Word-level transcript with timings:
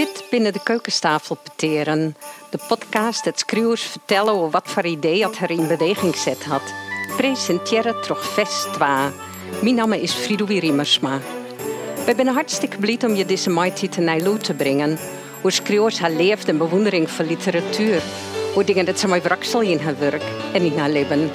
Dit 0.00 0.24
binnen 0.30 0.52
de 0.52 0.62
keukentafel 0.62 1.36
peteren. 1.42 2.16
De 2.50 2.58
podcast 2.68 3.24
dat 3.24 3.38
schreeuwers 3.38 3.82
vertellen 3.82 4.32
over 4.32 4.50
wat 4.50 4.68
voor 4.68 4.86
idee 4.86 5.20
dat 5.20 5.36
er 5.36 5.50
in 5.50 5.66
beweging 5.66 6.16
zet 6.16 6.44
had. 6.44 6.62
Presenteren 7.16 8.02
toch 8.02 8.24
fest 8.24 8.76
wa. 8.76 9.12
Mijn 9.62 9.74
naam 9.74 9.92
is 9.92 10.12
Fridoui 10.12 10.58
Riemersma. 10.58 11.18
We 12.06 12.12
zijn 12.16 12.26
hartstikke 12.26 12.76
blij 12.76 12.98
om 13.06 13.14
je 13.14 13.26
deze 13.26 13.50
mighty 13.50 13.88
te 13.88 14.00
Nijlo 14.00 14.36
te 14.36 14.54
brengen. 14.54 14.98
Hoe 15.40 15.50
schreeuwers 15.50 15.98
haar 15.98 16.12
leeft 16.12 16.48
en 16.48 16.58
bewondering 16.58 17.10
voor 17.10 17.24
literatuur. 17.24 18.02
Hoe 18.54 18.64
dingen 18.64 18.84
dat 18.84 18.98
ze 18.98 19.08
mij 19.08 19.22
wraksel 19.22 19.60
in 19.60 19.78
haar 19.78 19.98
werk 19.98 20.24
en 20.52 20.62
in 20.62 20.78
haar 20.78 20.90
leven. 20.90 21.30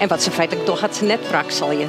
En 0.00 0.08
wat 0.08 0.22
ze 0.22 0.30
feitelijk 0.30 0.66
toch 0.66 0.80
had 0.80 0.96
ze 0.96 1.04
net 1.04 1.28
wrakselje. 1.28 1.86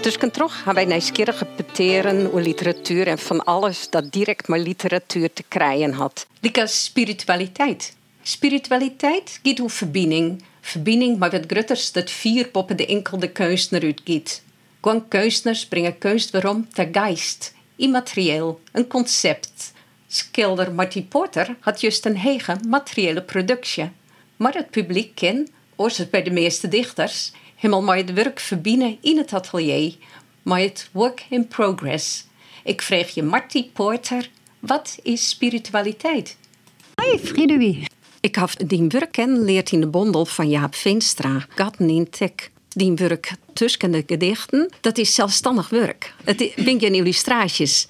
Dus 0.00 0.18
kan 0.18 0.30
toch 0.30 0.62
gaan 0.62 0.74
wij 0.74 0.84
nieuwsgierig 0.84 1.42
peteren 1.56 2.26
over 2.26 2.42
literatuur 2.42 3.06
en 3.06 3.18
van 3.18 3.44
alles 3.44 3.90
dat 3.90 4.12
direct 4.12 4.48
met 4.48 4.60
literatuur 4.60 5.32
te 5.32 5.44
krijgen 5.48 5.92
had. 5.92 6.26
Likas 6.40 6.84
spiritualiteit. 6.84 7.96
Spiritualiteit 8.22 9.40
gaat 9.42 9.60
om 9.60 9.70
verbinding. 9.70 10.42
Verbinding 10.60 11.18
met 11.18 11.32
wat 11.32 11.44
grutters 11.46 11.92
dat 11.92 12.10
vier 12.10 12.48
poppen 12.48 12.76
de 12.76 12.86
enkelde 12.86 13.30
kunstenaar 13.30 13.84
uitgiet. 13.84 14.42
Gewoon 14.80 15.08
kunstenaars 15.08 15.66
brengen 15.66 15.98
kunst 15.98 16.30
waarom 16.30 16.68
ter 16.72 16.88
geest, 16.92 17.54
immaterieel, 17.76 18.60
een 18.72 18.86
concept. 18.86 19.72
Schilder 20.06 20.72
Marty 20.72 21.04
Porter 21.04 21.56
had 21.60 21.80
juist 21.80 22.06
een 22.06 22.16
hege 22.16 22.56
materiële 22.68 23.22
productie. 23.22 23.90
Maar 24.36 24.54
het 24.54 24.70
publiek 24.70 25.14
ken, 25.14 25.48
oors 25.76 26.10
bij 26.10 26.22
de 26.22 26.30
meeste 26.30 26.68
dichters, 26.68 27.32
helemaal 27.66 27.86
maar 27.86 28.04
het 28.04 28.12
werk 28.12 28.40
verbinden 28.40 28.98
in 29.00 29.16
het 29.16 29.32
atelier, 29.32 29.94
maar 30.42 30.60
het 30.60 30.88
work 30.92 31.26
in 31.30 31.48
progress. 31.48 32.26
Ik 32.64 32.82
vraag 32.82 33.14
je 33.14 33.22
Marty 33.22 33.70
Porter, 33.70 34.30
wat 34.58 34.98
is 35.02 35.28
spiritualiteit? 35.28 36.36
Hoi, 36.94 37.18
Fridoui. 37.18 37.86
Ik 38.20 38.34
heb 38.34 38.50
die 38.68 38.86
werk 38.88 39.12
ken 39.12 39.44
leert 39.44 39.72
in 39.72 39.80
de 39.80 39.86
bondel 39.86 40.26
van 40.26 40.48
Jaap 40.48 40.74
Veenstra, 40.74 41.46
Gatten 41.48 41.90
in 41.90 42.10
Tek. 42.10 42.50
Die 42.68 42.92
werk 42.92 43.32
tussen 43.52 43.90
de 43.90 44.02
gedichten, 44.06 44.72
dat 44.80 44.98
is 44.98 45.14
zelfstandig 45.14 45.68
werk. 45.68 46.14
Het 46.24 46.52
ben 46.56 46.80
geen 46.80 46.94
illustraties. 46.94 47.86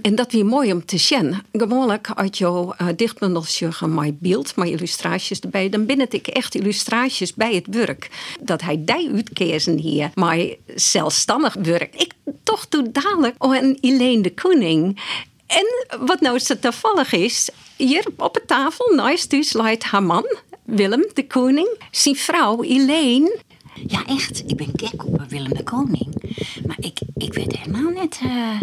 En 0.00 0.14
dat 0.14 0.32
weer 0.32 0.46
mooi 0.46 0.72
om 0.72 0.84
te 0.84 0.98
zien. 0.98 1.42
Gewoonlijk 1.52 2.10
uit 2.14 2.38
jouw 2.38 2.74
uh, 2.80 2.88
dichtbundeltje 2.96 3.70
mijn 3.86 4.18
beeld, 4.20 4.56
mijn 4.56 4.70
illustraties 4.70 5.40
erbij. 5.40 5.68
Dan 5.68 5.86
binnen 5.86 6.06
ik 6.10 6.26
echt 6.26 6.54
illustraties 6.54 7.34
bij 7.34 7.54
het 7.54 7.66
werk. 7.66 8.10
Dat 8.40 8.62
hij 8.62 8.82
die 8.84 9.10
uitkezen 9.14 9.78
hier, 9.78 10.10
maar 10.14 10.38
zelfstandig 10.74 11.54
werk. 11.54 11.94
Ik 11.94 12.12
toch 12.42 12.68
doe 12.68 12.90
dadelijk 12.92 13.34
een 13.38 13.78
Elaine 13.80 14.22
de 14.22 14.34
Koning. 14.34 15.00
En 15.46 15.98
wat 16.06 16.20
nou 16.20 16.38
zo 16.38 16.58
toevallig 16.58 17.12
is, 17.12 17.50
hier 17.76 18.04
op 18.16 18.34
de 18.34 18.42
tafel 18.46 18.94
naast 18.94 19.32
u 19.32 19.42
sluit 19.42 19.82
haar 19.82 20.02
man, 20.02 20.36
Willem 20.64 21.06
de 21.12 21.26
Koning, 21.26 21.68
zijn 21.90 22.16
vrouw 22.16 22.62
Elaine. 22.62 23.38
Ja, 23.86 24.06
echt. 24.06 24.50
Ik 24.50 24.56
ben 24.56 24.70
gek 24.72 25.06
op 25.06 25.24
Willem 25.28 25.54
de 25.54 25.62
Koning. 25.62 26.34
Maar 26.66 26.76
ik, 26.80 27.00
ik 27.16 27.34
weet 27.34 27.56
helemaal 27.56 27.90
net 27.90 28.20
uh, 28.24 28.60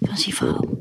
van 0.00 0.16
zijn 0.16 0.34
vrouw. 0.34 0.78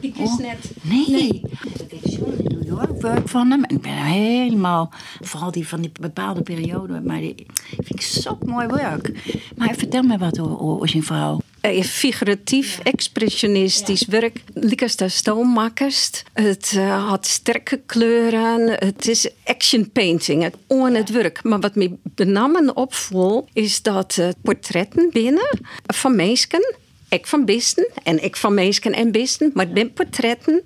Ik 0.00 0.16
wist 0.16 0.38
net. 0.38 0.72
Nee. 0.82 1.10
nee. 1.10 1.42
Ik 1.88 1.90
heb 1.90 2.12
zo'n 2.12 2.34
New 2.38 2.66
York 2.66 3.00
werk 3.00 3.28
van 3.28 3.50
hem. 3.50 3.64
En 3.64 3.76
ik 3.76 3.82
ben 3.82 3.96
helemaal, 3.96 4.90
vooral 5.20 5.50
die 5.50 5.68
van 5.68 5.80
die 5.80 5.92
bepaalde 6.00 6.42
periode. 6.42 7.00
Maar 7.00 7.20
die 7.20 7.46
vind 7.68 7.90
ik 7.90 8.00
zo 8.00 8.38
mooi 8.44 8.66
werk. 8.66 9.38
Maar 9.56 9.74
vertel 9.74 10.02
me 10.02 10.18
wat 10.18 10.40
over, 10.40 10.58
over 10.58 10.88
zijn 10.88 11.02
vrouw. 11.02 11.40
Uh, 11.62 11.82
figuratief, 11.82 12.78
expressionistisch 12.82 14.06
werk. 14.06 14.36
Likas 14.54 14.96
de 14.96 15.08
stoommakers. 15.08 16.10
Het 16.32 16.72
uh, 16.76 17.08
had 17.08 17.26
sterke 17.26 17.80
kleuren. 17.86 18.70
Het 18.70 19.08
is 19.08 19.28
action 19.44 19.90
painting. 19.90 20.42
Het 20.42 20.56
on 20.66 20.94
het 20.94 21.10
werk. 21.10 21.42
Maar 21.42 21.60
wat 21.60 21.74
me 21.74 21.96
benamen 22.02 22.76
opvoel, 22.76 23.48
is 23.52 23.82
dat 23.82 24.16
uh, 24.20 24.28
portretten 24.42 25.10
binnen 25.12 25.58
van 25.86 26.16
mensen. 26.16 26.74
Ik 27.08 27.26
van 27.26 27.44
bisten 27.44 27.88
en 28.02 28.24
ik 28.24 28.36
van 28.36 28.54
mensen 28.54 28.92
en 28.92 29.12
bisten. 29.12 29.50
Maar 29.54 29.68
ben 29.68 29.92
portretten 29.92 30.62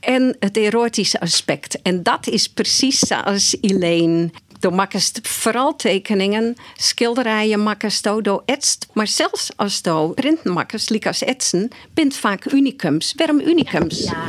en 0.00 0.36
het 0.40 0.56
erotische 0.56 1.20
aspect. 1.20 1.82
En 1.82 2.02
dat 2.02 2.26
is 2.26 2.48
precies 2.48 2.98
zoals 2.98 3.56
Elaine 3.60 4.30
door 4.66 4.74
makkers 4.74 5.12
vooral 5.22 5.76
tekeningen, 5.76 6.56
schilderijen 6.76 7.60
makkers 7.60 8.02
door 8.02 8.42
etst. 8.44 8.86
Maar 8.92 9.06
zelfs 9.06 9.50
als 9.56 9.82
do 9.82 10.08
printmakkers, 10.08 10.88
likas 10.88 11.22
etsen, 11.22 11.68
bent 11.94 12.16
vaak 12.16 12.52
unicums. 12.52 13.12
Waarom 13.16 13.40
unicums? 13.40 14.04
Ja, 14.04 14.24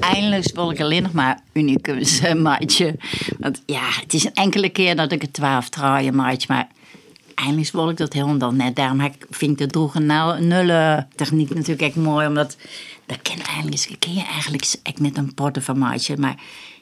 eindelijk 0.00 0.54
wil 0.54 0.70
ik 0.70 0.80
alleen 0.80 1.02
nog 1.02 1.12
maar 1.12 1.40
unicums, 1.52 2.20
uh, 2.20 2.34
maatje. 2.34 2.96
Want 3.38 3.62
ja, 3.66 3.88
het 4.00 4.14
is 4.14 4.24
een 4.24 4.34
enkele 4.34 4.68
keer 4.68 4.96
dat 4.96 5.12
ik 5.12 5.22
het 5.22 5.32
twaalf 5.32 5.68
traaien 5.68 6.14
maatje, 6.14 6.46
maar 6.50 6.68
eindelijk 7.34 7.72
wil 7.72 7.90
ik 7.90 7.96
dat 7.96 8.12
helemaal 8.12 8.52
net. 8.52 8.76
Daarom 8.76 9.12
vind 9.30 9.50
ik 9.52 9.58
de 9.58 9.66
droege 9.66 9.98
nou 9.98 10.40
nulle 10.40 11.06
techniek 11.14 11.54
natuurlijk 11.54 11.82
echt 11.82 11.96
mooi, 11.96 12.26
omdat 12.26 12.56
dat 13.06 13.22
ken 13.22 13.42
eigenlijk 13.42 13.96
ken 13.98 14.14
je 14.14 14.24
eigenlijk 14.24 14.66
net 14.98 15.16
een 15.16 15.34
potten 15.34 15.62
van 15.62 15.78
maatje, 15.78 16.16
maar 16.16 16.36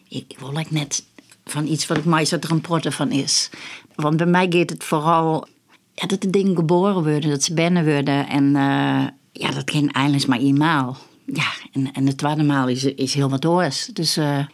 ik 0.09 0.37
wil 0.39 0.59
ik 0.59 0.71
net 0.71 1.03
van 1.51 1.67
iets 1.67 1.87
wat 1.87 1.97
ik 1.97 2.05
mij 2.05 2.27
dat 2.31 2.45
er 2.45 2.51
een 2.51 2.61
protte 2.61 2.93
van 2.93 3.11
is. 3.11 3.51
Want 3.95 4.17
bij 4.17 4.27
mij 4.27 4.47
gaat 4.51 4.71
het 4.71 4.85
vooral 4.85 5.47
ja, 5.93 6.07
dat 6.07 6.21
de 6.21 6.31
dingen 6.31 6.57
geboren 6.57 7.03
worden, 7.03 7.31
dat 7.31 7.43
ze 7.43 7.55
binnen 7.55 7.85
worden. 7.85 8.29
En 8.29 8.45
uh, 8.45 9.07
ja, 9.33 9.51
dat 9.55 9.71
geen 9.71 9.93
eindelijk 9.93 10.27
maar 10.27 10.39
eenmaal. 10.39 10.97
Ja, 11.27 11.51
en, 11.73 11.93
en 11.93 12.07
het 12.07 12.19
tweede 12.19 12.43
maal 12.43 12.69
is, 12.69 12.85
is 12.85 13.15
heel 13.15 13.29
wat 13.29 13.45
oors. 13.45 13.87
Dus, 13.87 14.19
uh... 14.19 14.47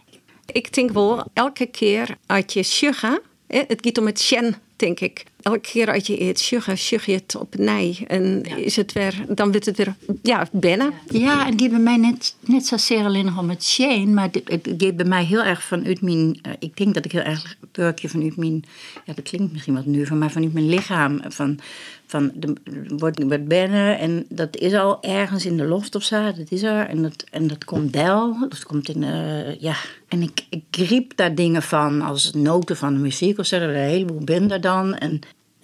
Ik 0.46 0.72
denk 0.74 0.90
wel, 0.90 1.24
elke 1.32 1.66
keer 1.66 2.16
uit 2.26 2.52
je 2.52 2.62
sugar, 2.62 3.20
het 3.46 3.78
gaat 3.80 3.98
om 3.98 4.06
het 4.06 4.20
shen, 4.20 4.54
denk 4.76 5.00
ik 5.00 5.24
elke 5.42 5.60
keer 5.60 5.92
als 5.92 6.06
je 6.06 6.20
eet 6.20 6.38
sugar, 6.38 6.78
sugar 6.78 7.10
je 7.10 7.16
het 7.16 7.36
op 7.36 7.56
nij. 7.56 8.04
En 8.06 8.42
is 8.42 8.76
het 8.76 8.92
weer, 8.92 9.24
dan 9.28 9.50
wordt 9.50 9.66
het 9.66 9.76
weer 9.76 9.94
ja, 10.22 10.48
binnen. 10.52 10.92
Ja, 11.08 11.46
en 11.46 11.56
die 11.56 11.68
bij 11.68 11.78
mij 11.78 11.96
net, 11.96 12.36
net 12.40 12.66
zozeer 12.66 13.04
alleen 13.04 13.24
nog 13.24 13.38
om 13.38 13.48
het 13.48 13.64
Shane, 13.64 14.06
maar 14.06 14.28
het, 14.32 14.64
het 14.64 14.96
bij 14.96 15.06
mij 15.06 15.24
heel 15.24 15.42
erg 15.42 15.62
vanuit 15.62 16.00
mijn, 16.00 16.38
uh, 16.46 16.52
ik 16.58 16.76
denk 16.76 16.94
dat 16.94 17.04
ik 17.04 17.12
heel 17.12 17.20
erg 17.20 17.56
werkje 17.72 18.08
vanuit 18.08 18.36
mijn, 18.36 18.64
ja 19.04 19.12
dat 19.14 19.24
klinkt 19.24 19.52
misschien 19.52 19.74
wat 19.74 19.86
nu, 19.86 20.06
van, 20.06 20.18
maar 20.18 20.30
vanuit 20.30 20.52
mijn 20.52 20.68
lichaam, 20.68 21.20
van, 21.28 21.58
van 22.06 22.32
de, 22.34 22.52
wordt, 22.88 23.22
wordt 23.22 23.48
binnen 23.48 23.98
en 23.98 24.24
dat 24.28 24.56
is 24.56 24.74
al 24.74 25.02
ergens 25.02 25.46
in 25.46 25.56
de 25.56 25.64
loft 25.64 25.94
of 25.94 26.02
zo, 26.02 26.32
dat 26.32 26.50
is 26.50 26.62
er. 26.62 26.86
En 26.86 27.02
dat, 27.02 27.24
en 27.30 27.46
dat 27.46 27.64
komt 27.64 27.92
del, 27.92 28.36
dat 28.48 28.64
komt 28.64 28.88
in, 28.88 29.02
uh, 29.02 29.60
ja. 29.60 29.74
En 30.08 30.22
ik, 30.22 30.46
ik 30.50 30.64
griep 30.70 31.16
daar 31.16 31.34
dingen 31.34 31.62
van, 31.62 32.00
als 32.00 32.32
noten 32.32 32.76
van 32.76 32.94
de 32.94 33.00
muziek 33.00 33.38
of 33.38 33.46
zo, 33.46 33.56
er 33.56 33.68
een 33.68 33.74
heleboel 33.74 34.24
binnen 34.24 34.60
dan. 34.60 34.94
En 34.94 35.20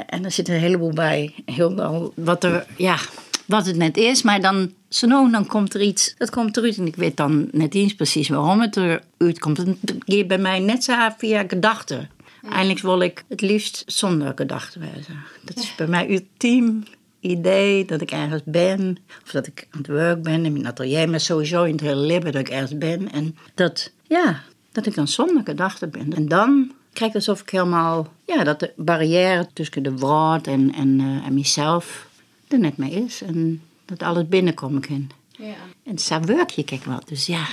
en 0.07 0.25
er 0.25 0.31
zit 0.31 0.49
een 0.49 0.55
heleboel 0.55 0.93
bij. 0.93 1.35
Heel 1.45 1.75
wel 1.75 2.13
wat, 2.17 2.45
er, 2.45 2.67
ja, 2.77 2.99
wat 3.45 3.67
het 3.67 3.77
net 3.77 3.97
is. 3.97 4.23
Maar 4.23 4.41
dan, 4.41 4.73
zo 4.89 5.31
dan 5.31 5.47
komt 5.47 5.75
er 5.75 5.81
iets. 5.81 6.15
Dat 6.19 6.31
komt 6.31 6.57
eruit. 6.57 6.77
En 6.77 6.87
ik 6.87 6.97
weet 6.97 7.17
dan 7.17 7.49
net 7.53 7.75
eens 7.75 7.95
precies 7.95 8.29
waarom 8.29 8.61
het 8.61 8.77
eruit 8.77 9.39
komt. 9.39 9.57
Het 9.57 9.77
gaat 10.07 10.27
bij 10.27 10.39
mij 10.39 10.59
net 10.59 10.85
zo 10.85 10.95
via 11.19 11.45
gedachten. 11.49 12.11
Eindelijk 12.51 12.81
wil 12.81 13.01
ik 13.01 13.25
het 13.29 13.41
liefst 13.41 13.83
zonder 13.87 14.33
gedachten 14.35 14.81
wezen. 14.81 15.17
Dat 15.43 15.57
is 15.57 15.75
bij 15.75 15.87
mij 15.87 16.11
ultiem 16.11 16.83
idee 17.21 17.85
dat 17.85 18.01
ik 18.01 18.11
ergens 18.11 18.43
ben. 18.45 18.99
Of 19.25 19.31
dat 19.31 19.47
ik 19.47 19.67
aan 19.71 19.79
het 19.79 19.87
werk 19.87 20.23
ben 20.23 20.45
in 20.45 20.53
mijn 20.53 20.67
atelier. 20.67 21.09
Maar 21.09 21.21
sowieso 21.21 21.65
in 21.65 21.73
het 21.73 21.81
hele 21.81 22.01
leven 22.01 22.33
dat 22.33 22.41
ik 22.41 22.49
ergens 22.49 22.79
ben. 22.79 23.13
En 23.13 23.37
dat, 23.55 23.93
ja, 24.03 24.43
dat 24.73 24.87
ik 24.87 24.95
dan 24.95 25.09
zonder 25.09 25.43
gedachten 25.45 25.91
ben. 25.91 26.13
En 26.13 26.29
dan 26.29 26.73
krijg 26.99 27.15
alsof 27.15 27.41
ik 27.41 27.51
helemaal, 27.51 28.13
ja, 28.27 28.45
dat 28.45 28.61
de 28.61 28.73
barrière 28.77 29.49
tussen 29.53 29.83
de 29.83 29.97
woord 29.97 30.47
en, 30.47 30.75
en, 30.75 31.01
uh, 31.01 31.27
en 31.27 31.35
mezelf 31.35 32.09
er 32.49 32.59
net 32.59 32.77
mee 32.77 32.91
is. 32.91 33.23
En 33.23 33.63
dat 33.85 34.03
alles 34.03 34.29
binnenkomen 34.29 34.81
kan. 34.81 35.11
Ja. 35.31 35.55
En 35.85 35.99
zo 35.99 36.21
werk 36.21 36.51
je 36.51 36.65
kijk 36.65 36.85
wel. 36.85 37.01
Dus 37.07 37.27
ja, 37.27 37.45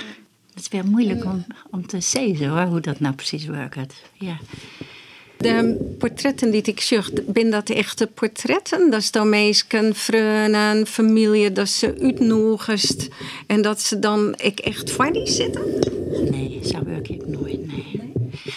het 0.54 0.60
is 0.60 0.68
weer 0.68 0.86
moeilijk 0.86 1.24
om, 1.24 1.46
om 1.70 1.86
te 1.86 2.00
zeggen 2.00 2.48
hoor, 2.48 2.66
hoe 2.66 2.80
dat 2.80 3.00
nou 3.00 3.14
precies 3.14 3.44
werkt. 3.44 3.94
Ja. 4.12 4.38
De 5.36 5.76
portretten 5.98 6.50
die 6.50 6.62
ik 6.62 6.80
zag, 6.80 7.10
ben 7.26 7.50
dat 7.50 7.70
echte 7.70 8.06
portretten? 8.06 8.90
Dat 8.90 9.00
is 9.00 9.10
dan 9.10 9.28
meestal 9.28 9.94
vrienden, 9.94 10.86
familie, 10.86 11.52
dat 11.52 11.68
ze 11.68 11.98
uitnodigst 12.00 13.08
en 13.46 13.62
dat 13.62 13.80
ze 13.80 13.98
dan 13.98 14.34
ik 14.36 14.58
echt 14.58 14.90
voor 14.90 15.12
die 15.12 15.26
zitten? 15.26 15.62
Nee, 16.30 16.60
zo 16.64 16.84
werk 16.84 17.08
ik 17.08 17.26
nooit, 17.26 17.66
nee. 17.66 17.95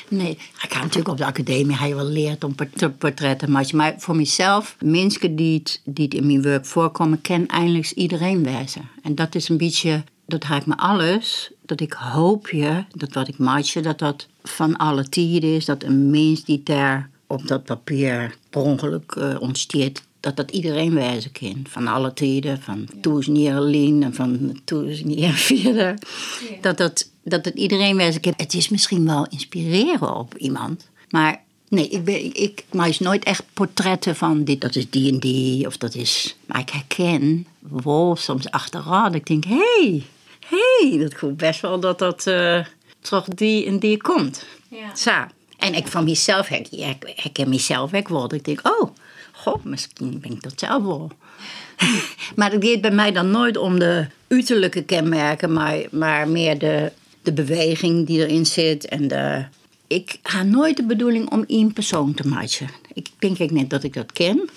Nee, 0.07 0.31
ik 0.31 0.73
ga 0.73 0.79
natuurlijk 0.79 1.07
op 1.07 1.17
de 1.17 1.25
academie 1.25 1.75
hij 1.75 1.95
wel 1.95 2.05
leert 2.05 2.43
om 2.43 2.55
portretten 2.97 3.37
te 3.37 3.49
maken. 3.49 3.77
Maar 3.77 3.93
voor 3.97 4.15
mezelf, 4.15 4.75
mensen 4.83 5.35
die 5.35 5.59
het, 5.59 5.81
die 5.85 6.05
het 6.05 6.13
in 6.13 6.25
mijn 6.25 6.41
werk 6.41 6.65
voorkomen, 6.65 7.21
ken 7.21 7.47
eindelijk 7.47 7.91
iedereen 7.91 8.43
wijzen. 8.43 8.89
En 9.03 9.15
dat 9.15 9.35
is 9.35 9.49
een 9.49 9.57
beetje, 9.57 10.03
dat 10.25 10.43
haakt 10.43 10.65
me 10.65 10.77
alles. 10.77 11.51
Dat 11.65 11.81
ik 11.81 11.93
hoop 11.93 12.49
je, 12.49 12.83
dat 12.95 13.13
wat 13.13 13.27
ik 13.27 13.37
maak, 13.37 13.83
dat 13.83 13.99
dat 13.99 14.27
van 14.43 14.77
alle 14.77 15.09
tijden 15.09 15.55
is. 15.55 15.65
Dat 15.65 15.83
een 15.83 16.09
mens 16.09 16.43
die 16.43 16.63
daar 16.63 17.09
op 17.27 17.47
dat 17.47 17.63
papier 17.63 18.35
per 18.49 18.61
ongeluk 18.61 19.15
uh, 19.17 19.41
ontsteert, 19.41 20.03
dat 20.19 20.35
dat 20.35 20.51
iedereen 20.51 20.93
wijzen 20.93 21.31
kan. 21.31 21.63
Van 21.69 21.87
alle 21.87 22.13
tijden, 22.13 22.61
van 22.61 22.87
jaar 23.33 23.55
geleden 23.55 24.03
en 24.03 24.13
van 24.13 24.59
jaar 25.05 25.33
verder. 25.33 25.97
Dat, 26.61 26.77
dat, 26.77 27.09
dat 27.29 27.45
het 27.45 27.55
iedereen 27.55 27.95
wijzen 27.95 28.21
kan. 28.21 28.33
Het 28.37 28.53
is 28.53 28.69
misschien 28.69 29.05
wel 29.05 29.27
inspireren 29.29 30.15
op 30.15 30.37
iemand. 30.37 30.87
Maar 31.09 31.41
nee, 31.69 31.89
ik, 31.89 32.03
ben, 32.03 32.25
ik, 32.25 32.37
ik 32.37 32.63
maak 32.71 32.99
nooit 32.99 33.23
echt 33.23 33.43
portretten 33.53 34.15
van 34.15 34.43
dit, 34.43 34.61
dat 34.61 34.75
is 34.75 34.89
die 34.89 35.11
en 35.11 35.19
die. 35.19 35.67
Of 35.67 35.77
dat 35.77 35.95
is... 35.95 36.35
Maar 36.45 36.59
ik 36.59 36.69
herken 36.69 37.47
wel 37.59 38.15
soms 38.15 38.51
achteraf. 38.51 39.13
Ik 39.13 39.25
denk, 39.25 39.43
hé, 39.43 39.55
hey, 39.55 40.03
hé, 40.47 40.89
hey, 40.89 40.99
dat 40.99 41.17
komt 41.17 41.37
best 41.37 41.61
wel 41.61 41.79
dat 41.79 41.99
dat 41.99 42.27
uh, 42.27 42.65
toch 42.99 43.25
die 43.25 43.65
en 43.65 43.79
die 43.79 43.97
komt. 43.97 44.45
Ja. 44.69 44.95
Zo. 44.95 45.11
En 45.57 45.73
ik 45.73 45.87
van 45.87 46.03
mezelf 46.03 46.47
herken, 46.47 46.97
herken 47.15 47.49
mezelf 47.49 47.93
ook 47.93 48.07
wel. 48.07 48.33
Ik 48.33 48.45
denk, 48.45 48.67
oh, 48.67 48.89
goh, 49.31 49.63
misschien 49.63 50.19
ben 50.19 50.31
ik 50.31 50.41
dat 50.41 50.53
zelf 50.55 50.83
wel. 50.83 51.11
maar 52.35 52.51
het 52.51 52.65
gaat 52.65 52.81
bij 52.81 52.91
mij 52.91 53.11
dan 53.11 53.31
nooit 53.31 53.57
om 53.57 53.79
de 53.79 54.07
uiterlijke 54.27 54.83
kenmerken, 54.83 55.53
maar, 55.53 55.77
maar 55.91 56.27
meer 56.27 56.57
de, 56.57 56.91
de 57.35 57.43
beweging 57.43 58.07
die 58.07 58.27
erin 58.27 58.45
zit. 58.45 58.85
En 58.85 59.07
de, 59.07 59.45
ik 59.87 60.19
ga 60.23 60.43
nooit 60.43 60.77
de 60.77 60.85
bedoeling 60.85 61.31
om 61.31 61.43
één 61.47 61.73
persoon 61.73 62.13
te 62.13 62.27
matchen. 62.27 62.69
Ik 62.93 63.09
denk 63.19 63.41
ook 63.41 63.51
net 63.51 63.69
dat 63.69 63.83
ik 63.83 63.93
dat 63.93 64.11
ken. 64.11 64.49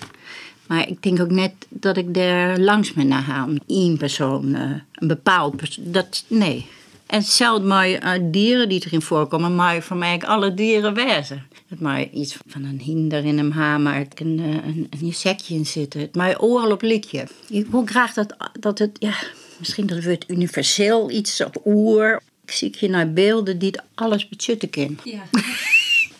Maar 0.67 0.89
ik 0.89 1.03
denk 1.03 1.19
ook 1.19 1.31
net 1.31 1.53
dat 1.69 1.97
ik 1.97 2.17
er 2.17 2.59
langs 2.59 2.93
me 2.93 3.03
naar 3.03 3.21
ga 3.21 3.45
om 3.45 3.57
één 3.67 3.97
persoon, 3.97 4.55
eh, 4.55 4.71
een 4.93 5.07
bepaald 5.07 5.55
persoon. 5.55 5.91
Dat, 5.91 6.23
nee. 6.27 6.65
En 7.05 7.19
hetzelfde 7.19 7.67
met 7.67 8.03
uh, 8.03 8.11
dieren 8.21 8.69
die 8.69 8.83
erin 8.85 9.01
voorkomen, 9.01 9.55
maar 9.55 9.81
voor 9.81 9.97
mij 9.97 10.21
alle 10.21 10.53
dieren 10.53 10.93
wezen. 10.93 11.47
Het 11.67 11.79
maar 11.79 12.09
iets 12.09 12.37
van 12.47 12.63
een 12.63 12.79
hinder 12.79 13.25
in 13.25 13.37
een 13.37 13.51
hamer, 13.51 14.07
een, 14.15 14.39
een, 14.39 14.87
een 14.89 15.01
insectje 15.01 15.55
in 15.55 15.65
zitten. 15.65 15.99
Het 15.99 16.15
maar 16.15 16.39
oorlog 16.39 16.73
op 16.73 16.81
likje. 16.81 17.27
Ik 17.49 17.67
wil 17.67 17.85
graag 17.85 18.13
dat, 18.13 18.35
dat 18.59 18.79
het, 18.79 18.91
ja, 18.99 19.13
misschien 19.57 19.85
dat 19.87 20.03
het 20.03 20.25
universeel 20.27 21.11
iets 21.11 21.43
op 21.43 21.61
oer. 21.65 22.21
Ik 22.45 22.51
zie 22.51 22.75
hier 22.79 22.89
naar 22.89 23.13
beelden 23.13 23.59
die 23.59 23.79
alles 23.95 24.29
betjutten 24.29 24.69
kunnen. 24.69 24.99
Ja. 25.03 25.23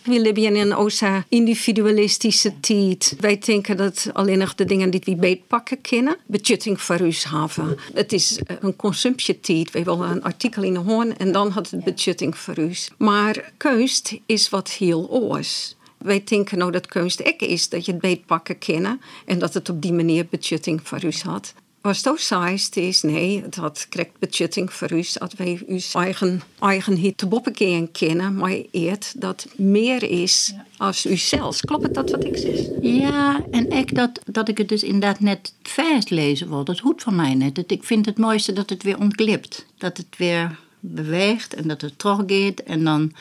We 0.04 0.20
leven 0.20 0.44
in 0.44 0.56
een 0.56 0.76
osa 0.76 1.26
individualistische 1.30 2.60
tijd. 2.60 3.16
Wij 3.20 3.38
denken 3.38 3.78
dat 3.78 4.10
alleen 4.14 4.38
nog 4.38 4.56
de 4.56 4.66
dingen 4.66 4.90
die 4.90 5.02
we 5.06 5.16
beetpakken 5.16 5.82
kennen, 5.82 6.18
betjutting 6.26 6.82
voor 6.82 7.00
ons 7.00 7.24
hebben. 7.30 7.78
Het 7.94 8.14
is 8.14 8.40
een 8.60 8.76
consumptietijd. 8.76 9.72
We 9.72 9.84
willen 9.84 10.10
een 10.10 10.24
artikel 10.24 10.64
in 10.64 10.74
de 10.74 10.80
hoorn 10.80 11.18
en 11.18 11.32
dan 11.32 11.52
had 11.52 11.70
het 11.70 11.84
betjutting 11.84 12.38
voor 12.38 12.56
ons. 12.58 12.90
Maar 12.98 13.52
kunst 13.58 14.18
is 14.26 14.50
wat 14.50 14.72
heel 14.72 15.10
oors. 15.10 15.76
Wij 15.98 16.24
denken 16.26 16.58
nou 16.58 16.72
dat 16.72 16.86
kunst 16.86 17.26
ook 17.26 17.40
is 17.42 17.70
dat 17.70 17.86
je 17.86 17.92
het 17.92 18.02
beetpakken 18.02 18.58
kennen 18.58 19.02
en 19.26 19.40
dat 19.40 19.54
het 19.54 19.70
op 19.70 19.82
die 19.82 19.94
manier 19.94 20.26
betjutting 20.30 20.82
voor 20.84 21.02
had. 21.24 21.54
Was 21.84 22.04
het 22.04 22.20
saist 22.20 22.76
is, 22.76 23.02
nee, 23.02 23.44
dat 23.50 23.86
krijgt 23.90 24.20
betjutting 24.20 24.74
voor 24.74 24.92
u 24.92 25.04
dat 25.14 25.34
wij 25.34 25.62
uw 25.68 25.80
eigen, 25.94 26.42
eigen 26.60 26.96
hit 26.96 27.18
te 27.18 27.28
boppen 27.28 27.54
kennen, 27.92 28.36
maar 28.36 28.58
eert 28.72 29.22
dat 29.22 29.48
meer 29.56 30.04
is 30.04 30.54
als 30.78 31.06
u 31.06 31.18
zelfs. 31.18 31.62
Klopt 31.62 31.84
het 31.84 31.94
dat 31.94 32.12
wat 32.12 32.24
ik 32.24 32.38
zeg? 32.38 32.60
Ja, 32.82 33.46
en 33.52 33.70
ik 33.70 33.96
dat, 33.96 34.22
dat 34.26 34.50
ik 34.50 34.58
het 34.58 34.70
dus 34.70 34.84
inderdaad 34.84 35.20
net 35.20 35.54
vers 35.64 36.10
lezen 36.10 36.50
wil, 36.50 36.64
dat 36.64 36.80
hoeft 36.80 37.04
van 37.04 37.16
mij 37.16 37.34
net. 37.34 37.72
ik 37.72 37.84
vind 37.84 38.06
het 38.06 38.18
mooiste 38.18 38.54
dat 38.54 38.70
het 38.70 38.84
weer 38.84 39.00
ontglipt. 39.00 39.66
Dat 39.78 39.98
het 39.98 40.18
weer 40.18 40.60
beweegt 40.80 41.54
en 41.54 41.68
dat 41.68 41.82
het 41.82 42.00
teruggaat 42.00 42.60
en 42.60 42.84
dan... 42.84 43.14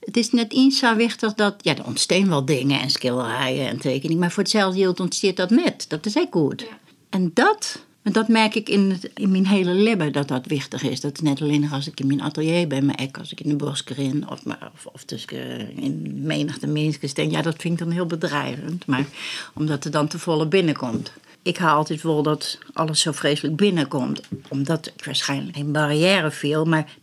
Het 0.00 0.16
is 0.16 0.30
net 0.30 0.52
iets 0.52 0.78
zo 0.78 0.96
wichtig 0.96 1.34
dat... 1.34 1.54
Ja, 1.58 1.76
er 1.76 1.86
ontstaan 1.86 2.28
wel 2.28 2.44
dingen 2.44 2.80
en 2.80 2.90
schilderijen 2.90 3.68
en 3.68 3.78
tekeningen... 3.78 4.18
maar 4.18 4.30
voor 4.30 4.42
hetzelfde 4.42 4.80
geld 4.80 5.00
ontsteert 5.00 5.36
dat 5.36 5.50
net. 5.50 5.84
Dat 5.88 6.06
is 6.06 6.14
echt 6.14 6.28
goed. 6.30 6.60
Ja. 6.60 6.78
En 7.10 7.30
dat 7.34 7.86
dat 8.12 8.28
merk 8.28 8.54
ik 8.54 8.68
in, 8.68 9.00
in 9.14 9.30
mijn 9.30 9.46
hele 9.46 9.74
leven 9.74 10.12
dat 10.12 10.28
dat 10.28 10.46
wichtig 10.46 10.82
is. 10.82 11.00
Dat 11.00 11.12
is 11.12 11.20
net 11.20 11.42
alleen 11.42 11.70
als 11.70 11.86
ik 11.86 12.00
in 12.00 12.06
mijn 12.06 12.22
atelier 12.22 12.66
ben, 12.66 12.86
maar 12.86 12.98
ook 13.02 13.18
als 13.18 13.32
ik 13.32 13.40
in 13.40 13.48
de 13.48 13.56
boskrin 13.56 14.28
of, 14.28 14.40
of, 14.46 14.86
of 14.92 15.04
tussen 15.04 15.76
in 15.76 16.20
menigte 16.22 16.66
mensen 16.66 17.08
steen. 17.08 17.30
Ja, 17.30 17.42
dat 17.42 17.56
vind 17.58 17.72
ik 17.72 17.84
dan 17.84 17.94
heel 17.94 18.06
bedreigend. 18.06 18.86
Maar 18.86 19.06
omdat 19.54 19.84
het 19.84 19.92
dan 19.92 20.08
te 20.08 20.18
volle 20.18 20.46
binnenkomt. 20.46 21.12
Ik 21.42 21.56
haal 21.56 21.76
altijd 21.76 22.02
wel 22.02 22.22
dat 22.22 22.58
alles 22.72 23.00
zo 23.00 23.12
vreselijk 23.12 23.56
binnenkomt. 23.56 24.20
Omdat 24.48 24.86
ik 24.86 25.04
waarschijnlijk 25.04 25.56
geen 25.56 25.72
barrière 25.72 26.30
viel, 26.30 26.64
maar 26.64 26.94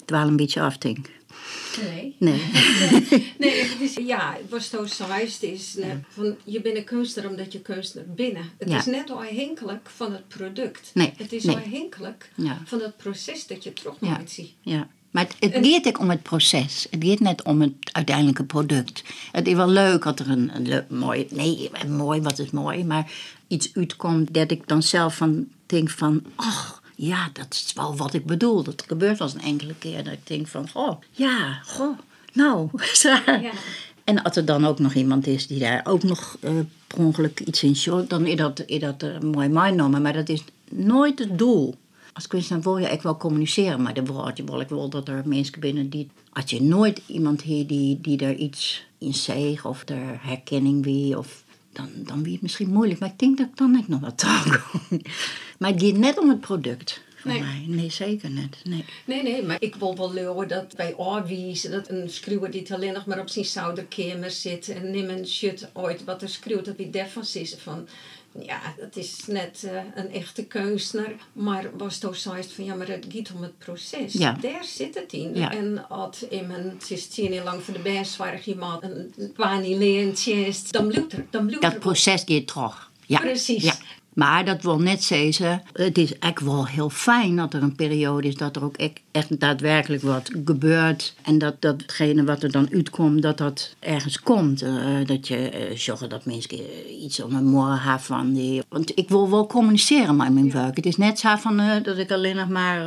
het 0.00 0.10
wel 0.10 0.26
een 0.26 0.36
beetje 0.36 0.60
afding. 0.60 1.06
Nee. 1.82 2.16
Nee. 2.18 2.42
nee, 3.38 3.62
het 3.62 3.80
is, 3.80 3.94
ja, 3.94 4.36
wat 4.48 4.62
zo 4.62 4.86
zojuist 4.86 5.42
is, 5.42 5.74
net, 5.74 5.96
van, 6.08 6.36
je 6.44 6.60
bent 6.60 6.76
een 6.76 6.84
kunstenaar 6.84 7.30
omdat 7.30 7.52
je 7.52 7.60
kunstenaar 7.60 8.14
binnen. 8.14 8.50
Het 8.58 8.68
Ja. 8.68 8.78
is 8.78 8.86
net 8.86 9.10
afhankelijk 9.10 9.90
van 9.96 10.12
het 10.12 10.28
product. 10.28 10.90
Nee, 10.94 11.12
Het 11.16 11.32
is 11.32 11.44
nee. 11.44 11.56
afhankelijk 11.56 12.30
Ja. 12.34 12.58
van 12.64 12.80
het 12.80 12.96
proces 12.96 13.46
dat 13.46 13.64
je 13.64 13.72
terug 13.72 14.00
moet 14.00 14.30
zien. 14.30 14.48
Ja. 14.60 14.88
Maar 15.10 15.24
het, 15.38 15.54
het 15.54 15.66
gaat 15.66 15.86
ook 15.86 15.98
om 15.98 16.10
het 16.10 16.22
proces. 16.22 16.86
Het 16.90 17.04
gaat 17.04 17.18
net 17.20 17.42
om 17.42 17.60
het 17.60 17.72
uiteindelijke 17.92 18.44
product. 18.44 19.02
Het 19.32 19.46
is 19.46 19.54
wel 19.54 19.68
leuk 19.68 20.02
dat 20.02 20.18
er 20.20 20.30
een, 20.30 20.56
een 20.56 20.68
leuk, 20.68 20.90
mooi... 20.90 21.26
Nee, 21.30 21.70
mooi, 21.88 22.20
wat 22.20 22.38
is 22.38 22.50
mooi. 22.50 22.84
Maar 22.84 23.12
iets 23.48 23.70
uitkomt 23.74 24.34
dat 24.34 24.50
ik 24.50 24.68
dan 24.68 24.82
zelf 24.82 25.16
van 25.16 25.48
denk 25.66 25.90
van... 25.90 26.22
Ach, 26.34 26.82
ja, 26.94 27.30
dat 27.32 27.46
is 27.50 27.72
wel 27.74 27.96
wat 27.96 28.14
ik 28.14 28.26
bedoel. 28.26 28.62
Dat 28.62 28.84
gebeurt 28.86 29.18
wel 29.18 29.28
eens 29.28 29.36
een 29.36 29.48
enkele 29.48 29.74
keer. 29.78 30.04
Dat 30.04 30.12
ik 30.12 30.26
denk 30.26 30.46
van, 30.46 30.68
oh, 30.72 31.00
ja, 31.10 31.60
goh, 31.66 31.98
nou. 32.32 32.68
Ja. 33.02 33.22
En 34.04 34.22
als 34.22 34.36
er 34.36 34.44
dan 34.44 34.66
ook 34.66 34.78
nog 34.78 34.94
iemand 34.94 35.26
is 35.26 35.46
die 35.46 35.58
daar 35.58 35.80
ook 35.84 36.02
nog 36.02 36.36
eh 36.40 36.50
per 36.86 37.04
ongeluk 37.04 37.40
iets 37.40 37.62
in 37.62 37.76
short... 37.76 38.10
dan 38.10 38.26
is 38.26 38.36
dat, 38.36 38.62
is 38.66 38.80
dat 38.80 39.02
eh, 39.02 39.20
mooi 39.20 39.48
meegenomen. 39.48 40.02
Maar 40.02 40.12
dat 40.12 40.28
is 40.28 40.44
nooit 40.70 41.18
het 41.18 41.38
doel. 41.38 41.74
Als 42.12 42.26
kunstenaar 42.26 42.62
wil 42.62 42.78
je 42.78 42.86
echt 42.86 43.02
wel 43.02 43.16
communiceren, 43.16 43.82
maar 43.82 43.94
dan 43.94 44.04
wil 44.04 44.30
je 44.34 44.44
wil 44.44 44.60
ik 44.60 44.68
wel 44.68 44.88
dat 44.88 45.08
er 45.08 45.22
mensen 45.24 45.60
binnen 45.60 45.88
die... 45.88 46.10
Als 46.32 46.50
je 46.50 46.62
nooit 46.62 47.00
iemand 47.06 47.42
hier 47.42 47.66
die, 47.66 48.00
die 48.00 48.18
er 48.18 48.34
iets 48.34 48.84
in 48.98 49.14
zegt 49.14 49.64
of 49.64 49.88
er 49.88 50.18
herkenning 50.20 50.84
wie 50.84 51.18
of... 51.18 51.43
Dan, 51.74 51.88
dan 51.96 52.22
wie 52.22 52.32
het 52.32 52.42
misschien 52.42 52.68
moeilijk, 52.72 53.00
maar 53.00 53.08
ik 53.08 53.18
denk 53.18 53.38
dat 53.38 53.46
ik 53.46 53.56
dan 53.56 53.70
net 53.70 53.88
nog 53.88 54.00
wat 54.00 54.18
trouw 54.18 54.42
kom. 54.42 54.80
Maar 55.58 55.70
het 55.72 55.82
gaat 55.82 55.96
net 55.96 56.18
om 56.18 56.28
het 56.28 56.40
product 56.40 57.02
voor 57.16 57.30
Nee. 57.30 57.40
mij. 57.40 57.64
Nee, 57.66 57.90
zeker 57.90 58.30
net. 58.30 58.56
Nee. 58.64 58.84
Nee, 59.04 59.22
nee, 59.22 59.42
maar 59.42 59.56
ik 59.60 59.74
wil 59.74 59.96
wel 59.96 60.12
leuren 60.12 60.48
dat 60.48 60.74
bij 60.76 60.94
aanwijzen 60.98 61.70
dat 61.70 61.88
een 61.90 62.10
schreeuwer 62.10 62.50
die 62.50 62.74
alleen 62.74 62.92
nog 62.92 63.06
maar 63.06 63.20
op 63.20 63.28
zijn 63.28 63.44
zouderkamer 63.44 64.30
zit 64.30 64.68
en 64.68 64.90
neem 64.90 65.08
een 65.08 65.26
shit 65.26 65.68
uit 65.74 66.04
wat 66.04 66.22
er 66.22 66.28
schreeuwt, 66.28 66.64
dat 66.64 66.76
hij 66.76 66.90
daarvan 66.90 67.24
is 67.32 67.54
van 67.58 67.88
ja, 68.40 68.60
dat 68.76 68.96
is 68.96 69.26
net 69.26 69.64
eh, 69.64 69.80
een 69.94 70.10
echte 70.10 70.44
kunstenaar, 70.44 71.12
maar 71.32 71.76
was 71.76 71.98
toch 71.98 72.16
zoiets 72.16 72.52
van 72.52 72.64
ja, 72.64 72.74
maar 72.74 72.88
het 72.88 73.06
gaat 73.08 73.32
om 73.34 73.42
het 73.42 73.58
proces. 73.58 74.12
Ja. 74.12 74.36
Daar 74.40 74.64
zit 74.64 74.94
het 74.94 75.12
in. 75.12 75.34
Ja. 75.34 75.52
En 75.52 75.88
als 75.88 76.28
iemand 76.28 76.90
is 76.90 77.06
tien 77.06 77.32
jaar 77.32 77.44
lang 77.44 77.62
voor 77.62 77.74
de 77.74 77.80
bijzwaardig 77.80 78.46
iemand 78.46 78.82
een 78.82 79.32
wanilentje 79.36 80.46
is, 80.46 80.70
dan 80.70 80.86
bloedt 80.86 81.12
er, 81.12 81.26
dan 81.30 81.46
bloedt 81.46 81.62
Dat 81.62 81.78
proces 81.78 82.22
gaat 82.26 82.46
terug. 82.46 82.90
Ja. 83.06 83.18
Precies. 83.18 83.62
Ja. 83.62 83.74
Maar 84.14 84.44
dat 84.44 84.62
wil 84.62 84.78
net 84.78 85.02
zeggen, 85.02 85.62
het 85.72 85.98
is 85.98 86.18
echt 86.18 86.40
wel 86.40 86.66
heel 86.66 86.90
fijn 86.90 87.36
dat 87.36 87.54
er 87.54 87.62
een 87.62 87.74
periode 87.74 88.28
is 88.28 88.36
dat 88.36 88.56
er 88.56 88.64
ook 88.64 88.76
echt, 88.76 89.40
daadwerkelijk 89.40 90.02
wat 90.02 90.30
gebeurt. 90.44 91.14
En 91.22 91.38
dat 91.38 91.54
datgene 91.60 92.24
wat 92.24 92.42
er 92.42 92.50
dan 92.50 92.68
uitkomt, 92.72 93.22
dat 93.22 93.38
dat 93.38 93.74
ergens 93.78 94.20
komt. 94.20 94.62
Eh, 94.62 95.06
dat 95.06 95.28
je 95.28 95.36
eh, 95.36 95.76
zorgt 95.76 96.10
dat 96.10 96.24
mensen 96.24 96.58
iets 97.04 97.22
om 97.22 97.34
een 97.34 97.44
morgen 97.44 97.80
hebben 97.80 98.02
van 98.02 98.32
die. 98.32 98.62
Want 98.68 98.98
ik 98.98 99.08
wil 99.08 99.30
wel 99.30 99.46
communiceren 99.46 100.16
met 100.16 100.32
mijn 100.32 100.50
werk. 100.50 100.76
Het 100.76 100.86
is 100.86 100.96
net 100.96 101.18
zo 101.18 101.36
van 101.36 101.60
eh, 101.60 101.82
dat 101.82 101.98
ik 101.98 102.12
alleen 102.12 102.36
nog 102.36 102.48
maar 102.48 102.78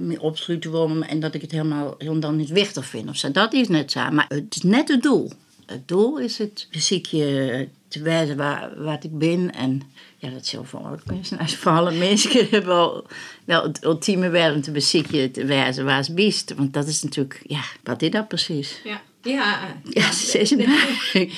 me 0.00 0.20
opschuiten 0.20 0.70
wil 0.70 1.02
en 1.02 1.20
dat 1.20 1.34
ik 1.34 1.40
het 1.40 1.50
helemaal 1.50 1.94
heel 1.98 2.20
dan 2.20 2.36
niet 2.36 2.50
wichtig 2.50 2.86
vind. 2.86 3.08
Of 3.08 3.16
zo. 3.16 3.30
Dat 3.30 3.52
is 3.52 3.68
net 3.68 3.90
zo. 3.92 4.10
Maar 4.10 4.26
het 4.28 4.54
is 4.54 4.62
net 4.62 4.88
het 4.88 5.02
doel. 5.02 5.30
Het 5.66 5.88
doel 5.88 6.18
is 6.18 6.38
het 6.38 6.66
fysiekje 6.70 7.68
te 7.88 8.02
wijzen 8.02 8.36
waar, 8.36 8.82
wat 8.82 9.04
ik 9.04 9.18
ben. 9.18 9.54
En 9.54 9.82
ja, 10.22 10.30
dat 10.30 10.42
is 10.42 10.50
heel 10.50 10.64
veel 10.64 10.86
ook 10.92 11.00
kunstenaars. 11.06 11.54
Voor 11.56 11.72
alle 11.72 11.92
mensen 11.92 12.30
hebben 12.50 12.66
wel, 12.66 13.06
wel 13.44 13.62
het 13.62 13.84
ultieme 13.84 14.28
werk 14.28 14.54
om 14.54 14.62
te 14.62 14.70
beziekje 14.70 15.30
te 15.30 15.44
wijzen 15.44 15.84
waar 15.84 16.04
ze 16.04 16.14
biest. 16.14 16.54
Want 16.56 16.72
dat 16.72 16.86
is 16.86 17.02
natuurlijk, 17.02 17.40
ja, 17.46 17.62
wat 17.82 18.02
is 18.02 18.10
dat 18.10 18.28
precies? 18.28 18.80
Ja, 18.84 19.00
ja. 19.22 19.58
Ja, 19.90 20.12
ze 20.12 20.38
is 20.38 20.54
mij. 20.54 21.30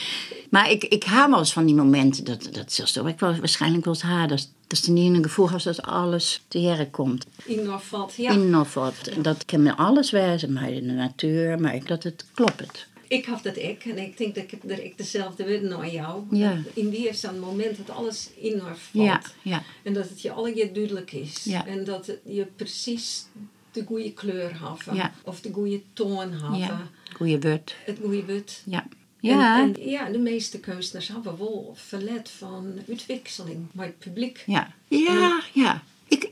Maar 0.51 0.71
ik, 0.71 0.85
ik 0.85 1.05
haal 1.05 1.31
wel 1.31 1.39
eens 1.39 1.53
van 1.53 1.67
die 1.67 1.75
momenten, 1.75 2.25
dat, 2.25 2.49
dat 2.53 2.73
zelfs 2.73 2.93
toch 2.93 3.09
ik 3.09 3.19
wel 3.19 3.37
waarschijnlijk 3.37 3.85
wel 3.85 3.95
eens 3.95 4.03
haar, 4.03 4.29
dat, 4.29 4.49
dat 4.67 4.79
ze 4.79 4.91
niet 4.93 5.05
in 5.07 5.15
een 5.15 5.23
gevoel 5.23 5.51
heeft 5.51 5.65
dat 5.65 5.83
alles 5.83 6.43
te 6.49 6.61
jaren 6.61 6.91
komt. 6.91 7.27
In 7.45 7.69
valt, 7.81 8.15
ja. 8.17 8.31
En 9.17 9.23
dat 9.23 9.45
kan 9.45 9.63
me 9.63 9.77
alles 9.77 10.11
wijzen, 10.11 10.53
maar 10.53 10.71
in 10.71 10.87
de 10.87 10.93
natuur, 10.93 11.61
maar 11.61 11.75
ik- 11.75 11.89
dat 11.89 12.03
het 12.03 12.25
klopt. 12.35 12.87
Ik 13.09 13.25
had 13.25 13.43
dat 13.43 13.57
ik 13.57 13.85
en 13.85 13.99
ik 13.99 14.19
denk 14.19 14.35
dat 14.35 14.45
ik 14.53 14.65
er 14.71 14.85
ik 14.85 14.99
dezelfde 14.99 15.45
wil 15.45 15.61
naar 15.61 15.91
jou. 15.91 16.23
Ja. 16.31 16.59
In 16.75 16.91
wie 16.91 17.09
is 17.09 17.23
een 17.23 17.41
moment 17.41 17.77
dat 17.77 17.97
alles 17.97 18.31
in 18.37 18.59
haar 18.59 18.77
valt. 18.77 19.05
Ja, 19.05 19.23
ja. 19.43 19.63
En 19.83 19.93
dat 19.93 20.09
het 20.09 20.23
je 20.23 20.31
alle 20.31 20.53
keer 20.53 20.73
duidelijk 20.73 21.13
is. 21.13 21.45
Ja. 21.45 21.67
En 21.67 21.85
dat 21.85 22.07
het 22.07 22.21
je 22.25 22.47
precies 22.57 23.27
de 23.73 23.85
goede 23.85 24.13
kleur. 24.13 24.61
Ja. 24.93 25.13
Of 25.25 25.41
de 25.41 25.53
goede 25.53 25.83
toon 25.93 26.33
hebben. 26.33 26.59
ja. 26.59 26.91
Goeie 27.15 27.39
beurt. 27.39 27.77
Het 27.85 27.99
goede 28.03 28.25
wit. 28.25 28.63
Ja, 28.65 28.87
Ja. 29.21 29.61
En, 29.63 29.75
en 29.75 29.89
ja, 29.89 30.11
de 30.11 30.19
meeste 30.19 30.61
kunstenaars 30.61 31.09
hebben 31.09 31.39
wel 31.39 31.73
verlet 31.77 32.31
van 32.31 32.79
uitwisseling 32.89 33.67
met 33.73 33.87
het 33.87 33.99
publiek. 33.99 34.43
Ja, 34.47 34.73
ja, 34.89 35.43
ja. 35.53 35.83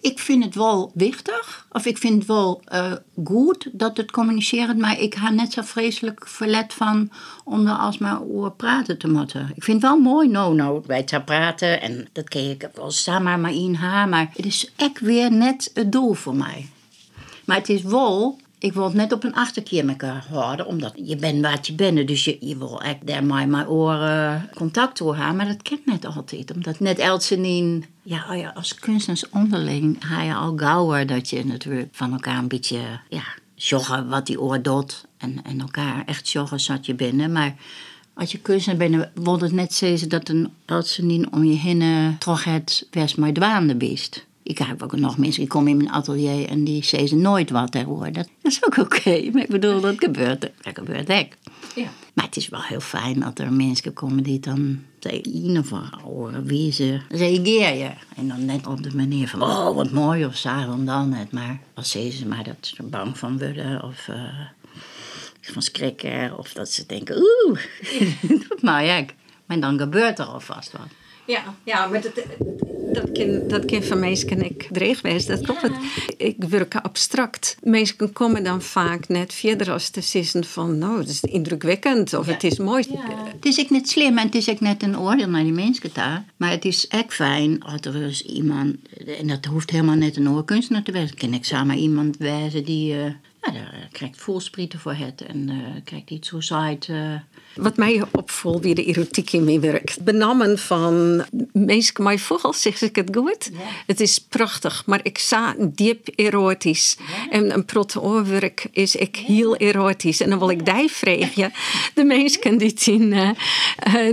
Ik, 0.02 0.18
vind 0.18 0.44
het 0.44 0.54
wel 0.54 0.90
wichtig, 0.94 1.66
of 1.73 1.87
ik 1.87 1.99
vind 1.99 2.14
het 2.14 2.26
wel 2.26 2.62
eh, 2.64 2.92
goed 3.25 3.68
dat 3.73 3.97
het 3.97 4.11
communiceren, 4.11 4.80
maar 4.80 5.00
ik 5.00 5.14
ga 5.14 5.30
net 5.30 5.52
zo 5.52 5.62
vreselijk 5.62 6.28
verlet 6.28 6.75
van 6.75 7.11
om 7.44 7.66
er 7.66 7.76
alsmaar 7.76 8.21
over 8.23 8.52
praten 8.52 8.99
te 8.99 9.09
moeten. 9.09 9.52
Ik 9.54 9.64
vind 9.64 9.82
het 9.82 9.90
wel 9.90 10.00
mooi, 10.00 10.28
nou, 10.28 10.54
nou, 10.54 10.82
wij 10.87 11.02
te 11.02 11.21
praten 11.21 11.80
en 11.80 12.09
dat 12.12 12.28
kan 12.28 12.40
ik 12.40 12.68
wel 12.75 12.90
samen 12.90 13.40
maar 13.40 13.52
in 13.52 13.75
haar, 13.75 14.09
maar 14.09 14.30
het 14.35 14.47
is 14.47 14.73
echt 14.76 15.00
weer 15.00 15.32
net 15.32 15.71
het 15.75 15.92
doel 15.92 16.14
voor 16.14 16.37
mij. 16.37 16.68
Maar 17.44 17.56
het 17.56 17.68
is 17.68 17.82
wel, 17.82 18.38
ik 18.62 18.73
wil 18.73 18.85
het 18.85 18.95
net 18.95 19.12
op 19.12 19.25
een 19.25 19.35
achterkeer 19.35 19.85
met 19.85 20.02
elkaar 20.02 20.26
houden, 20.31 20.66
omdat 20.66 20.92
je 20.95 21.16
bent 21.16 21.47
wat 21.47 21.66
je 21.66 21.73
bent. 21.73 22.09
Dus 22.09 22.25
je, 22.25 22.37
je 22.40 22.57
wil 22.57 22.83
echt 22.83 23.07
daar 23.07 23.25
mijn 23.25 23.69
oren 23.69 24.50
contact 24.54 24.99
door 24.99 25.16
hebben, 25.16 25.37
maar 25.37 25.47
dat 25.47 25.62
kent 25.62 25.87
net 25.87 26.04
altijd. 26.04 26.54
Omdat 26.54 26.81
net 26.81 26.99
Elsenien, 26.99 27.85
ja, 28.02 28.26
oh 28.31 28.57
als 28.57 28.75
kunstenaars 28.75 29.28
onderling 29.31 29.97
ga 30.00 30.23
je 30.23 30.35
al 30.35 30.52
gauwer 30.57 31.07
dat 31.07 31.31
je 31.31 31.45
natuurlijk 31.45 31.88
van 31.92 32.12
elkaar 32.12 32.38
een 32.38 32.49
beetje, 32.49 32.81
ja, 33.09 33.25
joggen 33.54 34.09
wat 34.09 34.26
die 34.26 34.40
oor 34.40 34.62
doet. 34.62 35.04
En, 35.19 35.45
en 35.45 35.61
elkaar 35.61 36.02
echt 36.07 36.31
joggen 36.31 36.61
zat 36.61 36.87
je 36.87 36.95
binnen. 36.95 37.33
Maar 37.33 37.54
als 38.14 38.33
je 38.33 38.38
kunstenaar 38.38 38.88
bent, 38.88 39.09
wordt 39.14 39.42
het 39.42 39.52
net 39.52 39.75
zeggen 39.75 40.09
dat 40.09 40.28
een 40.28 40.52
Elsenien 40.64 41.33
om 41.33 41.45
je 41.45 41.57
heen 41.57 41.83
eh, 41.83 42.09
toch 42.19 42.45
het 42.45 42.87
best 42.90 43.16
maar 43.16 43.33
dwaande 43.33 43.75
beest. 43.75 44.26
Ik 44.42 44.58
heb 44.58 44.82
ook 44.82 44.96
nog 44.96 45.18
mensen, 45.18 45.40
die 45.40 45.50
komen 45.50 45.70
in 45.70 45.76
mijn 45.76 45.90
atelier 45.90 46.49
en 46.49 46.64
die 46.64 46.84
zeggen 46.84 47.20
nooit 47.20 47.50
wat 47.50 47.75
erover. 47.75 48.12
Dat, 48.12 48.28
dat 48.42 48.52
is 48.52 48.64
ook 48.64 48.76
oké, 48.76 49.22
maar 49.32 49.42
ik 49.42 49.49
bedoel, 49.49 49.80
dat 49.80 49.94
gebeurt, 49.99 50.40
dat 50.40 50.75
gebeurt 50.75 51.08
echt. 51.08 51.37
Ja. 51.75 51.88
Maar 52.12 52.25
het 52.25 52.37
is 52.37 52.49
wel 52.49 52.62
heel 52.62 52.80
fijn 52.80 53.20
dat 53.20 53.38
er 53.38 53.52
mensen 53.52 53.92
komen 53.92 54.22
die 54.22 54.40
dan 54.40 54.82
in 55.00 55.26
ieder 55.26 55.56
geval 55.56 55.84
horen 56.02 56.44
wie 56.44 56.72
ze 56.72 57.00
reageren. 57.08 57.96
En 58.16 58.28
dan 58.28 58.44
net 58.44 58.66
op 58.66 58.82
de 58.82 58.96
manier 58.96 59.28
van, 59.28 59.42
oh 59.42 59.75
wat 59.75 59.90
mooi 59.90 60.25
of 60.25 60.37
zo, 60.37 60.84
dan 60.84 61.08
net. 61.08 61.32
Maar 61.32 61.61
als 61.75 61.90
ze 61.90 62.25
maar 62.28 62.44
dat 62.44 62.56
ze 62.61 62.76
er 62.76 62.88
bang 62.88 63.18
van 63.18 63.38
worden 63.38 63.82
of 63.82 64.08
uh, 64.08 64.16
van 65.50 65.62
schrikken. 65.62 66.38
Of 66.38 66.52
dat 66.52 66.70
ze 66.70 66.87
denken, 66.87 67.16
oeh, 67.16 67.61
dat 68.49 68.62
nou 68.62 68.82
ja. 68.82 69.04
Maar 69.46 69.61
dan 69.61 69.78
gebeurt 69.78 70.18
er 70.18 70.25
alvast 70.25 70.72
wat. 70.72 70.88
Ja, 71.26 71.55
ja 71.64 71.87
maar 71.87 72.00
dat, 72.00 72.14
dat 72.93 73.12
kan, 73.12 73.49
dat 73.49 73.64
kan 73.64 73.83
van 73.83 73.99
mensen 73.99 74.45
ik 74.45 74.69
dreig 74.71 75.02
wezen. 75.02 75.31
Dat 75.31 75.45
klopt. 75.45 75.62
het. 75.62 75.73
Ik 76.17 76.37
werk 76.38 76.75
abstract. 76.75 77.57
Mensen 77.62 78.12
komen 78.12 78.45
dan 78.45 78.62
vaak 78.62 79.09
net 79.09 79.35
verder 79.35 79.73
als 79.73 79.88
te 79.88 80.00
zeggen 80.00 80.45
van... 80.45 80.79
nou, 80.79 80.99
het 80.99 81.09
is 81.09 81.21
indrukwekkend 81.21 82.14
of 82.14 82.26
het 82.26 82.45
is 82.45 82.59
mooi. 82.59 82.85
Het 83.35 83.45
is 83.45 83.61
ook 83.61 83.71
niet 83.71 83.88
slim 83.88 84.19
en 84.19 84.26
het 84.26 84.35
is 84.35 84.49
ook 84.49 84.61
net 84.61 84.83
een 84.83 84.99
oordeel 84.99 85.29
naar 85.29 85.43
die 85.43 85.52
mensen 85.52 85.91
daar. 85.93 86.25
Maar 86.37 86.50
het 86.50 86.64
is 86.64 86.88
echt 86.88 87.14
fijn 87.14 87.62
als 87.62 87.81
er 87.81 88.02
is 88.02 88.23
iemand... 88.23 88.76
en 89.21 89.26
dat 89.26 89.45
hoeft 89.45 89.71
helemaal 89.71 89.95
net 89.95 90.17
een 90.17 90.31
oorkunstenaar 90.31 90.83
te 90.83 90.93
wezen. 90.93 91.17
Kan 91.17 91.35
ik 91.35 91.45
samen 91.45 91.76
iemand 91.76 92.17
wijzen 92.17 92.64
die... 92.64 92.95
Uh, 92.95 93.05
ja, 93.42 93.52
daar 93.52 93.88
krijgt 93.92 94.20
voelsprieten 94.20 94.78
voor 94.78 94.94
het 94.94 95.20
en 95.20 95.49
uh, 95.49 95.54
krijgt 95.84 96.11
iets 96.11 96.28
zo 96.28 96.40
zaait... 96.40 96.88
Uh, 96.88 97.14
wat 97.54 97.76
mij 97.76 98.02
opvalt 98.12 98.62
wie 98.62 98.75
de 98.75 98.84
erotiek 98.84 99.32
in 99.32 99.44
mijn 99.44 99.61
werk. 99.61 99.96
Benamen 100.00 100.58
van 100.58 101.25
mensen 101.52 102.02
mij 102.02 102.18
vogels, 102.18 102.62
zeg 102.62 102.82
ik 102.82 102.96
het 102.96 103.16
goed. 103.16 103.50
Ja. 103.52 103.58
Het 103.87 104.00
is 104.00 104.18
prachtig, 104.18 104.87
maar 104.87 105.00
ik 105.02 105.18
sa 105.18 105.54
diep 105.58 106.08
erotisch. 106.14 106.96
Ja. 106.99 107.30
En 107.30 107.54
een 107.54 107.64
protoorwerk 107.64 108.66
is 108.70 108.96
ik 108.96 109.16
heel 109.16 109.56
erotisch. 109.56 110.20
En 110.20 110.30
dan 110.30 110.38
wil 110.38 110.50
ik 110.50 110.64
die 110.64 110.88
vragen. 110.88 111.52
De 111.94 112.04
mensen 112.04 112.58
die 112.58 112.75
in, 112.84 113.12
uh, 113.12 113.30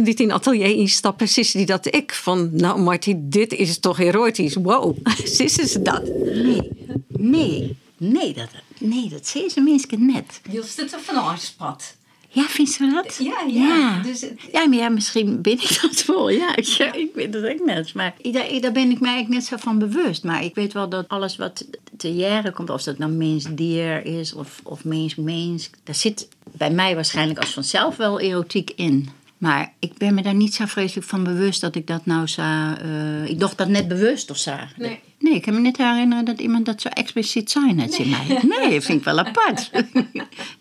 die 0.03 0.13
in 0.13 0.31
atelier 0.31 0.75
instappen, 0.75 1.27
zien 1.27 1.45
die 1.51 1.65
dat 1.65 1.95
ik 1.95 2.13
van, 2.13 2.50
nou 2.53 2.79
Marty, 2.81 3.13
dit 3.17 3.53
is 3.53 3.79
toch 3.79 4.00
erotisch. 4.00 4.55
Wow, 4.55 4.98
zissen 5.24 5.67
ze 5.67 5.81
dat? 5.81 6.03
Nee, 6.24 6.69
nee, 7.07 7.77
nee, 7.98 8.33
dat, 8.33 8.50
nee, 8.79 9.09
dat 9.09 9.27
zien 9.27 9.50
ze 9.50 9.62
mensen 9.62 10.05
net. 10.05 10.41
Je 10.51 10.63
zit 10.63 10.93
er 10.93 11.00
van 11.00 11.15
afspat. 11.15 11.98
Ja, 12.31 12.43
vind 12.43 12.75
je 12.75 12.91
dat? 12.91 13.17
Ja, 13.19 13.43
ja. 13.48 13.75
Ja, 13.75 14.01
Dus, 14.01 14.25
ja 14.51 14.67
maar 14.67 14.77
ja, 14.77 14.89
misschien 14.89 15.41
ben 15.41 15.53
ik 15.53 15.77
dat 15.81 16.05
wel. 16.05 16.29
Ja, 16.29 16.55
ik, 16.55 16.65
ja, 16.65 16.93
ik 16.93 17.09
weet 17.13 17.33
het 17.33 17.45
ook 17.45 17.65
net. 17.65 17.93
Maar 17.93 18.15
daar, 18.21 18.62
daar 18.62 18.71
ben 18.71 18.91
ik 18.91 19.00
mij 19.00 19.12
eigenlijk 19.12 19.29
net 19.29 19.45
zo 19.45 19.57
van 19.57 19.79
bewust. 19.79 20.24
Maar 20.24 20.43
ik 20.43 20.55
weet 20.55 20.74
wel 20.74 20.89
dat 20.89 21.07
alles 21.07 21.36
wat 21.36 21.65
te 21.98 22.13
jaren 22.13 22.53
komt, 22.53 22.69
of 22.69 22.83
dat 22.83 22.98
nou 22.98 23.12
mens-dier 23.12 24.05
is 24.05 24.33
of, 24.33 24.59
of 24.63 24.83
mens-mens, 24.83 25.69
daar 25.83 25.95
zit 25.95 26.27
bij 26.51 26.71
mij 26.71 26.95
waarschijnlijk 26.95 27.39
als 27.39 27.53
vanzelf 27.53 27.95
wel 27.95 28.19
erotiek 28.19 28.71
in. 28.75 29.09
Maar 29.38 29.74
ik 29.79 29.98
ben 29.98 30.13
me 30.13 30.21
daar 30.21 30.36
niet 30.36 30.53
zo 30.53 30.65
vreselijk 30.65 31.07
van 31.07 31.24
bewust 31.24 31.62
dat 31.62 31.75
ik 31.75 31.88
dat 31.88 32.05
nou 32.05 32.27
zou... 32.27 32.77
Uh, 32.86 33.29
ik 33.29 33.39
dacht 33.39 33.57
dat 33.57 33.67
net 33.67 33.88
bewust 33.88 34.29
of 34.29 34.38
zo. 34.38 34.55
Nee. 34.77 35.00
Nee, 35.20 35.34
ik 35.36 35.42
kan 35.42 35.54
me 35.54 35.60
niet 35.60 35.78
herinneren 35.78 36.26
dat 36.26 36.40
iemand 36.40 36.66
dat 36.66 36.82
zo 36.82 36.88
expliciet 36.88 37.52
zei 37.52 37.74
net 37.74 37.98
in 37.98 38.10
mij. 38.10 38.40
Nee, 38.42 38.74
dat 38.74 38.84
vind 38.84 39.00
ik 39.00 39.04
wel 39.04 39.20
apart. 39.20 39.70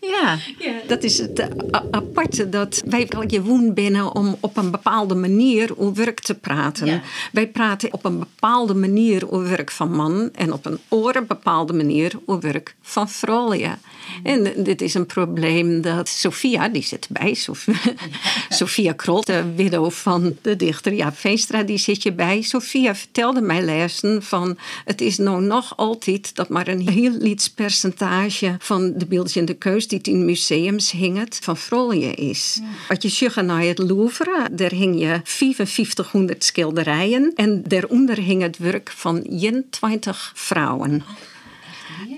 ja. 0.01 0.37
ja. 0.59 0.73
Dat 0.87 1.03
is 1.03 1.19
het 1.19 1.49
aparte, 1.91 2.49
dat 2.49 2.83
wij 2.87 3.07
gewoon 3.09 3.75
binnen 3.75 4.15
om 4.15 4.37
op 4.41 4.57
een 4.57 4.71
bepaalde 4.71 5.15
manier 5.15 5.79
over 5.79 5.95
werk 5.95 6.21
te 6.21 6.35
praten. 6.35 6.87
Ja. 6.87 7.01
Wij 7.33 7.49
praten 7.49 7.93
op 7.93 8.05
een 8.05 8.19
bepaalde 8.19 8.75
manier 8.75 9.31
over 9.31 9.49
werk 9.49 9.71
van 9.71 9.93
man 9.93 10.31
en 10.35 10.53
op 10.53 10.67
een 10.67 10.79
oren 10.89 11.27
bepaalde 11.27 11.73
manier 11.73 12.13
over 12.27 12.53
werk 12.53 12.75
van 12.83 13.09
vrouwen. 13.09 13.79
En 14.23 14.53
dit 14.57 14.83
is 14.83 14.95
een 14.95 15.07
probleem 15.07 15.81
dat 15.81 16.09
Sophia, 16.09 16.69
die 16.69 16.83
zit 16.83 17.07
bij, 17.11 17.35
Sophia, 17.35 17.75
Sophia 18.49 18.93
Krol, 18.93 19.25
de 19.25 19.55
widow 19.55 19.91
van 19.91 20.37
de 20.43 20.57
dichter 20.57 20.93
Jaap 20.93 21.17
Veenstra, 21.17 21.63
die 21.63 21.79
zit 21.79 22.03
je 22.03 22.13
bij. 22.13 22.43
Sophia 22.43 22.95
vertelde 22.95 23.41
mij 23.41 23.63
lessen 23.63 24.23
van, 24.23 24.48
het 24.85 25.01
is 25.01 25.19
nou 25.19 25.43
nog 25.43 25.77
altijd 25.77 26.35
dat 26.35 26.49
maar 26.49 26.69
een 26.69 26.89
heel 26.89 27.23
iets 27.23 27.51
percentage 27.51 28.57
van 28.59 28.93
de 28.97 29.07
beelden 29.07 29.35
in 29.35 29.45
de 29.45 29.55
keus 29.55 29.89
die 29.89 30.01
in 30.03 30.25
museums 30.25 30.91
hingen, 30.91 31.27
van 31.41 31.57
vrouwen 31.57 32.15
is. 32.15 32.61
Wat 32.89 33.03
je 33.03 33.09
zag 33.09 33.43
naar 33.43 33.63
het 33.63 33.79
Louvre, 33.79 34.49
daar 34.53 34.71
hing 34.71 35.01
je 35.01 35.21
5500 35.25 36.45
schilderijen 36.45 37.33
en 37.35 37.63
daaronder 37.63 38.17
hing 38.17 38.43
het 38.43 38.59
werk 38.59 38.91
van 38.91 39.21
21 39.23 40.33
vrouwen. 40.35 41.03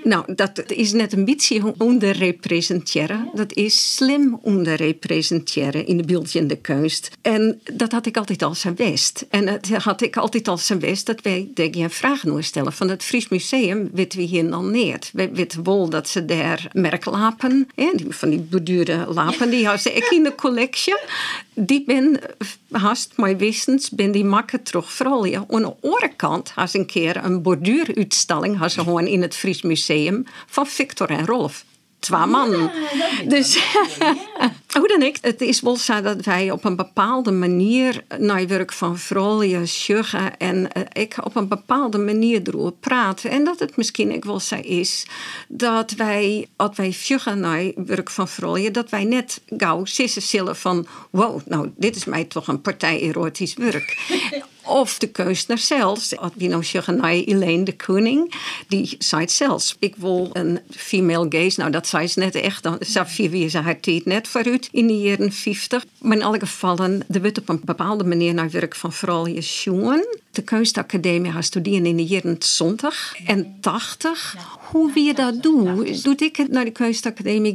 Nou, 0.04 0.35
dat 0.35 0.62
is 0.66 0.92
net 0.92 1.12
een 1.12 1.25
beetje 1.25 1.75
onderrepresenteren. 1.78 3.30
Dat 3.35 3.52
is 3.52 3.95
slim 3.95 4.38
onderrepresenteren 4.42 5.87
in 5.87 5.97
de 5.97 6.02
beeldende 6.02 6.57
kunst. 6.57 7.11
En 7.23 7.61
dat 7.73 7.92
had 7.92 8.07
ik 8.07 8.16
altijd 8.16 8.42
al 8.42 8.54
zijn 8.54 8.75
best. 8.75 9.26
En 9.30 9.49
het 9.49 9.69
had 9.69 10.02
ik 10.02 10.16
altijd 10.16 10.49
al 10.49 10.59
zijn 10.59 10.78
best 10.78 11.07
dat 11.07 11.21
wij 11.21 11.49
je 11.54 11.71
een 11.73 11.90
vraag 11.90 12.25
nu 12.25 12.42
stellen. 12.42 12.73
Van 12.73 12.88
het 12.88 13.02
Fries 13.02 13.28
Museum 13.28 13.90
weten 13.92 14.19
we 14.19 14.25
hier 14.25 14.45
nog 14.45 14.71
niet. 14.71 15.11
We 15.12 15.30
weten 15.33 15.64
wel 15.64 15.88
dat 15.88 16.09
ze 16.09 16.25
daar 16.25 16.69
merklapen, 16.73 17.69
hè, 17.75 17.90
van 18.09 18.30
die 18.30 18.38
borduurde 18.38 19.07
lapen, 19.09 19.50
die 19.50 19.66
hadden 19.66 19.97
ik 19.97 20.11
in 20.11 20.23
de 20.23 20.35
collectie. 20.35 20.97
Die 21.54 21.85
ben 21.85 22.21
haast 22.71 23.12
mijn 23.16 23.38
wissens, 23.38 23.90
ben 23.90 24.12
die 24.12 24.25
makkelijk 24.25 24.64
terug 24.64 24.92
vooral. 24.92 25.25
Ja. 25.25 25.45
Aan 25.49 25.62
de 25.62 25.75
andere 25.80 26.12
kant 26.16 26.50
had 26.50 26.71
ze 26.71 26.78
een 26.78 26.87
keer 26.87 27.25
een 27.25 27.42
borduuruitstalling 27.42 28.57
had 28.57 28.73
ze 28.73 28.80
gewoon 28.80 29.07
in 29.07 29.23
het 29.23 29.37
Fries 29.37 29.62
Museum 29.62 29.88
van 30.47 30.67
Victor 30.67 31.11
en 31.11 31.27
Rolf. 31.27 31.65
Twee 32.01 32.27
mannen. 32.27 32.71
dus 33.29 33.59
hoe 34.77 34.89
dan 34.89 35.03
ik, 35.03 35.19
het 35.21 35.41
is 35.41 35.61
wel 35.61 35.77
zo 35.77 36.01
dat 36.01 36.25
wij 36.25 36.51
op 36.51 36.65
een 36.65 36.77
bepaalde 36.77 37.31
manier 37.31 38.05
naar 38.19 38.47
werk 38.47 38.73
van 38.73 38.99
vrouwen 38.99 39.69
sjuggen 39.69 40.37
en 40.37 40.57
uh, 40.57 40.83
ik 40.93 41.17
op 41.25 41.37
een 41.37 41.49
bepaalde 41.49 41.99
manier 41.99 42.41
erover 42.45 42.73
praten. 42.73 43.31
En 43.31 43.45
dat 43.45 43.59
het 43.59 43.77
misschien 43.77 44.15
ook 44.15 44.25
wel 44.25 44.41
zo 44.41 44.57
is 44.57 45.07
dat 45.49 45.91
wij, 45.91 46.49
als 46.57 46.77
wij 46.77 46.91
sjuggen 46.91 47.41
naar 47.41 47.73
werk 47.77 48.11
van 48.11 48.29
vrouwen, 48.29 48.73
dat 48.73 48.91
wij 48.91 49.05
net 49.05 49.41
gauw 49.57 49.85
sissen 49.85 50.23
zullen 50.23 50.57
van 50.57 50.87
wow, 51.11 51.41
nou 51.47 51.71
dit 51.77 51.97
is 51.97 52.05
mij 52.05 52.25
toch 52.25 52.49
een 52.49 52.61
partij 52.61 53.01
erotisch 53.01 53.55
werk. 53.55 53.97
Of 54.71 54.99
de 54.99 55.07
kunstenaar 55.07 55.59
zelfs, 55.59 56.17
Advino 56.17 56.62
Shuganai 56.62 57.25
Elaine 57.25 57.65
de 57.65 57.77
Koning, 57.77 58.35
die 58.69 58.95
zei 58.99 59.29
zelfs. 59.29 59.77
Ik 59.79 59.95
wil 59.97 60.31
een 60.33 60.59
female 60.71 61.27
gaze, 61.29 61.61
nou 61.61 61.73
dat 61.73 61.87
zei 61.87 62.07
ze 62.07 62.19
net 62.19 62.35
echt, 62.35 62.62
dan 62.62 62.77
ze 62.81 63.59
haar 63.59 63.81
tijd 63.81 64.05
net 64.05 64.29
vooruit 64.29 64.69
in 64.73 64.87
de 64.87 64.99
jaren 64.99 65.33
50. 65.33 65.85
Maar 65.99 66.17
in 66.17 66.23
alle 66.23 66.39
gevallen, 66.39 67.03
er 67.11 67.21
wordt 67.21 67.39
op 67.39 67.49
een 67.49 67.61
bepaalde 67.65 68.05
manier 68.05 68.35
naar 68.35 68.50
werk 68.50 68.75
van 68.75 68.93
vooral 68.93 69.27
je. 69.27 69.43
De 70.31 70.43
kunstacademie 70.43 71.33
gaat 71.33 71.45
studeren 71.45 71.87
in 71.87 71.97
de 71.97 72.05
jaren 72.05 72.39
20 72.39 73.17
en 73.27 73.57
80. 73.61 74.37
Hoe 74.59 74.93
wie 74.93 75.15
dat 75.15 75.43
doet, 75.43 76.05
doe 76.05 76.15
ik 76.17 76.37
het 76.37 76.51
naar 76.51 76.65
de 76.65 76.71
kunstacademie 76.71 77.55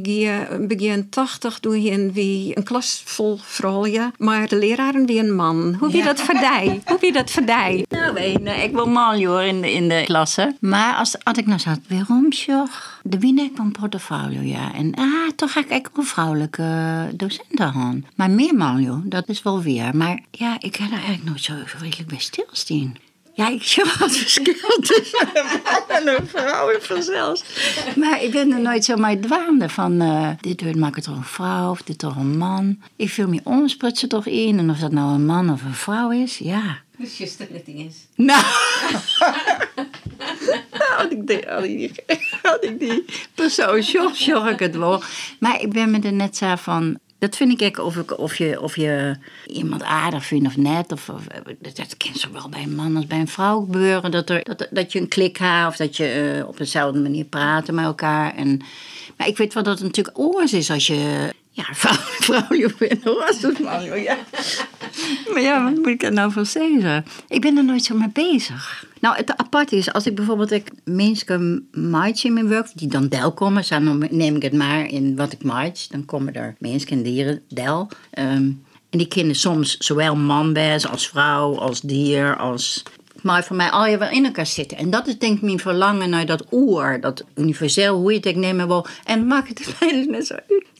begin 0.60 1.08
80, 1.08 1.60
doe 1.60 1.82
je 1.82 2.10
wie 2.12 2.56
een 2.56 2.62
klas 2.62 3.02
vol 3.04 3.38
vrouwen, 3.42 4.12
maar 4.18 4.48
de 4.48 4.56
leraren 4.56 5.06
wie 5.06 5.18
een 5.18 5.34
man. 5.34 5.76
Hoe 5.78 5.90
wie 5.90 6.02
dat 6.04 6.20
verdij? 6.20 6.80
Hoe 6.86 6.98
wie 7.00 7.12
dat 7.12 7.30
verdij? 7.30 7.84
Nou, 7.88 8.20
ik 8.50 8.72
wil 8.72 8.86
mal 8.86 9.24
hoor 9.24 9.42
in 9.42 9.60
de, 9.60 9.72
in 9.72 9.88
de 9.88 10.02
klasse. 10.04 10.56
Maar 10.60 10.94
als, 10.94 11.24
als 11.24 11.38
ik 11.38 11.46
nou 11.46 11.60
zat, 11.60 11.78
waarom, 11.88 12.28
joh? 12.30 12.66
de 13.02 13.18
Wienek 13.18 13.50
van 13.54 13.72
portfolio, 13.72 14.40
ja. 14.40 14.74
En 14.74 14.94
ah, 14.94 15.30
toch 15.36 15.52
ga 15.52 15.60
ik 15.60 15.68
echt 15.68 15.90
een 15.94 16.04
vrouwelijke 16.04 17.08
docenten 17.14 17.72
aan. 17.72 18.06
Maar 18.14 18.30
meer 18.30 18.54
man, 18.54 18.82
joh, 18.82 19.00
dat 19.04 19.28
is 19.28 19.42
wel 19.42 19.62
weer. 19.62 19.96
Maar 19.96 20.20
ja, 20.30 20.56
ik 20.60 20.76
heb 20.76 20.90
daar 20.90 20.98
eigenlijk 20.98 21.28
nooit 21.28 21.42
zo 21.42 21.54
redelijk 21.78 22.08
bij 22.08 22.18
stilstaan. 22.18 22.65
Ja, 23.36 23.48
ik 23.48 23.62
zie 23.70 23.82
het 23.84 24.16
verschil 24.16 24.78
tussen 24.80 25.28
een 25.34 25.60
man 25.64 25.82
en 25.88 26.08
een 26.08 26.26
vrouw 26.26 26.80
vanzelfs. 26.80 27.44
Maar 27.96 28.22
ik 28.22 28.30
ben 28.30 28.52
er 28.52 28.60
nooit 28.60 28.84
zo 28.84 28.96
maar 28.96 29.18
dwaande 29.18 29.68
van... 29.68 30.02
Uh, 30.02 30.30
dit 30.40 30.62
wordt 30.62 30.76
maakt 30.76 30.96
het 30.96 31.04
toch 31.04 31.16
een 31.16 31.24
vrouw 31.24 31.70
of 31.70 31.82
dit 31.82 31.98
toch 31.98 32.16
een 32.16 32.38
man. 32.38 32.78
Ik 32.96 33.10
viel 33.10 33.28
me 33.28 33.40
omsprutsen 33.44 34.08
toch 34.08 34.26
in. 34.26 34.58
En 34.58 34.70
of 34.70 34.78
dat 34.78 34.92
nou 34.92 35.14
een 35.14 35.26
man 35.26 35.50
of 35.50 35.62
een 35.62 35.74
vrouw 35.74 36.10
is, 36.10 36.38
ja. 36.38 36.78
Dus 36.96 37.18
je 37.18 37.24
is. 37.64 38.06
Nou... 38.16 38.44
had 40.96 41.12
ik 41.12 41.26
die, 41.26 41.44
had 41.48 41.64
ik 41.64 41.78
die, 41.78 41.92
had 42.42 42.64
ik 42.64 42.78
die 42.78 43.04
persoon, 43.34 43.82
zorg 43.82 44.50
ik 44.50 44.58
het 44.58 44.76
wel. 44.76 45.02
Maar 45.38 45.60
ik 45.60 45.72
ben 45.72 45.90
me 45.90 46.00
er 46.00 46.12
net 46.12 46.36
zo 46.36 46.56
van... 46.56 46.98
Dat 47.18 47.36
vind 47.36 47.52
ik 47.52 47.60
echt 47.60 47.78
of, 47.78 47.96
ik, 47.96 48.18
of, 48.18 48.36
je, 48.36 48.60
of 48.60 48.76
je 48.76 49.16
iemand 49.46 49.82
aardig 49.82 50.24
vindt 50.24 50.46
of 50.46 50.56
net. 50.56 50.92
Of, 50.92 51.08
of 51.08 51.26
dat 51.74 51.96
kan 51.96 52.14
zowel 52.14 52.48
bij 52.48 52.62
een 52.62 52.74
man 52.74 52.96
als 52.96 53.06
bij 53.06 53.18
een 53.20 53.28
vrouw 53.28 53.60
gebeuren. 53.60 54.10
Dat, 54.10 54.30
er, 54.30 54.44
dat, 54.44 54.68
dat 54.70 54.92
je 54.92 55.00
een 55.00 55.08
klik 55.08 55.36
hebt 55.36 55.68
of 55.68 55.76
dat 55.76 55.96
je 55.96 56.34
uh, 56.36 56.48
op 56.48 56.56
dezelfde 56.56 57.00
manier 57.00 57.24
praten 57.24 57.74
met 57.74 57.84
elkaar. 57.84 58.34
En, 58.34 58.60
maar 59.16 59.26
ik 59.26 59.36
weet 59.36 59.54
wel 59.54 59.62
dat 59.62 59.78
het 59.78 59.86
natuurlijk 59.86 60.18
oors 60.18 60.52
is 60.52 60.70
als 60.70 60.86
je 60.86 61.32
ja, 61.56 61.64
vrouw, 61.82 61.96
vrouwelijk 61.96 62.76
vindt. 62.76 63.04
Hoor, 63.04 63.34
man, 63.62 64.02
ja. 64.02 64.16
Maar 65.32 65.42
ja, 65.42 65.64
wat 65.64 65.74
moet 65.74 65.86
ik 65.86 66.02
er 66.02 66.12
nou 66.12 66.32
van 66.32 66.46
zeggen? 66.46 67.04
Ik 67.28 67.40
ben 67.40 67.56
er 67.56 67.64
nooit 67.64 67.84
zo 67.84 67.96
mee 67.96 68.10
bezig. 68.12 68.86
Nou, 69.00 69.16
het 69.16 69.36
aparte 69.36 69.76
is, 69.76 69.92
als 69.92 70.06
ik 70.06 70.14
bijvoorbeeld 70.14 70.50
ik 70.50 70.70
mensen 70.84 71.68
maatje 71.72 72.28
in 72.28 72.34
mijn 72.34 72.48
werk, 72.48 72.68
die 72.74 72.88
dan 72.88 73.08
del 73.08 73.32
komen, 73.32 73.64
dan 73.68 74.06
neem 74.10 74.36
ik 74.36 74.42
het 74.42 74.52
maar 74.52 74.86
in 74.86 75.16
wat 75.16 75.32
ik 75.32 75.44
maatje, 75.44 75.88
dan 75.90 76.04
komen 76.04 76.34
er 76.34 76.56
mensen 76.58 76.88
en 76.88 77.02
dieren 77.02 77.42
del. 77.48 77.88
Ehm, 78.10 78.50
en 78.90 78.98
die 78.98 79.08
kinderen 79.08 79.36
soms 79.36 79.76
zowel 79.76 80.16
man 80.16 80.56
als 80.90 81.08
vrouw, 81.08 81.58
als 81.58 81.80
dier, 81.80 82.36
als 82.36 82.82
maar 83.22 83.44
voor 83.44 83.56
mij 83.56 83.70
al 83.70 83.86
je 83.86 83.98
wel 83.98 84.10
in 84.10 84.24
elkaar 84.24 84.46
zitten. 84.46 84.78
En 84.78 84.90
dat 84.90 85.06
is 85.06 85.18
denk 85.18 85.36
ik 85.36 85.42
mijn 85.42 85.58
verlangen 85.58 86.10
naar 86.10 86.26
dat 86.26 86.44
oer, 86.50 87.00
dat 87.00 87.24
universeel, 87.34 87.96
hoe 87.96 88.12
je 88.12 88.18
het 88.18 88.26
ook 88.26 88.34
nemen 88.34 88.66
wil. 88.66 88.86
En 89.04 89.26
maak 89.26 89.48
het 89.48 89.76
net 90.08 90.26
zo 90.26 90.34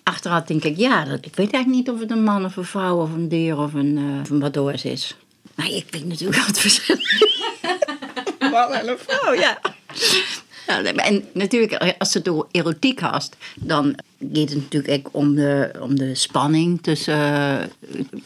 Achteraf 0.08 0.44
denk 0.44 0.64
ik, 0.64 0.76
ja, 0.76 1.04
dat, 1.04 1.18
ik 1.24 1.36
weet 1.36 1.52
eigenlijk 1.52 1.66
niet 1.66 1.90
of 1.90 2.00
het 2.00 2.10
een 2.10 2.22
man 2.22 2.44
of 2.44 2.56
een 2.56 2.64
vrouw 2.64 3.02
of 3.02 3.12
een 3.12 3.28
dier 3.28 3.58
of 3.58 3.74
een, 3.74 3.96
uh, 3.96 4.20
of 4.20 4.30
een 4.30 4.38
badoors 4.38 4.84
is. 4.84 5.16
Maar 5.54 5.70
ik 5.70 5.86
weet 5.90 6.06
natuurlijk 6.06 6.38
wat 6.38 6.46
het 6.46 6.58
verschil 6.58 6.96
man 8.50 8.72
en 8.72 8.88
een 8.88 8.98
vrouw, 8.98 9.32
ja. 9.32 9.58
ja. 10.66 10.82
En 10.82 11.24
natuurlijk, 11.32 11.94
als 11.98 12.14
het 12.14 12.24
door 12.24 12.46
erotiek 12.50 13.00
hast, 13.00 13.36
dan 13.54 13.84
gaat 14.18 14.50
het 14.50 14.54
natuurlijk 14.54 15.06
ook 15.06 15.08
om 15.14 15.34
de, 15.34 15.70
om 15.80 15.96
de 15.96 16.14
spanning 16.14 16.82
tussen 16.82 17.70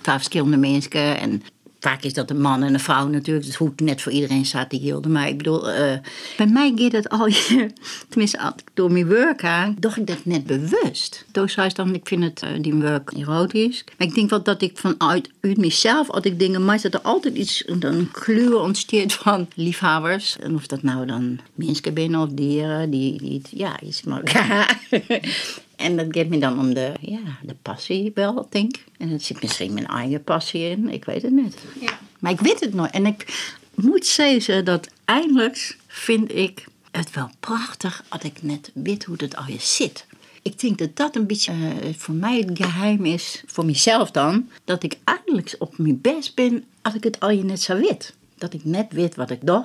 uh, 0.02 0.14
verschillende 0.14 0.56
mensen. 0.56 1.18
En 1.18 1.42
vaak 1.80 2.02
is 2.02 2.12
dat 2.12 2.30
een 2.30 2.40
man 2.40 2.62
en 2.62 2.74
een 2.74 2.80
vrouw 2.80 3.08
natuurlijk. 3.08 3.46
Dus 3.46 3.54
hoe 3.54 3.68
het 3.68 3.80
net 3.80 4.02
voor 4.02 4.12
iedereen 4.12 4.46
staat, 4.46 4.70
die 4.70 4.80
gilde. 4.80 5.08
Maar 5.08 5.28
ik 5.28 5.36
bedoel, 5.36 5.68
uh, 5.68 5.92
bij 6.36 6.46
mij 6.46 6.72
gaat 6.76 6.92
het 6.92 7.08
al 7.08 7.26
je... 7.26 7.70
Tenminste, 8.08 8.54
door 8.74 8.92
mijn 8.92 9.08
werk 9.08 9.44
aan, 9.44 9.76
dacht 9.78 9.96
ik 9.96 10.06
dat 10.06 10.24
net 10.24 10.46
bewust. 10.46 11.24
Zei 11.44 11.70
dan, 11.74 11.94
ik 11.94 12.06
vind 12.06 12.22
het, 12.22 12.42
uh, 12.44 12.62
die 12.62 12.74
werk 12.74 13.12
erotisch. 13.12 13.84
Maar 13.98 14.06
ik 14.06 14.14
denk 14.14 14.30
wel 14.30 14.42
dat 14.42 14.62
ik 14.62 14.78
vanuit 14.78 15.30
uit 15.40 15.56
mezelf, 15.56 16.10
als 16.10 16.22
dingen 16.36 16.64
maak, 16.64 16.82
dat 16.82 16.94
er 16.94 17.00
altijd 17.00 17.34
iets, 17.34 17.62
een 17.66 18.10
kleur 18.12 18.60
ontsteert 18.60 19.12
van 19.12 19.48
liefhebbers. 19.54 20.36
En 20.38 20.54
of 20.54 20.66
dat 20.66 20.82
nou 20.82 21.06
dan 21.06 21.38
mensen 21.54 21.94
binnen 21.94 22.20
of 22.20 22.28
dieren, 22.28 22.90
die, 22.90 23.18
die 23.18 23.42
ja, 23.50 23.80
iets 23.80 24.02
maar 24.02 24.22
En 25.80 25.96
dat 25.96 26.06
geeft 26.10 26.28
me 26.28 26.38
dan 26.38 26.58
om 26.58 26.74
de, 26.74 26.92
ja, 27.00 27.38
de 27.42 27.56
passie 27.62 28.10
wel, 28.14 28.46
denk 28.50 28.76
ik. 28.76 28.84
En 28.98 29.12
er 29.12 29.20
zit 29.20 29.42
misschien 29.42 29.72
mijn 29.72 29.86
eigen 29.86 30.24
passie 30.24 30.70
in, 30.70 30.88
ik 30.88 31.04
weet 31.04 31.22
het 31.22 31.32
niet. 31.32 31.56
Ja. 31.80 31.98
Maar 32.18 32.32
ik 32.32 32.40
weet 32.40 32.60
het 32.60 32.74
nooit. 32.74 32.90
En 32.90 33.06
ik 33.06 33.48
moet 33.74 34.06
zeggen 34.06 34.64
dat 34.64 34.88
eindelijk 35.04 35.76
vind 35.86 36.34
ik 36.34 36.66
het 36.90 37.10
wel 37.10 37.30
prachtig 37.40 38.04
als 38.08 38.22
ik 38.22 38.42
net 38.42 38.70
weet 38.74 39.04
hoe 39.04 39.16
het 39.18 39.36
al 39.36 39.46
je 39.46 39.58
zit. 39.58 40.06
Ik 40.42 40.60
denk 40.60 40.78
dat 40.78 40.96
dat 40.96 41.16
een 41.16 41.26
beetje 41.26 41.52
uh, 41.52 41.94
voor 41.96 42.14
mij 42.14 42.38
het 42.38 42.58
geheim 42.58 43.04
is, 43.04 43.42
voor 43.46 43.64
mezelf 43.64 44.10
dan, 44.10 44.48
dat 44.64 44.82
ik 44.82 44.96
eigenlijk 45.04 45.54
op 45.58 45.78
mijn 45.78 46.00
best 46.00 46.34
ben 46.34 46.64
als 46.82 46.94
ik 46.94 47.04
het 47.04 47.20
al 47.20 47.30
je 47.30 47.44
net 47.44 47.62
zo 47.62 47.76
weet. 47.76 48.14
Dat 48.40 48.54
ik 48.54 48.64
net 48.64 48.92
weet 48.92 49.14
wat 49.14 49.30
ik 49.30 49.46
doe 49.46 49.64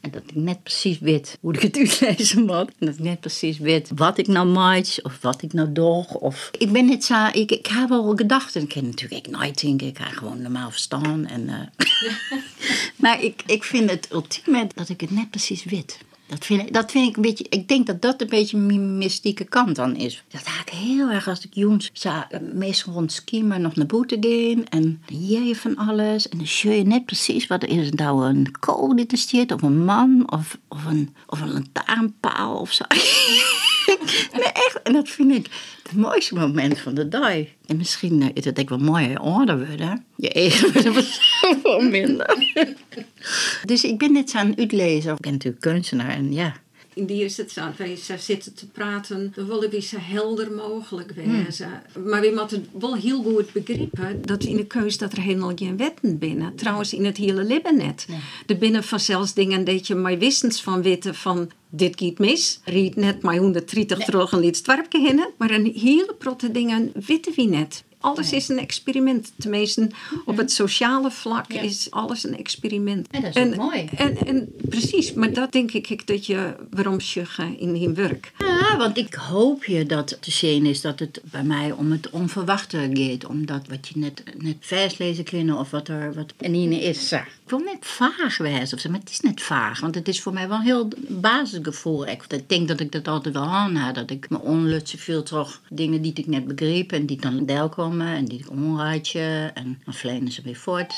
en 0.00 0.10
dat 0.10 0.22
ik 0.26 0.34
net 0.34 0.62
precies 0.62 0.98
weet 0.98 1.38
hoe 1.40 1.54
ik 1.54 1.62
het 1.62 1.76
uitlezen 1.80 2.44
moet. 2.44 2.70
En 2.78 2.86
dat 2.86 2.94
ik 2.94 3.00
net 3.00 3.20
precies 3.20 3.58
weet 3.58 3.90
wat 3.94 4.18
ik 4.18 4.26
nou 4.26 4.46
maak 4.46 4.98
of 5.02 5.18
wat 5.20 5.42
ik 5.42 5.52
nou 5.52 5.72
doe. 5.72 6.06
Of... 6.20 6.50
Ik 6.58 6.72
ben 6.72 6.86
net 6.86 7.04
zo, 7.04 7.26
ik, 7.32 7.50
ik 7.50 7.66
heb 7.66 7.88
wel 7.88 8.16
gedachten. 8.16 8.62
Ik 8.62 8.68
kan 8.68 8.84
natuurlijk 8.84 9.26
nooit 9.26 9.60
denken, 9.60 9.86
ik 9.86 9.98
ga 9.98 10.04
gewoon 10.04 10.42
normaal 10.42 10.70
verstaan. 10.70 11.26
En, 11.26 11.48
uh... 11.48 11.60
maar 13.02 13.22
ik, 13.22 13.42
ik 13.46 13.64
vind 13.64 13.90
het 13.90 14.08
ultieme 14.12 14.66
dat 14.74 14.88
ik 14.88 15.00
het 15.00 15.10
net 15.10 15.30
precies 15.30 15.64
weet. 15.64 15.98
Dat 16.30 16.46
vind, 16.46 16.62
ik, 16.62 16.72
dat 16.72 16.90
vind 16.90 17.08
ik 17.08 17.16
een 17.16 17.22
beetje, 17.22 17.46
ik 17.48 17.68
denk 17.68 17.86
dat 17.86 18.02
dat 18.02 18.20
een 18.20 18.28
beetje 18.28 18.56
mijn 18.56 18.98
mystieke 18.98 19.44
kant 19.44 19.76
dan 19.76 19.96
is. 19.96 20.24
Dat 20.28 20.44
haak 20.44 20.70
ik 20.70 20.78
heel 20.78 21.08
erg 21.08 21.28
als 21.28 21.44
ik 21.44 21.54
jongens 21.54 21.90
zou 21.92 22.24
meestal 22.52 22.92
rond 22.92 23.24
maar 23.42 23.60
nog 23.60 23.76
naar 23.76 23.86
boete 23.86 24.16
gaan. 24.20 24.64
En 24.68 25.02
je 25.06 25.56
van 25.56 25.76
alles. 25.76 26.28
En 26.28 26.38
dan 26.38 26.46
zie 26.46 26.70
je 26.70 26.82
net 26.82 27.04
precies 27.04 27.46
wat 27.46 27.62
er 27.62 27.68
is. 27.68 27.90
Nou 27.90 28.26
een 28.26 28.50
kool 28.60 28.96
die 28.96 29.06
er 29.06 29.18
zit, 29.18 29.52
of 29.52 29.62
een 29.62 29.84
man, 29.84 30.32
of, 30.32 30.58
of, 30.68 30.84
een, 30.84 31.14
of 31.26 31.40
een 31.40 31.52
lantaarnpaal 31.52 32.56
of 32.56 32.72
zo. 32.72 32.84
nee, 34.32 34.52
echt. 34.52 34.80
En 34.82 34.92
dat 34.92 35.08
vind 35.08 35.32
ik 35.32 35.46
het 35.82 35.96
mooiste 35.96 36.34
moment 36.34 36.78
van 36.78 36.94
de 36.94 37.08
dag. 37.08 37.34
En 37.66 37.76
misschien 37.76 38.20
uh, 38.20 38.28
is 38.34 38.44
het 38.44 38.60
ook 38.60 38.68
wel 38.68 38.78
mooi 38.78 39.16
orde 39.20 39.66
worden. 39.66 40.04
Je 40.16 40.32
eigen 40.32 40.72
wordt 40.92 41.20
veel 41.62 41.80
minder. 41.80 42.36
dus 43.64 43.84
ik 43.84 43.98
ben 43.98 44.12
net 44.12 44.34
aan 44.34 44.58
uitlezen. 44.58 45.12
Ik 45.12 45.20
ben 45.20 45.32
natuurlijk 45.32 45.62
kunstenaar 45.62 46.10
en 46.10 46.32
ja, 46.32 46.54
in 46.94 47.06
die 47.06 47.24
het 47.24 47.50
zo. 47.50 47.62
Wij 47.76 47.98
zitten 48.18 48.54
te 48.54 48.66
praten, 48.66 49.32
dan 49.34 49.46
willen 49.46 49.70
we 49.70 49.80
zo 49.80 49.96
helder 50.00 50.52
mogelijk 50.52 51.12
wezen. 51.12 51.82
Hmm. 51.92 52.08
Maar 52.08 52.20
we 52.20 52.32
moeten 52.36 52.66
wel 52.80 52.94
heel 52.94 53.22
goed 53.22 53.52
begrijpen 53.52 54.22
dat 54.22 54.44
in 54.44 54.56
de 54.56 54.66
keus 54.66 54.98
dat 54.98 55.12
er 55.12 55.20
helemaal 55.20 55.52
geen 55.54 55.76
wetten 55.76 56.18
binnen. 56.18 56.54
Trouwens, 56.54 56.94
in 56.94 57.04
het 57.04 57.16
hele 57.16 57.44
leven 57.44 57.76
net. 57.76 58.04
Ja. 58.08 58.18
Er 58.46 58.58
binnen 58.58 58.84
vanzelfs 58.84 59.34
dingen 59.34 59.64
dat 59.64 59.86
je 59.86 59.94
maar 59.94 60.18
wistens 60.18 60.62
van 60.62 60.82
weten 60.82 61.14
van 61.14 61.50
dit 61.68 62.00
gaat 62.00 62.18
mis. 62.18 62.60
Riet 62.64 62.96
net 62.96 63.22
maar 63.22 63.36
130 63.36 63.98
nee. 63.98 64.06
terug 64.06 64.32
een 64.32 64.40
lied 64.40 64.56
stwarpje 64.56 65.28
Maar 65.38 65.50
een 65.50 65.72
hele 65.74 66.14
protte 66.18 66.50
dingen 66.50 66.92
weten 67.06 67.32
we 67.36 67.42
net 67.42 67.84
alles 68.00 68.32
is 68.32 68.48
een 68.48 68.58
experiment. 68.58 69.32
Tenminste, 69.36 69.90
op 70.24 70.36
het 70.36 70.52
sociale 70.52 71.10
vlak 71.10 71.52
is 71.52 71.90
alles 71.90 72.24
een 72.24 72.36
experiment. 72.36 73.06
En 73.10 73.22
dat 73.22 73.36
is 73.36 73.42
en, 73.42 73.56
mooi. 73.56 73.88
En, 73.96 74.16
en, 74.26 74.52
precies, 74.68 75.12
maar 75.12 75.32
dat 75.32 75.52
denk 75.52 75.72
ik 75.72 76.06
dat 76.06 76.26
je 76.26 76.54
waarom 76.70 77.00
zeggen 77.00 77.58
in 77.58 77.80
je 77.80 77.92
werk. 77.92 78.32
Ja, 78.38 78.76
want 78.76 78.98
ik 78.98 79.14
hoop 79.14 79.64
je 79.64 79.86
dat 79.86 80.16
te 80.20 80.30
zien 80.30 80.66
is 80.66 80.80
dat 80.80 80.98
het 80.98 81.20
bij 81.24 81.42
mij 81.42 81.72
om 81.72 81.92
het 81.92 82.10
onverwachte 82.10 82.90
gaat. 82.92 83.26
Omdat 83.26 83.66
wat 83.68 83.88
je 83.88 83.98
net, 83.98 84.22
net 84.38 84.56
vers 84.60 84.98
lezen 84.98 85.24
kunnen 85.24 85.58
of 85.58 85.70
wat 85.70 85.88
er 85.88 86.14
wat 86.14 86.34
in 86.38 86.72
is. 86.72 87.14
Ik 87.50 87.56
wil 87.56 87.64
net 87.64 87.86
vaag 87.86 88.38
wijzen 88.38 88.76
of 88.76 88.82
zo, 88.82 88.90
maar 88.90 89.00
het 89.00 89.10
is 89.10 89.20
net 89.20 89.42
vaag. 89.42 89.80
Want 89.80 89.94
het 89.94 90.08
is 90.08 90.20
voor 90.22 90.32
mij 90.32 90.48
wel 90.48 90.56
een 90.56 90.62
heel 90.62 90.88
basisgevoel. 91.08 92.06
Ik 92.06 92.48
denk 92.48 92.68
dat 92.68 92.80
ik 92.80 92.92
dat 92.92 93.08
altijd 93.08 93.34
wel 93.34 93.42
aan 93.42 93.76
had. 93.76 93.94
Dat 93.94 94.10
ik 94.10 94.30
me 94.30 94.38
onlutsen 94.38 94.98
veel 94.98 95.22
toch 95.22 95.60
dingen 95.68 96.02
die 96.02 96.12
ik 96.14 96.26
net 96.26 96.46
begreep 96.46 96.92
en 96.92 97.06
die 97.06 97.20
dan 97.20 97.46
deel 97.46 97.68
komen 97.68 98.06
en 98.06 98.24
die 98.24 98.50
omraadje 98.50 99.50
en 99.54 99.80
dan 99.84 99.94
vlenen 99.94 100.32
ze 100.32 100.42
weer 100.42 100.56
voort. 100.56 100.94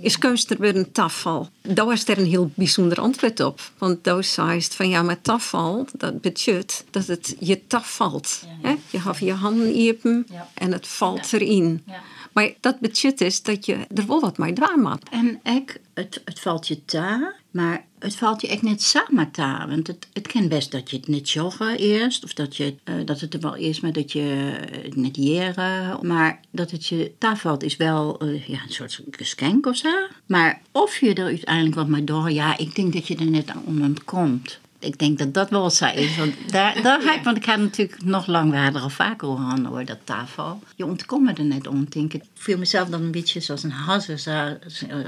Is 0.00 0.18
keus 0.18 0.46
er 0.46 0.58
weer 0.58 0.76
een 0.76 0.92
tafel? 0.92 1.48
Daar 1.62 1.86
was 1.86 2.08
er 2.08 2.18
een 2.18 2.26
heel 2.26 2.50
bijzonder 2.54 3.00
antwoord 3.00 3.40
op. 3.40 3.60
Want 3.78 4.04
daar 4.04 4.24
zei 4.24 4.62
van 4.62 4.88
ja, 4.88 5.02
maar 5.02 5.20
tafel, 5.20 5.86
dat 5.92 6.20
betekent 6.20 6.84
dat 6.90 7.06
het 7.06 7.36
je 7.38 7.66
taf 7.66 7.94
valt. 7.94 8.44
Ja, 8.62 8.76
Je 8.90 9.00
hebt 9.00 9.18
je 9.18 9.32
handen 9.32 9.74
in 9.74 10.26
en 10.54 10.72
het 10.72 10.86
valt 10.86 11.32
erin. 11.32 11.84
Maar 12.32 12.52
dat 12.60 12.80
betekent 12.80 13.20
is 13.20 13.42
dat 13.42 13.66
je 13.66 13.76
er 13.94 14.06
wel 14.06 14.20
wat 14.20 14.38
mee 14.38 14.52
moet. 14.76 15.08
En 15.10 15.40
ik, 15.42 15.80
het, 15.94 16.22
het 16.24 16.40
valt 16.40 16.68
je 16.68 16.84
ta, 16.84 17.34
maar 17.50 17.84
het 18.00 18.16
valt 18.16 18.40
je 18.40 18.48
echt 18.48 18.62
net 18.62 18.82
samen 18.82 19.30
ta. 19.30 19.68
Want 19.68 19.86
het, 19.86 20.06
het 20.12 20.26
kan 20.26 20.48
best 20.48 20.72
dat 20.72 20.90
je 20.90 20.96
het 20.96 21.08
net 21.08 21.30
joggen 21.30 21.78
eerst. 21.78 22.24
Of 22.24 22.32
dat, 22.32 22.56
je, 22.56 22.74
uh, 22.84 22.94
dat 23.04 23.20
het 23.20 23.34
er 23.34 23.40
wel 23.40 23.54
is, 23.54 23.80
maar 23.80 23.92
dat 23.92 24.12
je 24.12 24.52
het 24.82 24.96
net 24.96 25.16
jeren. 25.16 26.06
Maar 26.06 26.40
dat 26.50 26.70
het 26.70 26.86
je 26.86 27.12
ta 27.18 27.36
valt 27.36 27.62
is 27.62 27.76
wel 27.76 28.24
uh, 28.24 28.46
ja, 28.46 28.62
een 28.62 28.72
soort 28.72 29.00
geschenk 29.10 29.66
of 29.66 29.76
zo. 29.76 30.06
Maar 30.26 30.60
of 30.72 31.00
je 31.00 31.14
er 31.14 31.24
uiteindelijk 31.24 31.74
wat 31.74 31.88
mee 31.88 32.04
door... 32.04 32.30
Ja, 32.30 32.58
ik 32.58 32.74
denk 32.74 32.92
dat 32.92 33.06
je 33.06 33.16
er 33.16 33.30
net 33.30 33.48
aan 33.48 33.62
ontkomt. 33.66 34.60
Ik 34.80 34.98
denk 34.98 35.18
dat 35.18 35.34
dat 35.34 35.50
wel 35.50 35.70
zij 35.70 35.94
is. 35.94 36.16
Want, 36.16 36.34
daar, 36.50 36.82
daar 36.82 37.02
ga 37.06 37.14
ik, 37.14 37.24
want 37.24 37.36
ik 37.36 37.44
ga 37.44 37.56
natuurlijk 37.56 38.04
nog 38.04 38.26
langwaardig 38.26 38.82
al 38.82 38.90
vaker 38.90 39.28
horen 39.28 39.64
hoor, 39.64 39.84
dat 39.84 39.98
tafel. 40.04 40.62
Je 40.76 40.86
ontkomt 40.86 41.38
er 41.38 41.44
net 41.44 41.66
om, 41.66 41.86
denk 41.88 42.12
ik. 42.12 42.22
Ik 42.22 42.28
voel 42.34 42.58
mezelf 42.58 42.88
dan 42.88 43.02
een 43.02 43.10
beetje 43.10 43.40
zoals 43.40 43.62
een 43.62 43.70
hasse, 43.70 44.58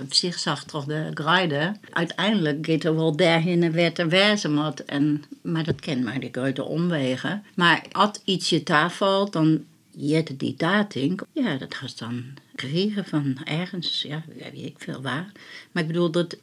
op 0.03 0.15
zich 0.15 0.39
zag 0.39 0.65
toch 0.65 0.85
de 0.85 1.11
grijde. 1.15 1.77
Uiteindelijk 1.91 2.67
gaat 2.67 2.85
er 2.85 2.97
wel 2.97 3.17
daarheen 3.17 3.63
en 3.63 3.73
werd 3.73 3.99
er 3.99 4.09
wezen 4.09 4.75
en 4.87 5.25
Maar 5.43 5.65
dat 5.65 5.81
kent 5.81 6.05
maar 6.05 6.21
de 6.21 6.29
grote 6.33 6.65
omwegen. 6.65 7.45
Maar 7.55 7.85
als 7.93 8.21
iets 8.25 8.49
je 8.49 8.63
tafel, 8.63 9.31
dan 9.31 9.65
je 9.97 10.25
die 10.37 10.55
dating. 10.57 11.21
Ja, 11.33 11.57
dat 11.57 11.75
gaat 11.75 11.99
dan 11.99 12.25
creëren 12.55 13.05
van 13.05 13.37
ergens, 13.45 14.03
ja, 14.03 14.23
weet 14.39 14.65
ik 14.65 14.75
veel 14.79 15.03
waar. 15.03 15.33
Maar 15.73 15.83
ik 15.83 15.89
bedoel, 15.89 16.11
dat, 16.11 16.37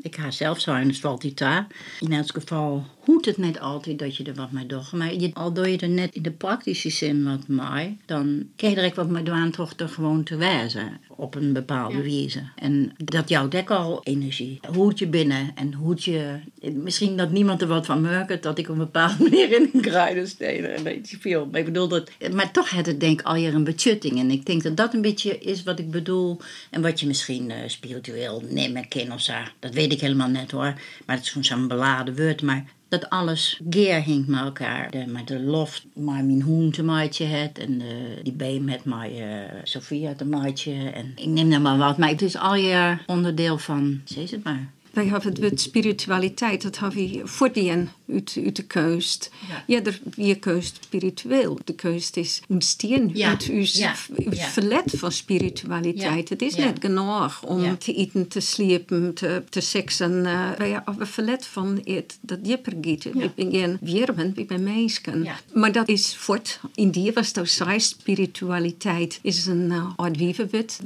ik 0.00 0.16
ga 0.16 0.30
zelf 0.30 0.60
dus 0.86 1.00
valt 1.00 1.20
die 1.20 1.34
daar. 1.34 1.66
In 2.00 2.12
elk 2.12 2.30
geval 2.30 2.86
hoeft 3.08 3.24
het 3.24 3.36
net 3.36 3.60
altijd 3.60 3.98
dat 3.98 4.16
je 4.16 4.24
er 4.24 4.34
wat 4.34 4.52
mee 4.52 4.66
doet. 4.66 4.92
Maar 4.92 5.14
je, 5.14 5.30
al 5.34 5.52
doe 5.52 5.70
je 5.70 5.78
er 5.78 5.88
net 5.88 6.14
in 6.14 6.22
de 6.22 6.30
praktische 6.30 6.90
zin 6.90 7.24
wat 7.24 7.48
mee, 7.48 7.96
dan 8.06 8.48
krijg 8.56 8.74
je 8.74 8.80
direct 8.80 8.96
wat 8.96 9.52
toch 9.52 9.72
er 9.76 9.88
gewoon 9.88 10.22
te 10.22 10.36
wijzen 10.36 11.00
op 11.08 11.34
een 11.34 11.52
bepaalde 11.52 11.96
ja. 11.96 12.02
wijze. 12.02 12.42
En 12.56 12.92
dat 12.96 13.28
jouw 13.28 13.48
dek 13.48 13.70
al 13.70 14.00
energie. 14.04 14.60
Hoed 14.72 14.98
je 14.98 15.06
binnen 15.06 15.50
en 15.54 15.74
hoed 15.74 16.04
je... 16.04 16.38
Misschien 16.72 17.16
dat 17.16 17.30
niemand 17.30 17.62
er 17.62 17.68
wat 17.68 17.86
van 17.86 18.00
merkt 18.00 18.42
dat 18.42 18.58
ik 18.58 18.68
op 18.68 18.72
een 18.72 18.78
bepaalde 18.78 19.22
manier 19.28 19.52
in 19.52 19.70
een 19.72 19.80
kruiden 19.80 20.28
steden 20.28 20.74
en 20.74 20.82
weet 20.82 21.10
je 21.10 21.18
veel. 21.20 21.46
Maar 21.46 21.60
ik 21.60 21.66
bedoel 21.66 21.88
dat... 21.88 22.10
Maar 22.32 22.52
toch 22.52 22.70
had 22.70 22.86
het 22.86 23.00
denk 23.00 23.20
ik 23.20 23.26
al 23.26 23.34
hier 23.34 23.54
een 23.54 23.64
betjutting. 23.64 24.18
En 24.18 24.30
ik 24.30 24.46
denk 24.46 24.62
dat 24.62 24.76
dat 24.76 24.94
een 24.94 25.02
beetje 25.02 25.38
is 25.38 25.62
wat 25.62 25.78
ik 25.78 25.90
bedoel. 25.90 26.40
En 26.70 26.82
wat 26.82 27.00
je 27.00 27.06
misschien 27.06 27.50
uh, 27.50 27.56
spiritueel 27.66 28.42
nemen 28.48 28.88
kan 28.88 29.12
of 29.12 29.20
zo. 29.20 29.34
Dat 29.58 29.74
weet 29.74 29.92
ik 29.92 30.00
helemaal 30.00 30.28
net 30.28 30.50
hoor. 30.50 30.74
Maar 31.06 31.16
het 31.16 31.24
is 31.24 31.36
zo'n 31.40 31.68
beladen 31.68 32.16
woord. 32.16 32.42
Maar 32.42 32.64
dat 32.88 33.10
alles 33.10 33.60
geer 33.70 34.02
hing 34.02 34.26
met 34.26 34.40
elkaar. 34.40 34.90
De, 34.90 35.04
met 35.06 35.28
de 35.28 35.40
loft, 35.40 35.86
maar 35.94 36.24
mijn 36.24 36.42
hoen 36.42 36.70
te 36.70 36.82
maatje 36.82 37.24
het. 37.24 37.58
En 37.58 37.82
die 38.22 38.32
beem 38.32 38.64
met 38.64 38.84
mijn 38.84 39.16
uh, 39.16 39.60
Sofia 39.62 40.14
te 40.14 40.24
maatje. 40.24 40.72
En 40.72 41.12
ik 41.16 41.26
neem 41.26 41.52
er 41.52 41.60
maar 41.60 41.78
wat. 41.78 41.98
Maar 41.98 42.08
het 42.08 42.22
is 42.22 42.36
al 42.36 42.54
je 42.54 42.98
onderdeel 43.06 43.58
van, 43.58 44.00
zeg 44.04 44.30
het 44.30 44.44
maar. 44.44 44.70
Wij 44.90 45.06
hebben 45.06 45.30
het 45.30 45.40
met 45.40 45.60
spiritualiteit, 45.60 46.62
dat 46.62 46.78
hebben 46.78 46.98
we 46.98 47.20
voordien 47.24 47.88
uit, 48.12 48.38
uit 48.44 48.56
de 48.56 48.62
keust. 48.62 49.30
Ja. 49.48 49.64
ja, 49.66 49.82
er, 49.84 50.00
je 50.16 50.34
keust 50.34 50.78
spiritueel. 50.84 51.58
De 51.64 51.74
keust 51.74 52.16
is 52.16 52.42
ja. 53.14 53.28
uit 53.28 53.42
uw, 53.44 53.64
ja. 53.72 53.94
verlet 54.34 54.92
van 54.96 55.12
spiritualiteit. 55.12 56.28
Het 56.28 56.42
is 56.42 56.54
net 56.54 56.76
genoeg 56.80 57.42
om 57.42 57.78
te 57.78 57.94
eten, 57.94 58.28
te 58.28 58.40
sliepen, 58.40 59.14
te, 59.14 59.42
te 59.48 59.60
seksen. 59.60 60.12
Uh, 60.12 60.50
wij 60.58 60.70
hebben 60.70 61.06
verlet 61.06 61.46
van 61.46 61.80
het, 61.84 62.18
dat 62.20 62.44
dieper 62.44 62.72
gaat. 62.80 63.04
Ik 63.04 63.34
ben 63.34 63.50
geen 63.50 63.78
wiermen, 63.80 64.32
ik 64.36 64.48
ben 64.48 64.62
mensen. 64.62 65.26
Maar 65.52 65.72
dat 65.72 65.88
is 65.88 66.16
voort. 66.16 66.60
In 66.74 66.90
die 66.90 67.12
was 67.12 67.32
dat 67.32 67.48
zij 67.48 67.78
spiritualiteit 67.78 69.18
is 69.22 69.46
een 69.46 69.70
uh, 69.70 69.90
oud 69.96 70.36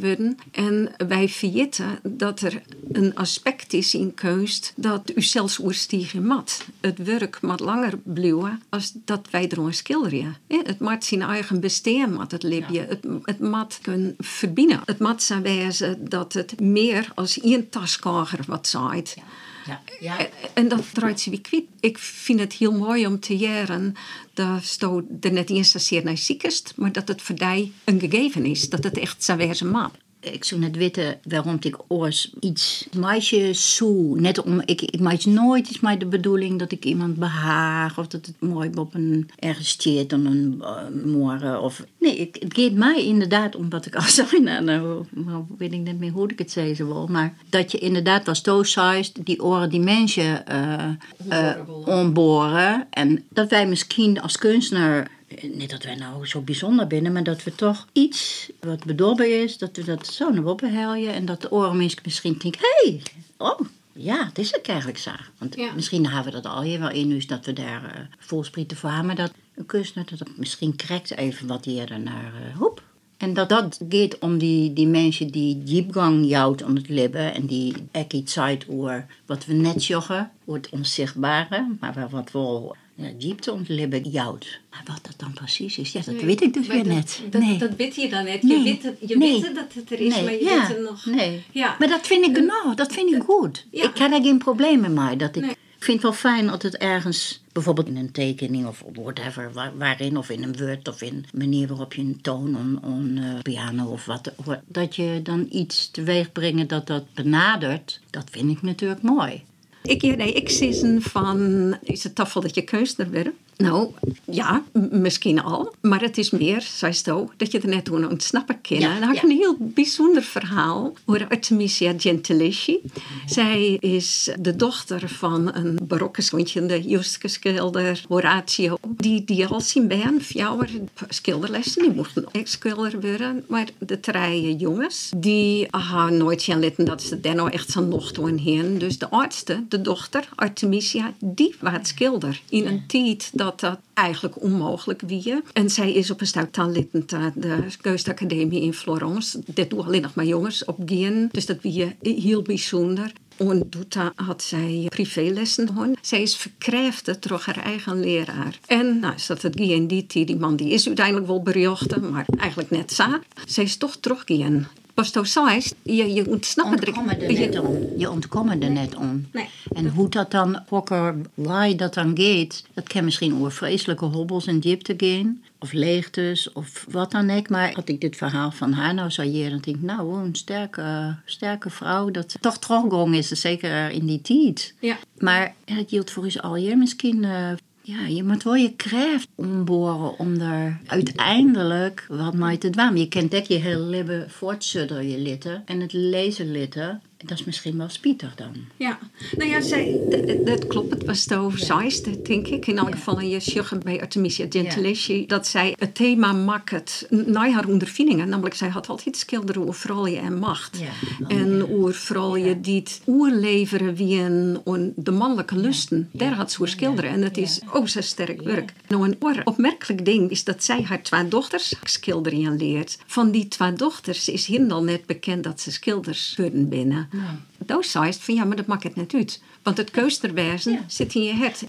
worden. 0.01 0.37
En 0.51 0.93
wij 1.07 1.29
vergeten 1.29 1.99
dat 2.03 2.41
er 2.41 2.63
een 2.93 3.15
aspect 3.15 3.73
is 3.73 3.95
in 3.95 4.15
keust 4.15 4.73
dat 4.77 5.13
u 5.15 5.23
zelfs 5.23 5.59
oerstiegen 5.59 6.27
mat. 6.27 6.65
Het 6.81 6.99
mat 7.41 7.61
langer 7.61 7.99
blijven 7.99 8.63
als 8.69 8.93
dat 9.05 9.29
wij 9.31 9.49
er 9.49 9.61
ons 9.61 9.77
schilderen. 9.77 10.37
Het 10.47 10.79
mat 10.79 11.05
zijn 11.05 11.23
eigen 11.23 11.61
bestaan 11.61 12.13
mat 12.13 12.31
het 12.31 12.43
libje. 12.43 12.81
Het, 12.81 13.07
het 13.23 13.41
mat 13.41 13.79
kunnen 13.83 14.15
verbinden. 14.19 14.81
Het 14.85 14.99
mat 14.99 15.23
zou 15.23 15.43
wijzen 15.43 16.09
dat 16.09 16.33
het 16.33 16.61
meer 16.61 17.13
als 17.15 17.41
één 17.41 17.69
taskager 17.69 18.41
wat 18.47 18.67
zaait. 18.67 19.17
Ja. 19.65 19.81
Ja. 20.01 20.29
En 20.55 20.69
dat 20.69 20.95
draait 20.95 21.21
zich 21.21 21.33
weer 21.33 21.41
kwijt. 21.41 21.65
Ik 21.81 21.99
vind 21.99 22.41
het 22.41 22.53
heel 22.53 22.73
mooi 22.73 23.07
om 23.07 23.21
te 23.21 23.37
jaren 23.37 23.95
dat 24.35 24.65
sto 24.65 25.07
er 25.21 25.33
net 25.33 25.51
eens 25.51 25.71
zeer 25.71 26.05
naar 26.05 26.19
ziekest, 26.19 26.73
maar 26.77 26.93
dat 26.93 27.09
het 27.09 27.23
voor 27.23 27.37
die 27.37 27.73
een 27.85 28.01
gegeven 28.01 28.45
is. 28.45 28.69
Dat 28.69 28.85
het 28.85 28.99
echt 28.99 29.25
zou 29.25 29.39
wezen 29.39 29.71
mat 29.71 29.93
ik 30.23 30.45
zou 30.45 30.61
net 30.61 30.77
weten 30.77 31.19
waarom 31.29 31.57
ik 31.61 31.79
oors 31.87 32.33
iets 32.41 32.87
meisje 32.97 33.53
zo. 33.55 34.15
Net 34.15 34.43
om, 34.43 34.63
ik, 34.65 34.83
ik 34.83 35.25
nooit 35.25 35.69
iets 35.69 35.81
met 35.81 36.01
de 36.01 36.07
bedoeling 36.07 36.59
dat 36.59 36.73
ik 36.73 36.85
iemand 36.85 37.17
behaag 37.17 37.99
of 37.99 38.07
dat 38.07 38.27
het 38.27 38.35
mooi 38.41 38.71
op 38.75 38.95
een 38.95 39.31
ergens 39.39 39.69
steert 39.69 40.11
dan 40.11 40.27
een 40.27 40.57
uh, 40.61 41.05
morgen. 41.05 41.63
Of, 41.63 41.85
nee, 41.99 42.21
het, 42.21 42.43
het 42.43 42.59
gaat 42.59 42.73
mij 42.73 43.05
inderdaad 43.05 43.57
om 43.57 43.71
wat 43.71 43.87
ik 43.87 43.97
al 43.97 44.09
zei. 44.27 44.41
Nou, 44.41 44.65
nou, 45.11 45.45
weet 45.59 45.73
ik 45.73 45.81
niet 45.81 45.99
meer 45.99 46.13
hoe 46.13 46.31
ik 46.31 46.39
het 46.39 46.51
zeggen 46.51 46.87
wil. 46.87 47.07
Maar 47.11 47.35
dat 47.49 47.73
je 47.73 47.79
inderdaad 47.79 48.27
was 48.27 48.41
toesize, 48.41 49.13
die 49.25 49.43
oren 49.43 49.71
die 49.71 49.81
mensen 49.81 50.45
uh, 50.53 50.89
uh. 51.31 52.77
En 52.91 53.25
dat 53.29 53.51
wij 53.51 53.67
misschien 53.67 54.21
als 54.21 54.39
kunstenaar 54.39 55.11
niet 55.41 55.71
dat 55.71 55.85
wij 55.85 55.95
nou 55.95 56.27
zo 56.27 56.41
bijzonder 56.41 56.87
binnen, 56.87 57.13
maar 57.13 57.25
dat 57.25 57.45
we 57.45 57.55
toch 57.55 57.87
iets 57.93 58.51
wat 58.61 58.85
bedorven 58.85 59.43
is, 59.43 59.59
dat 59.59 59.77
we 59.77 59.85
dat 59.85 60.07
zo 60.07 60.31
naar 60.31 60.43
boven 60.43 60.75
helden 60.75 61.13
en 61.13 61.25
dat 61.25 61.41
de 61.41 61.51
orenmens 61.51 61.97
misschien 62.05 62.37
denken, 62.39 62.61
hé, 62.61 62.91
hey, 62.91 63.03
oh, 63.37 63.61
ja, 63.93 64.27
het 64.27 64.39
is 64.39 64.57
ook 64.57 64.67
eigenlijk 64.67 64.99
zo. 64.99 65.11
Want 65.39 65.75
misschien 65.75 66.07
hebben 66.07 66.33
we 66.33 66.41
dat 66.41 66.53
al 66.53 66.63
hier 66.63 66.81
wel 66.81 66.91
in, 66.91 67.09
dus 67.09 67.27
dat 67.27 67.47
we 67.47 67.53
daar 67.53 67.83
uh, 67.85 68.01
volsprieten 68.19 68.77
voor 68.77 68.89
hebben, 68.89 69.07
maar 69.07 69.17
dat 69.17 69.33
een 69.55 69.67
kunstenaar 69.67 70.07
dat 70.11 70.19
het 70.19 70.39
misschien 70.39 70.77
krijgt 70.77 71.17
even 71.17 71.47
wat 71.47 71.67
eerder 71.67 72.01
naar 72.01 72.33
uh, 72.47 72.57
hoep. 72.57 72.83
En 73.17 73.35
dat 73.35 73.49
dat 73.49 73.81
gaat 73.89 74.19
om 74.19 74.39
die, 74.39 74.73
die 74.73 74.87
mensen 74.87 75.31
die 75.31 75.63
diepgang 75.63 76.29
jouwt 76.29 76.63
om 76.63 76.75
het 76.75 76.89
leven 76.89 77.35
en 77.35 77.47
die 77.47 77.75
echt 77.91 78.13
iets 78.13 78.39
over 78.69 79.07
wat 79.27 79.45
we 79.45 79.53
net 79.53 79.85
joggen, 79.85 80.31
wordt 80.45 80.69
onzichtbare, 80.69 81.67
maar 81.81 82.09
wat 82.11 82.31
wel 82.33 82.77
ja, 83.03 83.11
diepte 83.19 83.53
ontlippen 83.53 84.09
jouwt. 84.09 84.61
Maar 84.71 84.83
wat 84.85 85.01
dat 85.03 85.15
dan 85.17 85.33
precies 85.33 85.79
is, 85.79 85.93
ja, 85.93 86.01
dat 86.05 86.21
weet 86.21 86.43
ik 86.43 86.55
dus 86.55 86.67
weer 86.67 86.87
net. 86.87 87.23
Dat, 87.31 87.43
nee. 87.43 87.59
dat 87.59 87.77
weet 87.77 87.95
je 87.95 88.09
dan 88.09 88.25
net. 88.25 88.43
Je, 88.43 88.63
weet, 88.63 88.83
het, 88.83 88.97
je 89.01 89.19
weet 89.19 89.55
dat 89.55 89.75
het 89.75 89.91
er 89.91 90.01
is, 90.01 90.23
maar 90.23 90.33
je 90.33 90.45
weet 90.45 90.69
het 90.69 90.81
nog. 90.81 91.07
Nee. 91.07 91.43
Ja. 91.51 91.77
Maar 91.79 91.89
dat 91.89 92.07
vind 92.07 92.27
ik 92.27 92.37
genau, 92.37 92.75
dat 92.75 92.93
vind 92.93 93.13
ik 93.15 93.23
goed. 93.23 93.67
Ik 93.71 93.83
heb 93.83 94.11
daar 94.11 94.23
geen 94.23 94.39
problemen 94.39 94.93
mee. 94.93 95.17
Dat 95.17 95.37
ik, 95.37 95.45
ik 95.45 95.89
vind 95.89 96.03
het 96.03 96.03
wel 96.03 96.33
fijn 96.33 96.47
dat 96.47 96.63
het 96.63 96.77
ergens, 96.77 97.43
bijvoorbeeld 97.53 97.87
in 97.87 97.97
een 97.97 98.13
tekening 98.13 98.67
of 98.67 98.85
whatever, 98.93 99.53
waarin, 99.79 100.17
of 100.17 100.31
in 100.31 100.43
een 100.43 100.57
woord 100.59 100.89
of 100.89 101.03
in 101.03 101.15
een 101.15 101.39
manier 101.39 101.69
waarop 101.69 101.95
je 101.95 102.01
een 102.01 102.21
toon 102.21 102.57
on, 102.57 102.79
on 102.83 103.17
uh, 103.17 103.41
piano 103.43 103.87
of 103.87 104.05
wat, 104.05 104.33
dat 104.67 104.97
je 104.97 105.21
dan 105.23 105.47
iets 105.51 105.91
teweeg 105.91 106.33
brengt 106.33 106.69
dat 106.69 106.87
dat 106.87 107.05
benadert, 107.15 108.01
dat 108.11 108.29
vind 108.31 108.51
ik 108.51 108.63
natuurlijk 108.63 109.03
mooi. 109.03 109.43
Ik, 109.83 110.03
nee, 110.17 110.33
ik 110.33 110.49
zie 110.49 111.01
van, 111.01 111.77
is 111.83 112.05
het 112.05 112.15
tafel 112.15 112.41
dat 112.41 112.55
je 112.55 112.63
kunstenaar 112.63 113.13
werd? 113.13 113.29
Nou, 113.57 113.91
ja, 114.25 114.63
misschien 114.91 115.43
al. 115.43 115.75
Maar 115.81 116.01
het 116.01 116.19
is 116.19 116.31
meer, 116.31 116.61
zei 116.61 116.93
zo, 116.93 117.31
dat 117.37 117.53
je 117.53 117.61
er 117.61 117.69
net 117.69 117.85
toen 117.85 118.11
ontsnappen 118.11 118.61
kan. 118.61 118.79
Ja, 118.79 118.95
en 118.95 119.01
dan 119.01 119.09
heb 119.09 119.17
ik 119.17 119.23
een 119.31 119.37
heel 119.37 119.57
bijzonder 119.59 120.23
verhaal 120.23 120.93
over 121.05 121.27
Artemisia 121.29 121.95
Gentileschi. 121.97 122.81
Zij 123.27 123.77
is 123.81 124.31
de 124.41 124.57
dochter 124.57 125.09
van 125.09 125.55
een 125.55 125.79
barokke 125.83 126.23
zoontje, 126.23 126.67
de 126.67 126.83
Justus 126.83 127.33
schilder 127.33 128.05
Horatio. 128.09 128.77
Die, 128.97 129.25
die 129.25 129.47
al 129.47 129.61
zien 129.61 129.89
bij 129.89 130.05
een 130.05 130.23
fjouwer 130.23 130.71
schilderlessen. 131.09 131.83
Die 131.83 131.93
mochten 131.93 132.27
ook 132.33 132.47
schilder 132.47 133.01
worden. 133.01 133.45
Maar 133.49 133.69
de 133.79 134.01
drie 134.01 134.57
jongens, 134.57 135.11
die 135.17 135.67
hadden 135.71 136.17
nooit 136.19 136.43
gaan 136.43 136.59
litten 136.59 136.85
dat 136.85 137.03
ze 137.03 137.21
daar 137.21 137.35
nou 137.35 137.51
echt 137.51 137.71
zo'n 137.71 137.89
nog 137.89 138.13
doen 138.13 138.39
heen. 138.39 138.79
Dus 138.79 138.99
de 138.99 139.11
oudste, 139.11 139.65
de 139.69 139.81
dochter, 139.81 140.29
Artemisia, 140.35 141.13
die 141.21 141.55
was 141.61 141.71
schilder. 141.83 142.41
In 142.49 142.67
een 142.67 142.87
tijd 142.87 143.31
dat 143.33 143.52
dat 143.61 143.79
eigenlijk 143.95 144.43
onmogelijk 144.43 145.03
wie. 145.07 145.43
En 145.53 145.71
zij 145.71 145.93
is 145.93 146.11
op 146.11 146.21
een 146.21 146.27
stuk 146.27 146.59
aan 146.59 146.73
de 146.73 147.65
Keustacademie 147.81 148.63
in 148.63 148.75
Florence. 148.75 149.43
Dit 149.47 149.71
doen 149.71 149.85
alleen 149.85 150.03
nog 150.03 150.15
maar 150.15 150.25
jongens 150.25 150.65
op 150.65 150.77
gaan. 150.87 151.29
Dus 151.33 151.47
dat 151.47 151.61
wie 151.61 151.97
heel 152.01 152.43
bijzonder. 152.43 153.13
En 153.37 153.67
Duta 153.71 154.13
had 154.15 154.43
zij 154.43 154.87
privélessen 154.89 155.69
gehad. 155.69 155.89
Zij 156.01 156.23
is 156.23 156.37
verkrijfd 156.37 157.23
door 157.29 157.43
haar 157.45 157.65
eigen 157.65 158.01
leraar. 158.01 158.59
En 158.67 158.99
nou, 158.99 159.15
is 159.15 159.27
dat 159.27 159.43
het 159.43 159.53
die 159.53 160.25
die 160.25 160.37
man 160.37 160.57
die 160.57 160.71
is 160.71 160.87
uiteindelijk 160.87 161.27
wel 161.27 161.43
berjochten, 161.43 162.11
maar 162.11 162.27
eigenlijk 162.39 162.71
net 162.71 162.93
zo. 162.93 163.05
Zij 163.47 163.65
is 163.65 163.77
toch 163.77 163.97
teruggegaan 163.97 164.69
was 164.95 165.11
toch 165.11 165.27
saai, 165.27 165.63
je, 165.83 166.13
je 166.13 166.29
ontsnapt 166.29 166.89
er, 166.89 166.95
er 166.97 167.33
net 167.33 167.59
om. 167.59 167.79
Je 167.97 168.11
ontkomt 168.11 168.63
er 168.63 168.71
net 168.71 168.97
om. 168.97 169.27
Nee. 169.33 169.49
En 169.73 169.89
hoe 169.89 170.09
dat 170.09 170.31
dan, 170.31 170.63
welke 170.69 171.15
waar 171.35 171.77
dat 171.77 171.95
dan 171.95 172.13
gaat, 172.15 172.65
dat 172.75 172.89
kan 172.89 173.05
misschien 173.05 173.35
over 173.35 173.53
vreselijke 173.53 174.05
hobbels 174.05 174.47
en 174.47 174.61
diepte 174.61 174.95
gaan. 174.97 175.43
Of 175.59 175.73
leegtes, 175.73 176.53
of 176.53 176.87
wat 176.91 177.11
dan 177.11 177.31
ook. 177.31 177.49
Maar 177.49 177.73
had 177.75 177.89
ik 177.89 178.01
dit 178.01 178.17
verhaal 178.17 178.51
van 178.51 178.73
haar 178.73 178.95
nou 178.95 179.11
zou 179.11 179.33
dan 179.33 179.49
denk 179.49 179.67
ik, 179.67 179.83
nou, 179.83 180.25
een 180.25 180.35
sterke, 180.35 181.17
sterke 181.25 181.71
vrouw. 181.71 182.11
Dat 182.11 182.37
toch 182.41 182.59
teruggegaan 182.59 183.15
is, 183.15 183.29
zeker 183.29 183.91
in 183.91 184.07
die 184.07 184.21
tijd. 184.21 184.75
Ja. 184.81 184.97
Maar 185.19 185.55
het 185.65 185.91
hield 185.91 186.11
voor 186.11 186.25
ons 186.25 186.43
al 186.43 186.55
hier 186.55 186.79
misschien... 186.79 187.23
Uh, 187.23 187.51
ja, 187.83 188.07
je 188.07 188.25
moet 188.25 188.43
wel 188.43 188.55
je 188.55 188.77
kracht 188.77 189.29
omboren 189.35 190.19
om 190.19 190.39
daar 190.39 190.81
uiteindelijk 190.87 192.07
wat 192.09 192.35
mee 192.35 192.59
te 192.59 192.71
doen. 192.71 192.97
Je 192.97 193.09
kent 193.09 193.35
ook 193.35 193.45
je 193.45 193.55
hele 193.55 193.85
leven 193.85 194.31
voortsudderen 194.31 195.09
je 195.09 195.19
litten 195.19 195.63
en 195.67 195.81
het 195.81 195.93
lezen 195.93 196.51
litten. 196.51 197.03
Dat 197.27 197.39
is 197.39 197.45
misschien 197.45 197.79
wel 197.79 197.89
spietig 197.89 198.35
dan. 198.35 198.57
Ja, 198.77 198.99
nou 199.37 199.51
ja, 199.51 199.61
zij, 199.61 200.01
dat 200.45 200.67
klopt. 200.67 200.91
Het 200.91 201.05
was 201.05 201.25
toch 201.25 201.59
zeist, 201.59 202.25
denk 202.27 202.47
ik. 202.47 202.67
In 202.67 202.79
elk 202.79 202.93
geval 202.93 203.21
in 203.21 203.29
je 203.29 203.41
sjuggen 203.41 203.81
bij 203.81 204.01
Artemisia 204.01 204.47
Gentileschi. 204.49 205.27
Dat 205.27 205.47
zij 205.47 205.75
het 205.79 205.95
thema 205.95 206.33
maakt 206.33 207.07
na 207.11 207.51
haar 207.51 207.69
ondervindingen. 207.69 208.29
Namelijk, 208.29 208.55
zij 208.55 208.69
had 208.69 208.89
altijd 208.89 209.17
schilderen 209.17 209.63
over 209.63 209.75
vrouwen 209.75 210.21
en 210.21 210.39
macht. 210.39 210.81
En 211.29 211.71
over 211.71 211.95
vrouwen 211.95 212.63
die 212.63 212.81
het 212.81 213.01
oerleveren 213.07 213.95
wie 213.95 214.19
een, 214.19 214.93
de 214.97 215.11
mannelijke 215.11 215.57
lusten. 215.57 216.09
Daar 216.13 216.35
had 216.35 216.53
ze 216.53 216.67
schilderen. 216.67 217.11
En 217.11 217.23
het 217.23 217.37
is 217.37 217.61
ook 217.73 217.89
zo 217.89 218.01
sterk 218.01 218.43
werk. 218.43 218.73
Nou, 218.89 219.17
een 219.21 219.47
opmerkelijk 219.47 220.05
ding 220.05 220.31
is 220.31 220.45
dat 220.45 220.65
zij 220.65 220.83
haar 220.83 221.03
twee 221.03 221.29
dochters 221.29 221.75
schilderen 221.83 222.57
leert. 222.57 222.99
Van 223.07 223.31
die 223.31 223.49
twee 223.49 223.73
dochters 223.73 224.29
is 224.29 224.51
al 224.69 224.83
net 224.83 225.07
bekend 225.07 225.45
dat 225.45 225.61
ze 225.61 225.73
schilders 225.73 226.35
worden 226.37 226.69
binnen. 226.69 227.09
Ja. 227.13 227.37
Zei 227.81 228.13
van 228.13 228.35
ja, 228.35 228.45
maar 228.45 228.57
dat 228.57 228.67
maakt 228.67 228.83
het 228.83 228.97
net 228.97 229.15
uit. 229.15 229.41
Want 229.63 229.77
het 229.77 229.91
keusterwezen 229.91 230.85
zit 230.87 231.15
in 231.15 231.23
je 231.23 231.35
hart. 231.35 231.63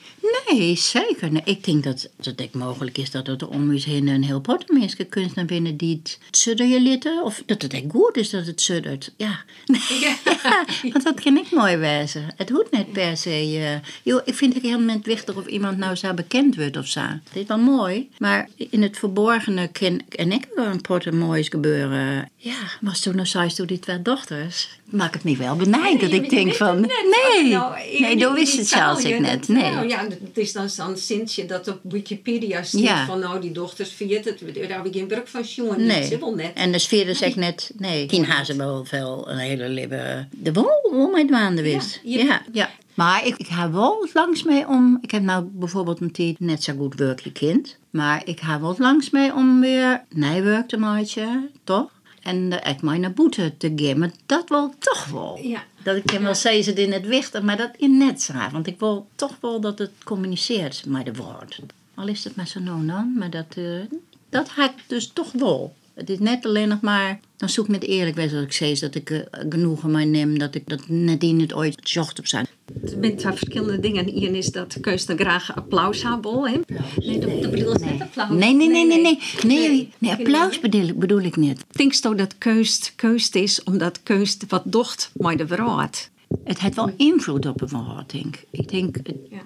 Nee, 0.48 0.76
zeker. 0.76 1.32
Nee, 1.32 1.42
ik 1.46 1.64
denk 1.64 1.84
dat, 1.84 2.10
dat 2.16 2.40
het 2.40 2.54
mogelijk 2.54 2.98
is 2.98 3.12
dat 3.12 3.28
er 3.28 3.48
om 3.48 3.72
ons 3.72 3.86
heen 3.86 4.08
een 4.08 4.24
heel 4.24 4.42
paar 4.42 4.62
mensen 4.68 5.10
kunstenaar 5.10 5.46
binnen 5.46 5.78
die 5.78 6.00
het 6.04 6.20
sudderen 6.32 6.82
litten. 6.82 7.24
Of 7.24 7.44
dat 7.46 7.62
het 7.62 7.74
echt 7.74 7.84
goed 7.90 8.18
is 8.18 8.30
dat 8.30 8.46
het 8.46 8.62
suddert. 8.62 9.14
Ja. 9.18 9.44
ja. 10.04 10.16
want 10.82 11.04
dat 11.04 11.22
kan 11.22 11.38
ik 11.38 11.52
mooi 11.52 11.76
wijzen. 11.78 12.34
Het 12.36 12.50
hoeft 12.50 12.72
net 12.72 12.92
per 12.92 13.18
se. 13.18 13.58
Uh, 13.58 13.76
joh, 14.04 14.22
ik 14.26 14.36
vind 14.36 14.54
het 14.54 14.64
heel 14.64 14.80
moment 14.80 15.06
wichtig 15.06 15.36
of 15.36 15.46
iemand 15.46 15.78
nou 15.78 15.96
zo 15.96 16.14
bekend 16.14 16.56
wordt 16.56 16.78
of 16.78 16.88
zo. 16.88 17.02
Dat 17.02 17.34
is 17.34 17.48
wel 17.48 17.58
mooi. 17.58 18.10
Maar 18.18 18.50
in 18.56 18.82
het 18.82 18.98
verborgene 18.98 19.68
ken 19.68 20.02
en 20.10 20.32
ik 20.32 20.48
wel 20.56 20.66
een 20.66 21.18
moois 21.18 21.48
gebeuren. 21.48 22.30
Ja, 22.36 22.58
was 22.82 23.00
toen 23.00 23.16
nog 23.16 23.28
zei 23.28 23.54
toen 23.54 23.68
die 23.68 23.80
twee 23.80 24.02
dochters 24.02 24.70
maak 24.94 25.14
het 25.14 25.24
niet 25.24 25.38
wel 25.38 25.58
benijd 25.84 26.02
dat 26.02 26.12
ik 26.12 26.30
denk 26.30 26.54
van... 26.54 26.82
Nee, 26.82 27.52
nou, 27.52 27.76
nee, 28.00 28.18
dat 28.18 28.34
wist 28.34 28.58
het 28.58 28.68
zelfs 28.68 29.04
ik 29.04 29.20
net. 29.20 29.48
Nee. 29.48 29.72
Nou 29.72 29.88
ja, 29.88 30.04
het 30.04 30.38
is 30.38 30.54
dan, 30.54 30.70
dan 30.76 30.98
sinds 30.98 31.36
je 31.36 31.46
dat 31.46 31.68
op 31.68 31.80
Wikipedia 31.84 32.64
staat 32.64 33.06
van 33.08 33.20
nou 33.20 33.42
die 33.42 33.52
dochters 33.52 33.90
viert 33.90 34.26
het, 34.26 34.40
daar 34.40 34.78
heb 34.78 34.86
ik 34.86 34.94
geen 34.94 35.08
werk 35.08 35.28
van 35.28 35.42
jongen, 35.42 35.86
nee. 35.86 36.18
wel 36.18 36.36
net. 36.36 36.52
En 36.54 36.72
de 36.72 36.80
sfeer 36.80 37.16
zegt 37.16 37.36
net, 37.36 37.72
nee, 37.78 38.06
tien 38.06 38.26
hazen 38.26 38.58
wel 38.58 38.86
veel 38.86 39.30
een 39.30 39.38
hele 39.38 39.70
lieve 39.70 40.28
de 40.32 40.54
wol 40.54 40.92
om 40.92 41.12
mijn 41.12 41.30
maanden 41.30 41.64
wist. 41.64 42.00
Ja, 42.04 42.42
ja. 42.52 42.70
Maar 42.94 43.26
ik, 43.26 43.38
ik 43.38 43.48
ga 43.48 43.72
wel 43.72 44.08
langs 44.14 44.44
mee 44.44 44.68
om. 44.68 44.98
Ik 45.02 45.12
heb 45.12 45.22
nou 45.22 45.46
bijvoorbeeld 45.52 46.02
een 46.02 46.12
tijd 46.12 46.40
net 46.40 46.64
zo 46.64 46.74
goed 46.78 46.96
werk 46.96 47.20
je 47.20 47.32
kind. 47.32 47.78
Maar 47.90 48.22
ik 48.26 48.40
ga 48.40 48.62
wel 48.62 48.76
langs 48.78 49.10
mee 49.10 49.34
om 49.34 49.60
weer 49.60 50.04
nijwerk 50.10 50.68
te 50.68 50.78
maken, 50.78 51.50
toch? 51.64 51.92
En 52.22 52.52
uh, 52.52 52.72
ik 52.72 52.82
mij 52.82 52.98
naar 52.98 53.14
boete 53.14 53.54
te 53.58 53.74
geven. 53.76 54.00
Maar 54.00 54.12
dat 54.26 54.50
wil 54.50 54.74
toch 54.80 55.06
wel. 55.06 55.40
Ja. 55.42 55.64
Dat 55.84 55.96
ik 55.96 56.10
hem 56.10 56.24
wel 56.24 56.36
zei 56.36 56.64
ze 56.64 56.74
in 56.74 56.92
het 56.92 57.08
wichten, 57.08 57.46
maar 57.46 57.58
dat 57.58 57.72
in 57.78 57.98
net 57.98 58.22
zo. 58.22 58.34
Want 58.52 58.68
ik 58.68 58.80
wil 58.80 59.08
toch 59.16 59.38
wel 59.42 59.62
dat 59.62 59.80
het 59.80 59.92
communiceert 60.04 60.86
met 60.86 61.06
de 61.06 61.14
woord. 61.14 61.60
Al 61.96 62.08
is 62.08 62.24
het 62.24 62.36
maar 62.36 62.48
zo 62.48 62.60
nou 62.60 62.86
dan, 62.86 63.14
maar 63.18 63.30
dat, 63.30 63.56
uh, 63.58 63.84
dat 64.30 64.50
ik 64.58 64.72
dus 64.88 65.08
toch 65.08 65.32
wel. 65.32 65.76
Het 65.94 66.10
is 66.10 66.20
net 66.20 66.46
alleen 66.46 66.68
nog 66.68 66.82
maar, 66.82 67.20
dan 67.38 67.50
zoek 67.50 67.66
ik 67.66 67.72
met 67.72 67.84
eerlijk 67.84 68.16
dat 68.16 68.32
ik 68.32 68.54
zei 68.54 68.80
dat 68.80 68.96
ik 68.96 69.10
uh, 69.10 69.20
genoegen 69.50 69.92
mij 69.92 70.06
neem, 70.06 70.40
dat 70.40 70.56
ik 70.56 70.70
dat 70.70 70.88
net 70.88 71.24
in 71.24 71.40
het 71.40 71.54
ooit 71.54 71.80
zocht 71.84 72.20
op 72.20 72.28
zijn. 72.28 72.46
Er 72.84 72.90
zijn 72.90 73.18
twee 73.18 73.34
verschillende 73.34 73.80
dingen. 73.80 74.24
Eén 74.24 74.36
is 74.36 74.52
dat 74.52 74.78
Keus 74.82 75.06
dan 75.06 75.18
graag 75.18 75.56
applaus 75.56 76.04
hebben. 76.04 76.52
Hè? 76.52 76.60
Nee, 76.96 77.20
dat, 77.20 77.52
bedoel 77.52 77.76
ik 77.76 77.92
niet 77.92 78.02
applaus. 78.02 78.30
Nee, 78.30 78.54
nee, 78.54 78.70
nee, 78.70 78.86
nee. 78.86 79.02
Nee, 79.02 79.20
nee, 79.44 79.70
nee, 79.70 79.90
nee 79.98 80.12
applaus 80.12 80.60
bedoel, 80.60 80.94
bedoel 80.96 81.22
ik 81.22 81.36
niet. 81.36 81.64
Denk 81.72 81.94
je 81.94 82.16
dat 82.16 82.38
Keus 82.38 82.94
Keus 82.96 83.30
is 83.30 83.64
omdat 83.64 84.04
Keus 84.04 84.38
wat 84.48 84.64
docht 84.66 85.12
met 85.14 85.38
de 85.38 85.48
verraad? 85.48 86.12
Het 86.44 86.60
heeft 86.60 86.76
wel 86.76 86.94
invloed 86.98 87.46
op 87.46 87.60
denk 88.08 88.36
ik. 88.36 88.46
Ik 88.52 88.70
denk 88.70 88.96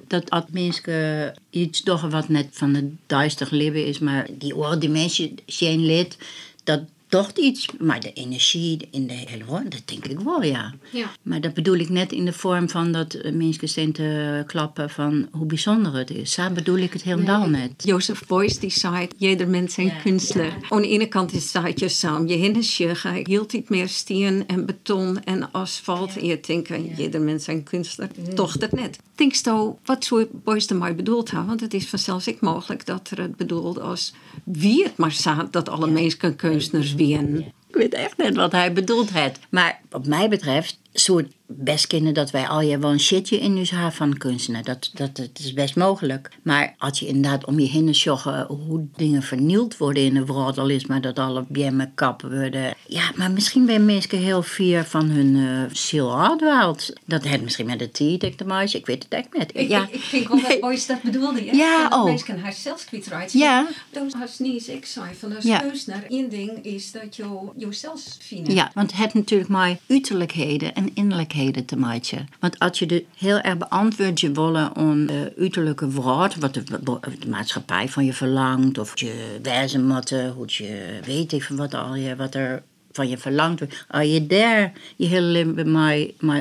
dat 0.08 0.30
als 0.30 0.43
mensen 0.52 1.34
iets 1.50 1.82
toch 1.82 2.02
wat 2.02 2.30
net 2.30 2.47
van 2.52 2.73
het 2.73 2.86
duister 3.06 3.47
leven 3.52 3.86
is, 3.86 4.00
maar 4.00 4.28
die 4.32 4.56
oren 4.56 4.80
die 4.80 4.89
mensen 4.89 5.36
zijn 5.45 5.86
lid, 5.86 6.17
dat 6.63 6.82
toch 7.08 7.32
iets, 7.32 7.67
maar 7.80 8.00
de 8.00 8.13
energie 8.13 8.88
in 8.91 9.08
de 9.08 9.13
hele 9.13 9.46
woord, 9.46 9.72
dat 9.72 9.82
denk 9.86 10.06
ik 10.06 10.20
wel, 10.20 10.43
ja. 10.43 10.74
ja. 10.91 11.12
Maar 11.22 11.41
dat 11.41 11.54
bedoel 11.54 11.76
ik 11.76 11.89
net 11.89 12.12
in 12.12 12.26
de 12.26 12.34
vorm 12.34 12.70
van 12.70 12.91
dat 12.91 13.17
mensen 13.34 13.70
zijn 13.70 13.91
te 13.91 14.43
klappen 14.48 14.89
van 14.89 15.28
hoe 15.32 15.46
bijzonder 15.46 15.96
het 15.96 16.10
is. 16.10 16.32
Zo 16.32 16.50
bedoel 16.50 16.78
ik 16.78 16.93
het 16.93 17.04
helemaal 17.04 17.48
nee. 17.48 17.62
net. 17.62 17.84
Joseph 17.84 18.28
Beuys 18.28 18.60
die 18.60 18.70
zei, 18.70 19.08
jeder 19.17 19.48
mens 19.48 19.78
een 19.78 19.91
kunstler. 20.04 20.46
Ja. 20.46 20.58
Aan 20.70 20.82
de 20.82 20.88
ene 20.88 21.08
kant 21.08 21.34
is 21.34 21.54
het 21.54 21.80
je 21.80 21.89
samen, 21.89 22.28
je 22.28 22.36
hindes 22.36 22.78
je, 22.78 23.22
hield 23.24 23.54
niet 23.54 23.70
meer 23.70 23.88
steen 23.88 24.43
en 24.48 24.65
beton 24.65 25.24
en 25.24 25.52
asfalt. 25.52 26.17
En 26.17 26.26
je 26.26 26.39
denkt, 26.39 26.70
jeder 26.98 27.22
mens 27.22 27.48
een 27.48 27.63
kunstler. 27.63 28.10
Toch 28.36 28.58
dat 28.58 28.72
net. 28.72 29.00
Denk 29.15 29.34
je 29.34 29.74
wat 29.86 30.06
zou 30.06 30.26
Beuys 30.32 30.67
er 30.67 30.76
maar 30.76 30.96
bedoeld 30.96 31.32
hebben? 31.32 31.48
Want 31.48 31.62
het 31.62 31.74
is 31.74 31.88
vanzelfs 31.88 32.28
ik 32.28 32.41
mogelijk 32.41 32.86
dat 32.86 33.10
er 33.10 33.22
het 33.22 33.36
bedoeld 33.36 33.80
als 33.80 34.13
wie 34.43 34.84
het 34.84 34.98
maar 34.98 35.12
staat 35.12 35.54
dat 35.54 35.70
alle 35.70 35.88
mensen 35.88 36.36
kunstenaars 36.36 36.96
ik 36.99 37.66
weet 37.78 37.94
echt 37.94 38.18
niet 38.18 38.36
wat 38.36 38.52
hij 38.52 38.74
bedoeld 38.74 39.13
heeft. 39.13 39.40
Maar 39.50 39.80
wat 39.90 40.06
mij 40.06 40.30
betreft, 40.30 40.78
soort 41.00 41.32
best 41.46 41.88
kennen 41.88 42.13
dat 42.13 42.32
wij 42.32 42.48
al 42.48 42.62
je 42.62 42.80
wel 42.80 42.92
een 42.92 43.00
shitje 43.00 43.40
in 43.40 43.58
ons 43.58 43.72
haar 43.72 43.94
van 43.94 44.18
kunstenaar. 44.18 44.63
Dat, 44.63 44.92
dat, 44.94 45.16
dat 45.16 45.30
is 45.34 45.54
best 45.54 45.76
mogelijk. 45.76 46.30
Maar 46.42 46.76
als 46.78 47.00
je 47.00 47.08
inderdaad 47.08 47.46
om 47.46 47.60
je 47.60 47.68
heen 47.68 47.96
sjoggen 47.96 48.46
hoe 48.46 48.88
dingen 48.96 49.24
vernield 49.24 49.78
worden 49.78 50.04
in 50.04 50.13
de 50.13 50.26
wereld, 50.26 50.58
al 50.58 50.70
is 50.70 50.86
maar 50.86 51.02
dat 51.02 51.20
alle 51.20 51.46
bjemmen 51.48 51.92
kappen 51.96 52.40
worden. 52.40 52.76
Ja, 52.88 53.12
maar 53.16 53.32
misschien 53.32 53.66
ben 53.66 53.86
mensen 53.86 54.18
heel 54.18 54.42
fier 54.42 54.84
van 54.84 55.10
hun 55.10 55.36
uh, 55.36 55.62
ziel. 55.72 56.38
Dat 57.06 57.24
heeft 57.24 57.44
misschien 57.44 57.66
met 57.66 57.80
de 57.80 57.92
tea, 57.92 58.18
de 58.18 58.46
meisje. 58.46 58.78
Ik 58.78 58.86
weet 58.86 59.04
het 59.04 59.13
echt 59.13 59.34
niet. 59.34 59.52
Ik, 59.54 59.70
ja. 59.70 59.88
ik, 59.92 59.94
ik 59.94 60.12
denk 60.12 60.28
wel 60.28 60.42
dat 60.42 60.62
ooit 60.62 60.88
dat 60.88 61.02
bedoelde. 61.02 61.46
Ja, 61.46 61.54
ja 61.54 61.90
dat 61.90 62.00
oh. 62.00 62.06
mensen 62.06 62.40
haar 62.40 62.54
zelfs 62.54 62.86
kwijt 62.86 63.32
Ja. 63.32 63.68
Dat 63.92 64.13
was 64.20 64.40
niet 64.40 64.68
ik 64.68 64.86
zei 64.86 65.16
van 65.20 65.36
als 65.36 65.44
ja. 65.44 65.60
kunstenaar. 65.60 66.04
Eén 66.08 66.30
ding 66.30 66.66
is 66.66 66.92
dat 66.92 67.16
je 67.16 67.24
jezelf 67.67 68.17
vindt. 68.19 68.51
Ja, 68.51 68.71
want 68.73 68.91
het 68.91 68.99
heeft 68.99 69.13
natuurlijk 69.13 69.49
maar 69.49 69.77
uiterlijkheden 69.88 70.75
en 70.75 70.91
innerlijkheden 70.93 71.65
te 71.65 71.77
maken. 71.77 72.27
Want 72.39 72.60
als 72.60 72.80
je 72.80 72.86
de 72.86 73.06
heel 73.17 73.39
erg 73.39 73.58
beantwoord 73.58 74.19
je 74.19 74.32
willen 74.32 74.75
om 74.75 75.06
de 75.06 75.34
uiterlijke 75.38 75.91
woord, 75.91 76.36
wat 76.36 76.53
de, 76.53 76.63
maatschappij 77.27 77.89
van 77.89 78.06
je 78.06 78.13
verlangt, 78.13 78.77
of 78.77 78.99
je 78.99 79.39
wijze 79.41 79.80
moet, 79.80 80.10
hoe 80.10 80.45
je 80.47 80.99
weet 81.06 81.34
even 81.34 81.56
wat, 81.56 81.73
al 81.73 81.95
je, 81.95 82.15
wat 82.15 82.36
er 82.36 82.63
van 82.97 83.10
je 83.10 83.17
verlangt. 83.17 83.62
Als 83.88 84.07
je 84.07 84.27
daar 84.27 84.73
je 84.95 85.05
hele 85.05 85.25
leven 85.25 85.75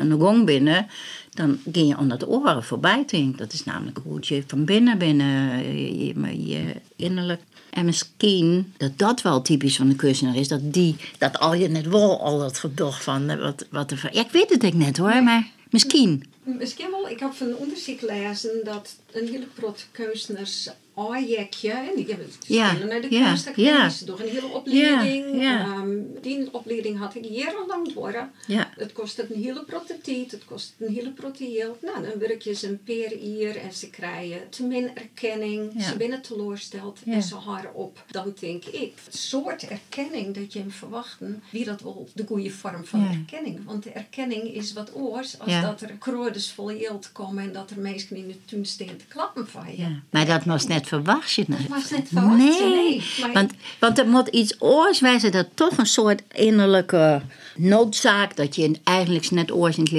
aan 0.00 0.08
de 0.08 0.42
binnen, 0.44 0.86
dan 1.30 1.58
ging 1.72 1.88
je 1.88 1.96
aan 1.96 2.08
dat 2.08 2.28
oren 2.28 2.64
voorbij 2.64 3.04
denken. 3.06 3.36
Dat 3.36 3.52
is 3.52 3.64
namelijk 3.64 3.98
hoe 4.02 4.18
je 4.20 4.44
van 4.46 4.64
binnen 4.64 4.98
binnen, 4.98 5.62
je, 5.78 6.06
je, 6.06 6.46
je 6.46 6.74
innerlijk. 6.96 7.40
En 7.70 7.84
misschien 7.84 8.72
dat 8.76 8.98
dat 8.98 9.22
wel 9.22 9.42
typisch 9.42 9.76
van 9.76 9.88
de 9.88 9.96
kunstenaar 9.96 10.36
is. 10.36 10.48
Dat, 10.48 10.72
die, 10.72 10.96
dat 11.18 11.38
al 11.38 11.54
je 11.54 11.68
net 11.68 11.88
wel 11.88 12.20
al 12.20 12.38
dat 12.38 12.58
gedocht 12.58 13.02
van 13.02 13.38
wat, 13.38 13.66
wat 13.70 13.90
er. 13.90 14.08
Ja, 14.12 14.20
ik 14.20 14.30
weet 14.30 14.50
het 14.50 14.62
ik 14.62 14.74
net 14.74 14.96
hoor, 14.96 15.22
maar 15.22 15.50
misschien. 15.70 16.24
Misschien 16.42 16.90
wel. 16.90 17.08
Ik 17.08 17.20
heb 17.20 17.32
van 17.32 17.56
onderzoek 17.56 17.98
gelezen 17.98 18.60
dat 18.64 18.96
een 19.12 19.28
hele 19.28 19.46
groot 19.58 19.86
kunstenaars 19.92 20.68
projectje. 20.96 21.70
En 21.70 21.92
die 21.94 22.06
hebben 22.06 22.26
ja. 22.46 22.72
naar 22.72 23.00
de 23.00 23.10
ja. 23.10 23.36
ja. 23.56 23.90
door 24.04 24.20
een 24.20 24.28
hele 24.28 24.46
opleiding. 24.46 25.42
Ja. 25.42 25.76
Um, 25.76 26.20
die 26.20 26.48
opleiding 26.52 26.98
had 26.98 27.14
ik 27.14 27.24
jarenlang 27.24 27.92
door. 27.92 28.28
Ja. 28.46 28.70
Het 28.76 28.92
kost 28.92 29.18
een 29.18 29.42
hele 29.42 29.64
grote 29.66 29.98
tijd, 30.02 30.30
het 30.30 30.44
kost 30.44 30.74
een 30.78 30.94
hele 30.94 31.12
grote 31.18 31.50
geld. 31.50 31.82
Nou, 31.82 32.02
dan 32.02 32.18
werk 32.18 32.42
je 32.42 32.54
ze 32.54 32.68
een 32.68 32.82
per 32.84 33.22
uur 33.22 33.56
en 33.56 33.72
ze 33.72 33.90
krijgen 33.90 34.48
te 34.50 34.64
min 34.64 34.90
erkenning. 34.94 35.82
Ze 35.82 35.96
binnen 35.96 36.22
teleursteld 36.22 37.00
en 37.06 37.22
ze 37.22 37.34
houden 37.34 37.74
op. 37.74 38.04
Dan 38.10 38.34
denk 38.40 38.64
ik, 38.64 38.92
het 39.04 39.16
soort 39.16 39.62
erkenning 39.62 40.34
dat 40.34 40.52
je 40.52 40.58
hem 40.58 40.70
verwachten, 40.70 41.42
wie 41.50 41.64
dat 41.64 41.80
wel 41.80 42.08
de 42.14 42.24
goede 42.26 42.50
vorm 42.50 42.84
van 42.84 43.08
erkenning. 43.08 43.64
Want 43.64 43.82
de 43.82 43.90
erkenning 43.90 44.54
is 44.54 44.72
wat 44.72 44.94
oors 44.94 45.38
als 45.38 45.60
dat 45.60 45.80
er 45.80 45.90
kroorders 45.98 46.50
vol 46.50 46.78
geld 46.78 47.12
komen 47.12 47.42
en 47.42 47.52
dat 47.52 47.70
er 47.70 47.80
mensen 47.80 48.16
in 48.16 48.28
de 48.28 48.44
tuin 48.44 48.66
staan 48.66 48.96
te 48.96 49.06
klappen 49.08 49.48
van 49.48 49.76
je. 49.76 49.98
Maar 50.10 50.26
dat 50.26 50.44
was 50.44 50.66
net 50.66 50.85
verwacht 50.86 51.32
je 51.32 51.44
het. 51.48 51.58
Dat 51.58 51.68
was 51.68 51.90
net 51.90 52.08
verwacht 52.08 52.36
nee. 52.36 52.60
nee. 52.60 53.32
Want, 53.32 53.52
want 53.78 53.98
er 53.98 54.08
moet 54.08 54.28
iets 54.28 54.54
oors 54.58 55.00
wijzen 55.00 55.32
dat 55.32 55.46
toch 55.54 55.78
een 55.78 55.86
soort 55.86 56.22
innerlijke 56.32 57.22
noodzaak 57.56 58.36
dat 58.36 58.56
je 58.56 58.78
eigenlijk 58.84 59.30
net 59.30 59.52
oors 59.52 59.76
in 59.76 59.82
het 59.82 59.92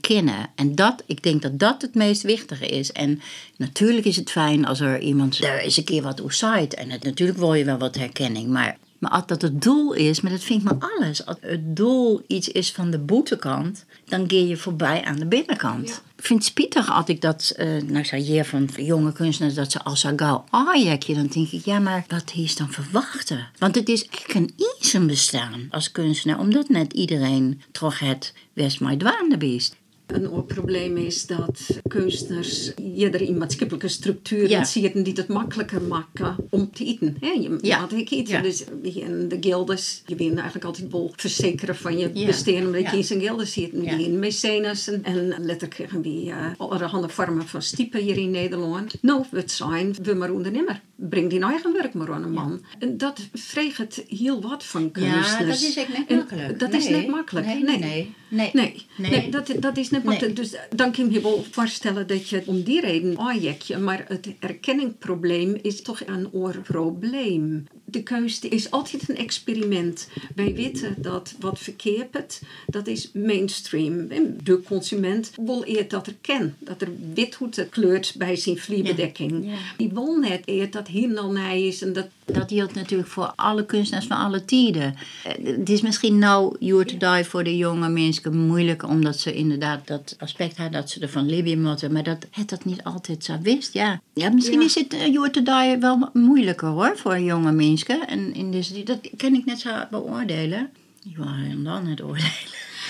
kennen. 0.00 0.50
En 0.54 0.74
dat, 0.74 1.02
ik 1.06 1.22
denk 1.22 1.42
dat 1.42 1.58
dat 1.58 1.82
het 1.82 1.94
meest 1.94 2.22
wichtige 2.22 2.66
is. 2.66 2.92
En 2.92 3.20
natuurlijk 3.56 4.06
is 4.06 4.16
het 4.16 4.30
fijn 4.30 4.66
als 4.66 4.80
er 4.80 5.00
iemand 5.00 5.44
er 5.44 5.62
is 5.62 5.76
een 5.76 5.84
keer 5.84 6.02
wat 6.02 6.20
oerzait. 6.20 6.74
En 6.74 6.90
het, 6.90 7.02
natuurlijk 7.02 7.38
wil 7.38 7.54
je 7.54 7.64
wel 7.64 7.78
wat 7.78 7.96
herkenning, 7.96 8.48
maar 8.48 8.76
maar 8.98 9.10
als 9.10 9.26
dat 9.26 9.42
het 9.42 9.62
doel 9.62 9.92
is, 9.92 10.20
maar 10.20 10.32
dat 10.32 10.42
vind 10.42 10.62
ik 10.62 10.68
maar 10.70 10.90
alles. 10.90 11.26
Als 11.26 11.36
het 11.40 11.76
doel 11.76 12.22
iets 12.26 12.48
is 12.48 12.72
van 12.72 12.90
de 12.90 12.98
boetekant, 12.98 13.84
dan 14.04 14.26
keer 14.26 14.46
je 14.46 14.56
voorbij 14.56 15.04
aan 15.04 15.16
de 15.16 15.26
binnenkant. 15.26 16.02
Vind 16.16 16.38
het 16.38 16.48
spietig 16.48 16.90
als 16.90 17.06
ik 17.06 17.20
dat, 17.20 17.54
uh, 17.56 17.82
nou 17.82 18.04
zei 18.04 18.32
je 18.32 18.44
van 18.44 18.68
jonge 18.76 19.12
kunstenaars, 19.12 19.54
dat 19.54 19.72
ze 19.72 19.82
al 19.82 19.96
zo 19.96 20.12
gauw 20.16 20.44
aajekje. 20.50 21.14
Dan 21.14 21.26
denk 21.26 21.50
ik, 21.50 21.64
ja, 21.64 21.78
maar 21.78 22.04
wat 22.08 22.32
is 22.34 22.56
dan 22.56 22.70
verwachten? 22.70 23.48
Want 23.58 23.74
het 23.74 23.88
is 23.88 24.08
echt 24.08 24.34
een 24.34 24.54
een 24.92 25.06
bestaan 25.06 25.66
als 25.70 25.92
kunstenaar, 25.92 26.38
omdat 26.38 26.68
net 26.68 26.92
iedereen 26.92 27.62
toch 27.72 27.98
het 27.98 28.34
West 28.52 28.80
maar 28.80 28.96
dwaande 28.96 29.36
beest. 29.36 29.76
Een 30.06 30.44
probleem 30.46 30.96
is 30.96 31.26
dat 31.26 31.80
kunstenaars 31.88 32.72
eerder 32.94 33.20
in 33.20 33.38
maatschappelijke 33.38 33.88
structuren 33.88 34.48
ja. 34.48 34.64
zien 34.64 35.02
die 35.02 35.12
het 35.16 35.28
makkelijker 35.28 35.82
maken 35.82 36.36
om 36.50 36.70
te 36.70 36.84
eten. 36.84 37.16
Hè? 37.20 37.30
Je 37.30 37.58
ja. 37.60 37.88
ik 37.94 38.10
eten. 38.10 38.34
Ja. 38.34 38.40
Dus 38.42 38.64
in 38.82 39.28
de 39.28 39.36
gildes, 39.40 40.02
je 40.06 40.14
bent 40.14 40.34
eigenlijk 40.34 40.64
altijd 40.64 40.88
bol 40.88 41.12
verzekeren 41.16 41.76
van 41.76 41.98
je 41.98 42.10
ja. 42.14 42.26
besteden 42.26 42.66
omdat 42.66 42.90
je 42.90 42.96
in 42.96 43.04
zijn 43.04 43.20
gildes 43.20 43.52
ziet. 43.52 43.70
Ja. 43.82 43.98
in 43.98 44.18
mecenas 44.18 44.88
en, 44.88 45.04
en 45.04 45.44
letterlijk 45.44 45.90
we 45.90 46.24
uh, 46.24 46.46
allerhande 46.56 47.08
vormen 47.08 47.48
van 47.48 47.62
stiepen 47.62 48.00
hier 48.00 48.16
in 48.16 48.30
Nederland. 48.30 49.02
Nou, 49.02 49.24
we 49.30 49.42
zijn 49.46 49.94
we 50.02 50.14
maar 50.14 50.30
ondernemer. 50.30 50.80
Breng 50.96 51.30
die 51.30 51.40
eigen 51.40 51.72
werk 51.72 51.94
maar 51.94 52.12
aan 52.12 52.22
een 52.22 52.32
man. 52.32 52.64
En 52.78 52.98
dat 52.98 53.20
vreegt 53.32 54.02
heel 54.08 54.40
wat 54.40 54.64
van 54.64 54.90
kunstenaars. 54.90 55.38
Ja, 55.38 55.44
dat 55.44 55.60
is 55.60 55.76
echt 55.76 55.98
niet 55.98 56.08
makkelijk. 56.08 56.58
dat 56.58 56.72
is 56.72 56.88
niet 56.88 57.08
makkelijk. 57.08 57.46
nee. 57.46 57.62
nee. 57.62 57.78
nee. 57.78 58.14
Nee. 58.28 58.50
Nee, 58.52 59.10
nee. 59.10 59.30
dat, 59.30 59.52
dat 59.58 59.76
is 59.76 59.90
Dus 60.34 60.56
dan 60.74 60.92
kun 60.92 61.10
je 61.10 61.20
wel 61.20 61.44
voorstellen 61.50 62.06
dat 62.06 62.28
je 62.28 62.42
om 62.46 62.62
die 62.62 62.80
reden 62.80 63.16
je, 63.62 63.76
maar 63.78 64.04
het 64.08 64.34
erkenningprobleem 64.40 65.58
is 65.62 65.82
toch 65.82 66.06
een 66.06 66.32
oorprobleem. 66.32 67.66
De 67.96 68.02
keuze 68.02 68.48
is 68.48 68.70
altijd 68.70 69.08
een 69.08 69.16
experiment. 69.16 70.08
Wij 70.34 70.54
weten 70.54 70.94
dat 70.98 71.34
wat 71.40 71.58
verkeerd 71.58 72.40
dat 72.66 72.86
is 72.86 73.10
mainstream. 73.12 74.08
De 74.42 74.62
consument 74.62 75.30
wil 75.36 75.62
eerst 75.62 75.90
dat 75.90 76.06
er 76.06 76.14
ken, 76.20 76.56
dat 76.58 76.82
er 76.82 76.88
withoed 77.14 77.66
kleurt 77.70 78.14
bij 78.18 78.36
zijn 78.36 78.58
vliebedekking. 78.58 79.50
Die 79.76 79.90
wil 79.92 80.16
net 80.16 80.42
eerst 80.44 80.72
dat 80.72 80.88
hier 80.88 81.18
al 81.18 81.36
is 81.36 81.82
en 81.82 81.92
dat 81.92 82.08
dat 82.32 82.52
geldt 82.52 82.74
natuurlijk 82.74 83.08
voor 83.08 83.32
alle 83.36 83.66
kunstenaars 83.66 84.06
van 84.06 84.16
alle 84.16 84.44
tijden. 84.44 84.94
Eh, 85.24 85.32
het 85.44 85.70
is 85.70 85.80
misschien 85.80 86.18
nou 86.18 86.56
You 86.58 86.84
to 86.84 86.96
Die 86.96 87.24
voor 87.24 87.44
de 87.44 87.56
jonge 87.56 87.88
mensen 87.88 88.46
moeilijk, 88.46 88.82
omdat 88.82 89.18
ze 89.18 89.34
inderdaad 89.34 89.86
dat 89.86 90.16
aspect 90.18 90.56
hebben 90.56 90.80
dat 90.80 90.90
ze 90.90 91.00
er 91.00 91.08
van 91.08 91.28
Libië 91.28 91.56
moeten. 91.56 91.92
Maar 91.92 92.02
dat 92.02 92.26
het 92.30 92.48
dat 92.48 92.64
niet 92.64 92.82
altijd 92.82 93.24
zo 93.24 93.38
wist. 93.42 93.72
Ja, 93.72 94.00
ja 94.14 94.30
misschien 94.30 94.62
is 94.62 94.74
het 94.74 94.94
uh, 94.94 95.06
You 95.06 95.30
to 95.30 95.42
Die 95.42 95.76
wel 95.76 96.08
moeilijker 96.12 96.68
hoor 96.68 96.96
voor 96.96 97.20
jonge 97.20 97.52
mensen. 97.52 97.85
En 97.86 98.34
in 98.34 98.50
deze, 98.50 98.82
dat 98.82 98.98
kan 99.16 99.34
ik 99.34 99.44
net 99.44 99.60
zo 99.60 99.70
beoordelen. 99.90 100.70
Ik 101.04 101.16
wil 101.16 101.62
dan 101.62 101.86
het 101.86 102.02
oordelen. 102.02 102.32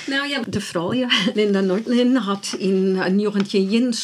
Nou 0.07 0.29
ja, 0.29 0.43
de 0.49 0.61
vrouw. 0.61 0.93
Linda 1.35 1.61
Nordlin 1.61 2.17
had 2.17 2.55
in 2.59 2.95
1901 2.95 3.95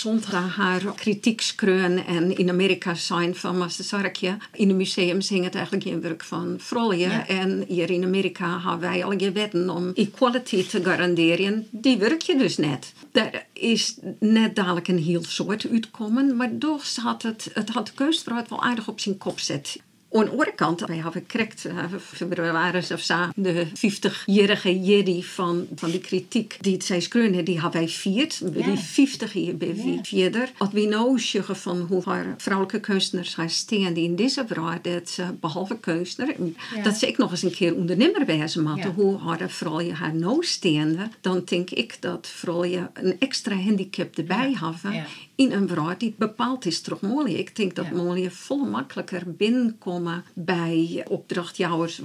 haar 0.56 0.94
kritiekskreun 0.94 2.06
en 2.06 2.36
in 2.36 2.48
Amerika 2.50 2.94
zijn 2.94 3.34
van 3.34 3.58
Master 3.58 4.12
In 4.52 4.68
de 4.68 4.74
museums 4.74 5.28
hing 5.28 5.44
het 5.44 5.54
eigenlijk 5.54 5.84
in 5.84 6.00
werk 6.00 6.24
van 6.24 6.54
vrouwen. 6.58 7.26
En 7.28 7.64
hier 7.68 7.90
in 7.90 8.04
Amerika 8.04 8.60
hebben 8.60 8.80
wij 8.90 9.04
al 9.04 9.32
wetten 9.32 9.70
om 9.70 9.90
equality 9.94 10.66
te 10.66 10.84
garanderen. 10.84 11.66
Die 11.70 11.96
werk 11.96 12.22
je 12.22 12.36
dus 12.36 12.56
net. 12.56 12.92
Er 13.12 13.46
is 13.52 13.96
net 14.18 14.54
dadelijk 14.54 14.88
een 14.88 15.02
heel 15.02 15.24
soort 15.24 15.66
uitkomen, 15.70 16.36
maar 16.36 16.58
toch 16.58 16.96
had 16.96 17.22
het, 17.22 17.50
het 17.54 17.68
had 17.68 17.86
de 17.86 17.92
keusvrouw 17.92 18.36
het 18.36 18.48
wel 18.48 18.62
aardig 18.62 18.88
op 18.88 19.00
zijn 19.00 19.18
kop 19.18 19.40
zet. 19.40 19.78
Aan 20.14 20.24
de 20.24 20.30
andere 20.30 20.52
kant, 20.54 20.80
wij 20.80 20.96
hebben 20.96 21.24
gekregen, 21.26 22.00
februari 22.00 22.78
of 22.78 23.00
zo, 23.00 23.16
de 23.34 23.66
50-jarige 23.66 24.80
Jerry 24.80 25.22
van, 25.22 25.66
van 25.74 25.90
die 25.90 26.00
kritiek 26.00 26.56
die 26.60 26.72
het 26.72 26.84
zei 26.84 27.00
die 27.42 27.60
hebben 27.60 27.80
wij 27.80 27.88
viert. 27.88 28.42
Ja. 28.54 28.64
Die 28.64 28.76
50 28.76 29.32
jaar 29.32 29.56
bij 29.56 30.00
vierder. 30.02 30.50
Als 30.58 30.70
we 30.72 30.86
nou 30.86 31.18
zeggen 31.18 31.56
van 31.56 31.80
hoe 31.80 32.02
haar 32.04 32.34
vrouwelijke 32.36 32.80
kunstenaars 32.80 33.34
gaan 33.34 33.50
staan 33.50 33.92
die 33.92 34.04
in 34.04 34.16
deze 34.16 34.44
vrouw, 34.46 34.78
dat 34.82 35.08
ze 35.10 35.24
behalve 35.40 35.78
kunstenaar, 35.78 36.34
dat 36.82 36.96
ze 36.96 37.08
ook 37.08 37.16
nog 37.16 37.30
eens 37.30 37.42
een 37.42 37.54
keer 37.54 37.74
ondernemer 37.74 38.26
wezen 38.26 38.62
moeten. 38.62 38.92
Hoe 38.92 39.18
haar 39.18 39.50
vrouw 39.50 39.80
je 39.80 39.92
haar 39.92 40.14
nou 40.14 40.44
staande, 40.44 41.08
dan 41.20 41.42
denk 41.44 41.70
ik 41.70 41.96
dat 42.00 42.26
vrouwen 42.26 42.90
een 42.92 43.16
extra 43.18 43.56
handicap 43.56 44.16
erbij 44.16 44.56
hebben 44.60 45.04
in 45.34 45.52
een 45.52 45.68
vrouw 45.68 45.96
die 45.96 46.14
bepaald 46.18 46.66
is 46.66 46.80
toch 46.80 47.00
mooi. 47.00 47.34
Ik 47.34 47.56
denk 47.56 47.74
dat 47.74 47.86
ja. 47.92 48.30
veel 48.30 48.64
makkelijker 48.64 49.22
binnenkomen 49.26 50.24
bij 50.34 51.04
opdrachtjouwers. 51.08 52.00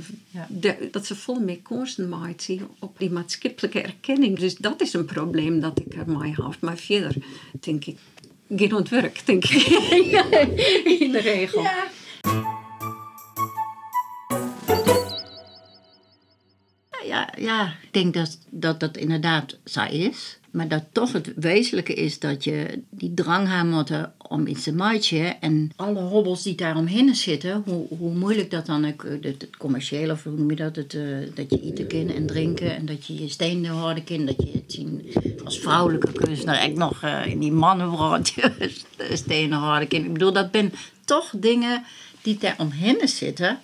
dat 0.92 1.06
ze 1.06 1.16
vol 1.16 1.40
meer 1.40 1.60
kansen 1.62 2.10
maken 2.10 2.68
op 2.80 3.00
die 3.00 3.12
maatschappelijke 3.12 3.82
erkenning. 3.82 4.40
Dus 4.40 4.56
dat 4.56 4.82
is 4.82 4.94
een 4.94 5.06
probleem 5.06 5.60
dat 5.60 5.80
ik 5.80 5.94
ermee 5.94 6.34
heb. 6.36 6.58
Maar 6.60 6.78
verder 6.78 7.16
denk 7.60 7.86
ik, 7.86 7.98
geen 8.56 8.74
ontwerp, 8.74 9.18
denk 9.26 9.46
ik. 9.46 9.68
in 11.00 11.12
de 11.12 11.20
regel. 11.22 11.62
Ja, 11.62 12.57
ja, 17.38 17.76
ik 17.82 17.94
denk 17.94 18.14
dat, 18.14 18.38
dat 18.50 18.80
dat 18.80 18.98
inderdaad 18.98 19.58
zo 19.66 19.84
is. 19.84 20.40
Maar 20.52 20.68
dat 20.68 20.84
toch 20.92 21.12
het 21.12 21.34
wezenlijke 21.36 21.94
is 21.94 22.20
dat 22.20 22.44
je 22.44 22.82
die 22.90 23.14
drang 23.14 23.48
om 24.18 24.48
iets 24.48 24.64
te 24.64 24.74
maken. 24.74 25.42
En 25.42 25.72
alle 25.76 26.00
hobbels 26.00 26.44
die 26.44 26.56
daaromheen 26.56 27.16
zitten, 27.16 27.64
hoe, 27.66 27.88
hoe 27.98 28.14
moeilijk 28.14 28.52
dat 28.52 28.66
dan 28.66 28.86
ook, 28.86 29.04
het, 29.04 29.24
het 29.24 29.58
commerciële, 29.58 30.12
of 30.12 30.24
hoe 30.24 30.34
noem 30.34 30.50
je 30.50 30.56
dat, 30.56 30.76
het, 30.76 30.94
uh, 30.94 31.18
dat 31.34 31.50
je 31.50 31.62
eten 31.62 31.88
kan 31.88 32.10
en 32.10 32.26
drinken 32.26 32.76
en 32.76 32.86
dat 32.86 33.06
je 33.06 33.22
je 33.22 33.30
stenen 33.30 33.72
houden 33.72 34.04
kan, 34.04 34.26
dat 34.26 34.36
je 34.38 34.52
het 34.52 34.72
zien 34.72 35.06
als 35.44 35.60
vrouwelijke 35.60 36.12
kunstenaar 36.12 36.60
echt 36.60 36.76
nog 36.76 37.04
uh, 37.04 37.26
in 37.26 37.40
die 37.40 37.52
mannenbroodjes 37.52 38.86
stenen 39.24 39.58
houden 39.58 39.88
kan. 39.88 40.04
Ik 40.04 40.14
bedoel, 40.14 40.34
dat 40.34 40.50
zijn 40.52 40.74
toch 41.06 41.34
dingen 41.36 41.84
die 42.22 42.38
daaromheen 42.38 43.08
zitten 43.08 43.60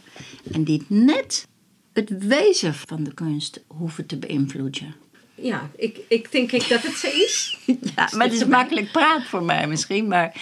en 0.51 0.63
die 0.63 0.85
net 0.87 1.47
het 1.93 2.25
wezen 2.25 2.73
van 2.73 3.03
de 3.03 3.13
kunst 3.13 3.63
hoeven 3.67 4.05
te 4.05 4.17
beïnvloeden 4.17 4.95
ja, 5.35 5.69
ik, 5.75 5.99
ik 6.07 6.31
denk 6.31 6.51
ik 6.51 6.69
dat 6.69 6.81
het 6.81 6.95
zo 6.95 7.07
is. 7.07 7.57
ja, 7.95 8.09
maar 8.15 8.25
het 8.25 8.33
is 8.33 8.45
makkelijk 8.45 8.91
praat 8.91 9.23
voor 9.23 9.43
mij 9.43 9.67
misschien. 9.67 10.07
Maar 10.07 10.41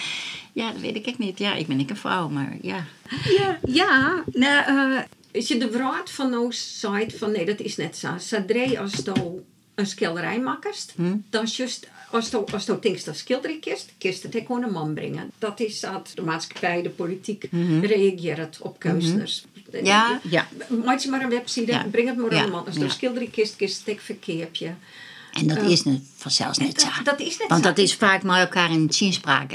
ja, 0.53 0.71
dat 0.71 0.81
weet 0.81 0.95
ik 0.95 1.05
echt 1.05 1.17
niet. 1.17 1.39
Ja, 1.39 1.53
ik 1.53 1.67
ben 1.67 1.79
ik 1.79 1.89
een 1.89 1.97
vrouw, 1.97 2.29
maar 2.29 2.57
ja. 2.61 2.85
Ja, 3.37 3.59
ja 3.65 4.23
nou, 4.33 4.91
uh, 4.93 4.99
als 5.33 5.47
je 5.47 5.57
de 5.57 5.71
vraag 5.71 6.13
van 6.13 6.29
nou 6.29 6.53
zei 6.53 7.11
van 7.11 7.31
nee, 7.31 7.45
dat 7.45 7.59
is 7.59 7.75
net 7.75 7.97
zo. 7.97 8.17
Zodra 8.17 8.79
als 8.79 8.91
je 8.93 9.41
een 9.75 9.85
schilderij 9.85 10.39
maakt, 10.39 10.93
hm? 10.95 11.15
dan 11.29 11.45
juist 11.45 11.87
als 12.11 12.29
je, 12.29 12.45
als 12.45 12.65
je 12.65 12.79
denkt 12.79 13.05
dat 13.05 13.17
schilderij 13.17 13.59
kist, 13.59 13.91
kist 13.97 14.23
het 14.23 14.35
gewoon 14.35 14.63
een 14.63 14.71
man 14.71 14.93
brengen. 14.93 15.31
Dat 15.37 15.59
is 15.59 15.79
dat 15.79 16.11
de 16.15 16.21
maatschappij, 16.21 16.81
de 16.81 16.89
politiek 16.89 17.51
mm 17.51 17.83
reageert 17.83 18.61
op 18.61 18.79
kunstenaars. 18.79 19.45
Ja, 19.83 20.19
ja. 20.29 20.47
Maak 20.85 20.99
je 20.99 21.09
maar 21.09 21.21
een 21.21 21.29
website, 21.29 21.85
breng 21.91 22.07
het 22.07 22.17
maar 22.17 22.37
aan 22.37 22.45
de 22.45 22.51
man. 22.51 22.65
Als 22.65 22.75
je 22.75 22.81
een 22.81 22.91
schilderij 22.91 23.27
kist, 23.27 23.55
kist 23.55 23.85
het 23.85 24.01
verkeerpje. 24.01 24.73
En 25.33 25.47
dat 25.47 25.61
is 25.61 25.83
net, 25.83 26.01
vanzelfs 26.15 26.57
net 26.57 26.81
zo. 26.81 26.87
Dat, 27.03 27.19
is 27.19 27.37
net 27.37 27.47
Want 27.47 27.63
dat 27.63 27.77
is 27.77 27.95
vaak 27.95 28.23
maar 28.23 28.39
elkaar 28.39 28.71
in 28.71 28.93
zinspraak. 28.93 29.51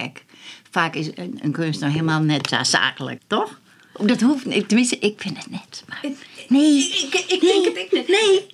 Vaak 0.70 0.94
is 0.94 1.07
een, 1.14 1.38
een 1.42 1.52
kunstenaar 1.52 1.90
helemaal 1.90 2.20
net 2.20 2.48
zo 2.48 2.62
zakelijk, 2.62 3.22
toch? 3.26 3.61
Dat 4.00 4.20
hoeft 4.20 4.68
Tenminste, 4.68 4.98
ik 4.98 5.20
vind 5.20 5.37
het 5.37 5.50
net. 5.50 5.85
Maar... 5.88 6.00
Nee. 6.48 6.79
Ik, 6.79 7.24
ik, 7.29 7.40
denk 7.40 7.64
het 7.64 7.76
ik 7.76 7.92
net. 7.92 8.09
Nee. 8.09 8.46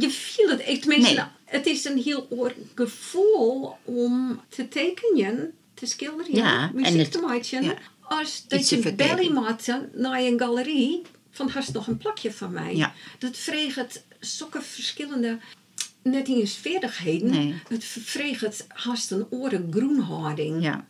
Je 0.00 0.10
viel 0.10 0.48
het. 0.48 0.60
Ik, 0.66 0.80
tenminste, 0.80 1.14
nee 1.14 1.24
het 1.54 1.66
is 1.66 1.84
een 1.84 1.98
heel 1.98 2.26
oor 2.30 2.54
gevoel 2.74 3.76
om 3.84 4.40
te 4.48 4.68
tekenen, 4.68 5.52
te 5.74 5.86
schilderen, 5.86 6.34
ja, 6.34 6.70
muziek 6.74 7.10
te 7.10 7.20
maken. 7.20 7.76
Als 8.04 8.44
dat 8.48 8.68
je 8.68 8.94
belly 8.94 9.28
maakte 9.28 9.88
naar 9.94 10.20
een 10.20 10.38
galerie, 10.38 11.02
van 11.30 11.48
hast 11.48 11.72
nog 11.72 11.86
een 11.86 11.96
plakje 11.96 12.32
van 12.32 12.52
mij. 12.52 12.76
Ja. 12.76 12.94
Dat 13.18 13.36
vreeg 13.36 13.74
het 13.74 14.04
zulke 14.20 14.60
verschillende 14.60 15.38
net 16.02 16.26
niet 16.26 16.38
eens 16.38 16.56
vaardigheden. 16.56 17.30
Nee. 17.30 17.54
Het 17.68 17.84
vreeg 17.84 18.40
het 18.40 18.66
hast 18.68 19.10
een 19.10 19.26
oren 19.30 19.68
groenhouding. 19.70 20.62
Ja, 20.62 20.86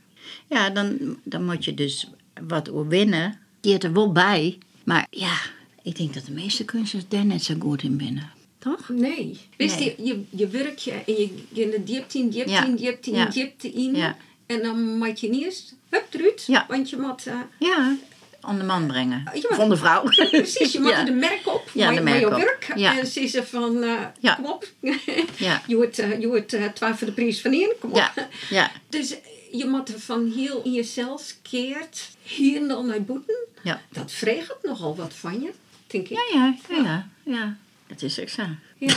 ja 0.46 0.70
dan, 0.70 1.18
dan 1.22 1.44
moet 1.44 1.64
je 1.64 1.74
dus 1.74 2.10
wat 2.48 2.70
winnen. 2.88 3.38
Die 3.60 3.72
het 3.72 3.84
er 3.84 3.92
wel 3.92 4.12
bij. 4.12 4.58
Maar 4.84 5.06
ja, 5.10 5.38
ik 5.82 5.96
denk 5.96 6.14
dat 6.14 6.26
de 6.26 6.32
meeste 6.32 6.64
kunstenaars 6.64 7.08
daar 7.08 7.24
net 7.24 7.42
zo 7.42 7.54
goed 7.58 7.82
in 7.82 7.96
binnen 7.96 8.32
toch? 8.64 8.88
Nee. 8.88 9.38
Wist 9.56 9.78
Je, 9.78 9.94
je, 9.98 10.22
je 10.30 10.48
werkt 10.48 10.82
je 10.82 10.90
en 10.90 11.14
je, 11.14 11.28
je 11.52 11.82
diept 11.84 12.14
in, 12.14 12.28
diept 12.28 12.50
in, 12.50 12.76
diept 12.76 13.06
in, 13.06 13.30
diept 13.30 13.64
in. 13.64 13.94
Ja. 13.94 14.16
En 14.54 14.62
dan 14.62 14.96
moet 14.96 15.20
je 15.20 15.28
niet 15.28 15.44
eens, 15.44 15.72
hup. 15.88 16.38
Ja. 16.46 16.64
Want 16.68 16.90
je 16.90 16.96
moet... 16.96 17.26
Uh, 17.26 17.34
ja, 17.58 17.96
aan 18.40 18.58
de 18.58 18.64
man 18.64 18.86
brengen. 18.86 19.30
van 19.50 19.68
de 19.68 19.76
vrouw. 19.76 20.02
Precies, 20.30 20.72
je 20.72 20.80
moet 20.80 20.90
ja. 20.90 21.04
de 21.04 21.12
merk 21.12 21.46
op. 21.46 21.70
Ja, 21.72 21.92
de 21.92 22.00
merk 22.00 22.20
je 22.20 22.30
werk. 22.30 22.72
Ja. 22.76 22.98
En 22.98 23.06
ze 23.06 23.26
ze 23.26 23.44
van, 23.46 23.76
uh, 23.76 24.00
ja. 24.20 24.34
kom 24.34 24.46
op. 24.46 24.68
ja. 25.36 25.62
Je 25.66 25.76
wordt, 25.76 26.00
uh, 26.00 26.20
je 26.20 26.26
wordt 26.28 26.54
uh, 26.54 26.64
voor 26.78 27.06
de 27.06 27.12
prijs 27.12 27.40
van 27.40 27.52
één, 27.52 27.72
kom 27.80 27.90
op. 27.90 28.12
Ja. 28.50 28.70
Dus 28.88 29.16
je 29.52 29.66
moet 29.66 29.90
van 29.96 30.32
heel 30.36 30.62
in 30.62 30.72
jezelf 30.72 31.36
keert, 31.42 32.10
hier 32.22 32.68
dan 32.68 32.86
naar 32.86 33.02
boeten. 33.02 33.36
Ja. 33.62 33.80
Dat 33.92 34.12
vreegt 34.12 34.56
nogal 34.62 34.96
wat 34.96 35.14
van 35.14 35.40
je, 35.40 35.50
denk 35.86 36.08
ik. 36.08 36.18
Ja, 36.32 36.38
ja, 36.38 36.56
ja. 36.68 37.08
ja. 37.22 37.56
Het 37.86 38.02
is 38.02 38.20
ook 38.20 38.28
zo. 38.28 38.42
Ja. 38.78 38.94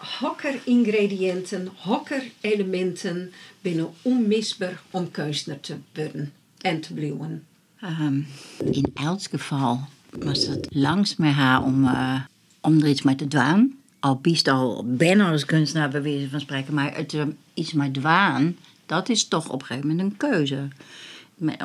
Hokker 0.00 0.60
ingrediënten, 0.64 1.68
hokker 1.76 2.22
elementen 2.40 3.32
binnen 3.60 3.90
onmisbaar 4.02 4.82
om 4.90 5.10
keusner 5.10 5.60
te 5.60 5.76
worden 5.94 6.32
en 6.58 6.80
te 6.80 6.94
blijven? 6.94 7.46
Um, 7.82 8.26
in 8.64 8.90
elk 8.94 9.22
geval 9.22 9.80
was 10.10 10.46
het 10.46 10.66
langs 10.70 11.16
met 11.16 11.32
haar 11.32 11.62
om, 11.62 11.84
uh, 11.84 12.20
om 12.60 12.80
er 12.80 12.88
iets 12.88 13.02
mee 13.02 13.14
te 13.14 13.28
doen. 13.28 13.78
Al 14.00 14.16
biest 14.16 14.48
al 14.48 14.84
bijna 14.86 15.30
als 15.30 15.44
kunstenaar 15.44 15.88
bij 15.88 16.28
van 16.30 16.40
spreken, 16.40 16.74
maar 16.74 16.96
het 16.96 17.12
um, 17.12 17.36
iets 17.54 17.72
mee 17.72 17.90
doen, 17.90 18.56
dat 18.86 19.08
is 19.08 19.28
toch 19.28 19.48
op 19.48 19.60
een 19.60 19.66
gegeven 19.66 19.88
moment 19.88 20.10
een 20.10 20.16
keuze. 20.16 20.68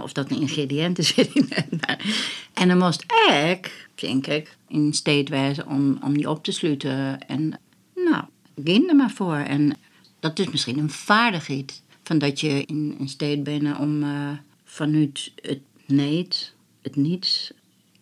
Of 0.01 0.13
dat 0.13 0.31
een 0.31 0.41
ingrediënten 0.41 1.03
zit 1.13 1.29
in. 1.33 1.49
En 2.53 2.67
dan 2.67 2.77
moest 2.77 3.05
ik, 3.29 3.88
denk 3.95 4.27
ik, 4.27 4.57
in 4.67 4.93
staat 4.93 5.29
wijzen 5.29 5.67
om, 5.67 5.97
om 6.03 6.17
die 6.17 6.29
op 6.29 6.43
te 6.43 6.51
sluiten. 6.51 7.27
En 7.27 7.59
er 8.64 8.95
maar 8.95 9.12
voor. 9.12 9.36
En 9.36 9.78
dat 10.20 10.39
is 10.39 10.49
misschien 10.49 10.78
een 10.78 10.89
vaardigheid. 10.89 11.82
Van 12.03 12.18
dat 12.18 12.39
je 12.39 12.66
in 12.66 12.97
staat 13.06 13.43
bent 13.43 13.78
om 13.78 14.03
uh, 14.03 14.32
vanuit 14.64 15.32
het 15.41 15.60
nee, 15.86 16.28
het 16.82 16.95
niets, 16.95 17.51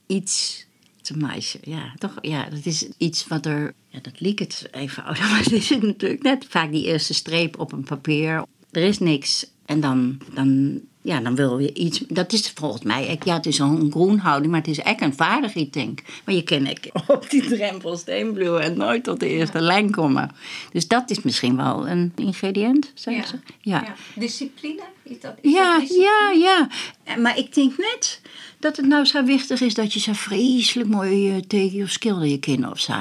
iets 0.07 0.65
te 1.01 1.17
meisje. 1.17 1.59
Ja, 1.61 1.93
toch? 1.97 2.17
Ja, 2.21 2.49
dat 2.49 2.65
is 2.65 2.87
iets 2.97 3.27
wat 3.27 3.45
er. 3.45 3.73
Ja, 3.87 3.99
dat 4.01 4.19
liep 4.19 4.39
het 4.39 4.67
even 4.71 5.03
ouder, 5.05 5.23
maar 5.23 5.43
het 5.43 5.51
is 5.51 5.69
natuurlijk 5.69 6.23
net 6.23 6.45
vaak 6.49 6.71
die 6.71 6.85
eerste 6.85 7.13
streep 7.13 7.59
op 7.59 7.71
een 7.71 7.83
papier. 7.83 8.45
Er 8.71 8.83
is 8.83 8.99
niks. 8.99 9.47
En 9.65 9.79
dan, 9.79 10.17
dan, 10.33 10.81
ja, 11.03 11.19
dan 11.19 11.35
wil 11.35 11.59
je 11.59 11.73
iets. 11.73 12.03
Dat 12.07 12.33
is 12.33 12.51
volgens 12.55 12.83
mij. 12.83 13.19
Ja, 13.23 13.33
het 13.33 13.45
is 13.45 13.59
een 13.59 13.91
groenhouding, 13.91 14.51
maar 14.51 14.61
het 14.61 14.69
is 14.69 14.79
echt 14.79 15.01
een 15.01 15.13
vaardigheid, 15.13 15.73
denk. 15.73 16.01
Maar 16.25 16.35
je 16.35 16.43
kan 16.43 16.67
op 17.17 17.29
die 17.29 17.47
drempel 17.47 17.97
steenbluwen 17.97 18.61
en 18.61 18.77
nooit 18.77 19.03
tot 19.03 19.19
de 19.19 19.27
eerste 19.27 19.61
lijn 19.61 19.91
komen. 19.91 20.31
Dus 20.71 20.87
dat 20.87 21.09
is 21.09 21.21
misschien 21.21 21.55
wel 21.55 21.87
een 21.87 22.11
ingrediënt, 22.15 22.91
zeg 22.93 23.15
ja. 23.15 23.25
ze. 23.25 23.35
Ja. 23.61 23.81
ja. 23.81 23.95
Discipline? 24.15 24.81
Is 25.03 25.19
dat, 25.19 25.33
is 25.41 25.51
ja, 25.51 25.71
dat 25.71 25.79
discipline? 25.79 26.39
ja, 26.39 26.67
ja. 27.05 27.17
Maar 27.17 27.37
ik 27.37 27.53
denk 27.53 27.77
net 27.77 28.21
dat 28.59 28.77
het 28.77 28.85
nou 28.85 29.05
zo 29.05 29.23
wichtig 29.23 29.61
is 29.61 29.73
dat 29.73 29.93
je 29.93 29.99
zo 29.99 30.13
vreselijk 30.13 30.89
mooi 30.89 31.35
uh, 31.35 31.41
tegen 31.47 31.83
of 31.83 31.89
schilder 31.89 32.27
je 32.27 32.39
kind 32.39 32.69
of 32.69 32.79
zo. 32.79 32.93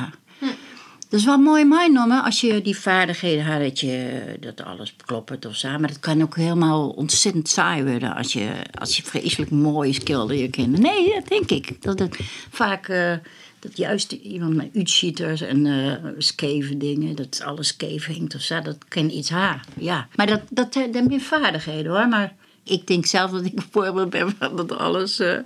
Dat 1.12 1.20
is 1.20 1.26
wel 1.26 1.38
mooi 1.38 1.64
meegenomen 1.64 2.24
als 2.24 2.40
je 2.40 2.62
die 2.62 2.76
vaardigheden 2.76 3.44
hebt, 3.44 3.64
dat, 3.64 3.80
je, 3.80 4.22
dat 4.40 4.62
alles 4.62 4.96
klopt 4.96 5.46
of 5.46 5.56
zo. 5.56 5.68
Maar 5.68 5.88
dat 5.88 6.00
kan 6.00 6.22
ook 6.22 6.36
helemaal 6.36 6.88
ontzettend 6.88 7.48
saai 7.48 7.84
worden 7.84 8.14
als 8.14 8.32
je, 8.32 8.50
als 8.78 8.96
je 8.96 9.02
vreselijk 9.02 9.50
mooi 9.50 9.92
schilder 9.92 10.36
je 10.36 10.50
kinderen. 10.50 10.84
Nee, 10.84 11.14
dat 11.14 11.28
denk 11.28 11.50
ik. 11.50 11.82
Dat 11.82 11.98
het 11.98 12.18
vaak, 12.50 12.88
uh, 12.88 13.12
dat 13.58 13.76
juist 13.76 14.12
iemand 14.12 14.54
met 14.54 14.70
uitschieters 14.74 15.40
en 15.40 15.64
uh, 15.66 16.70
dingen, 16.76 17.16
dat 17.16 17.42
alles 17.44 17.68
skeef 17.68 18.06
hinkt 18.06 18.34
of 18.34 18.40
zo, 18.40 18.60
dat 18.60 18.78
kan 18.88 19.10
iets 19.10 19.30
haar. 19.30 19.64
Ja. 19.78 20.08
Maar 20.14 20.26
dat, 20.26 20.40
dat, 20.50 20.72
zijn 20.72 21.06
meer 21.06 21.20
vaardigheden 21.20 21.92
hoor. 21.92 22.08
Maar 22.08 22.34
ik 22.64 22.86
denk 22.86 23.06
zelf 23.06 23.30
dat 23.30 23.44
ik 23.44 23.52
een 23.54 23.64
voorbeeld 23.70 24.10
ben 24.10 24.34
van 24.38 24.56
dat 24.56 24.72
alles 24.72 25.20
uh, 25.20 25.38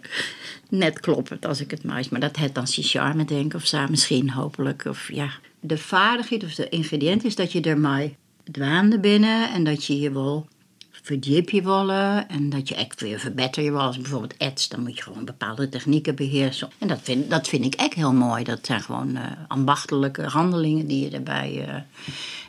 net 0.69 1.01
klopt 1.01 1.47
als 1.47 1.61
ik 1.61 1.71
het 1.71 1.85
maak. 1.85 2.11
Maar 2.11 2.21
dat 2.21 2.37
het 2.37 2.55
dan 2.55 2.67
si 2.67 2.83
charme 2.83 3.25
denk 3.25 3.55
of 3.55 3.67
zo, 3.67 3.87
misschien 3.89 4.31
hopelijk. 4.31 4.85
Of 4.85 5.13
ja, 5.13 5.31
de 5.67 5.79
vaardigheid 5.79 6.45
of 6.45 6.55
de 6.55 6.69
ingrediënt 6.69 7.25
is 7.25 7.35
dat 7.35 7.53
je 7.53 7.61
er 7.61 7.79
maar 7.79 8.09
dwaande 8.51 8.99
binnen 8.99 9.53
en 9.53 9.65
dat 9.65 9.85
je 9.85 10.01
je 10.01 10.13
wil 10.13 10.47
verdiep 11.07 11.51
je 11.51 11.63
willen 11.63 12.29
en 12.29 12.51
dat 12.51 12.69
je 12.69 12.75
echt 12.75 13.01
weer 13.01 13.19
verbeter 13.19 13.63
je 13.63 13.71
wil. 13.71 13.81
Als 13.81 13.97
bijvoorbeeld 13.97 14.37
ets, 14.37 14.69
dan 14.69 14.83
moet 14.83 14.97
je 14.97 15.03
gewoon 15.03 15.25
bepaalde 15.25 15.69
technieken 15.69 16.15
beheersen. 16.15 16.71
En 16.79 16.89
dat 16.89 17.01
vind, 17.03 17.31
dat 17.31 17.49
vind 17.49 17.65
ik 17.65 17.75
echt 17.75 17.95
heel 17.95 18.13
mooi. 18.13 18.45
Dat 18.45 18.67
zijn 18.67 18.81
gewoon 18.81 19.17
uh, 19.17 19.23
ambachtelijke 19.49 20.23
handelingen 20.23 20.87
die 20.87 21.05
je 21.05 21.11
daarbij... 21.11 21.53
Uh, 21.53 21.75
en 21.75 21.85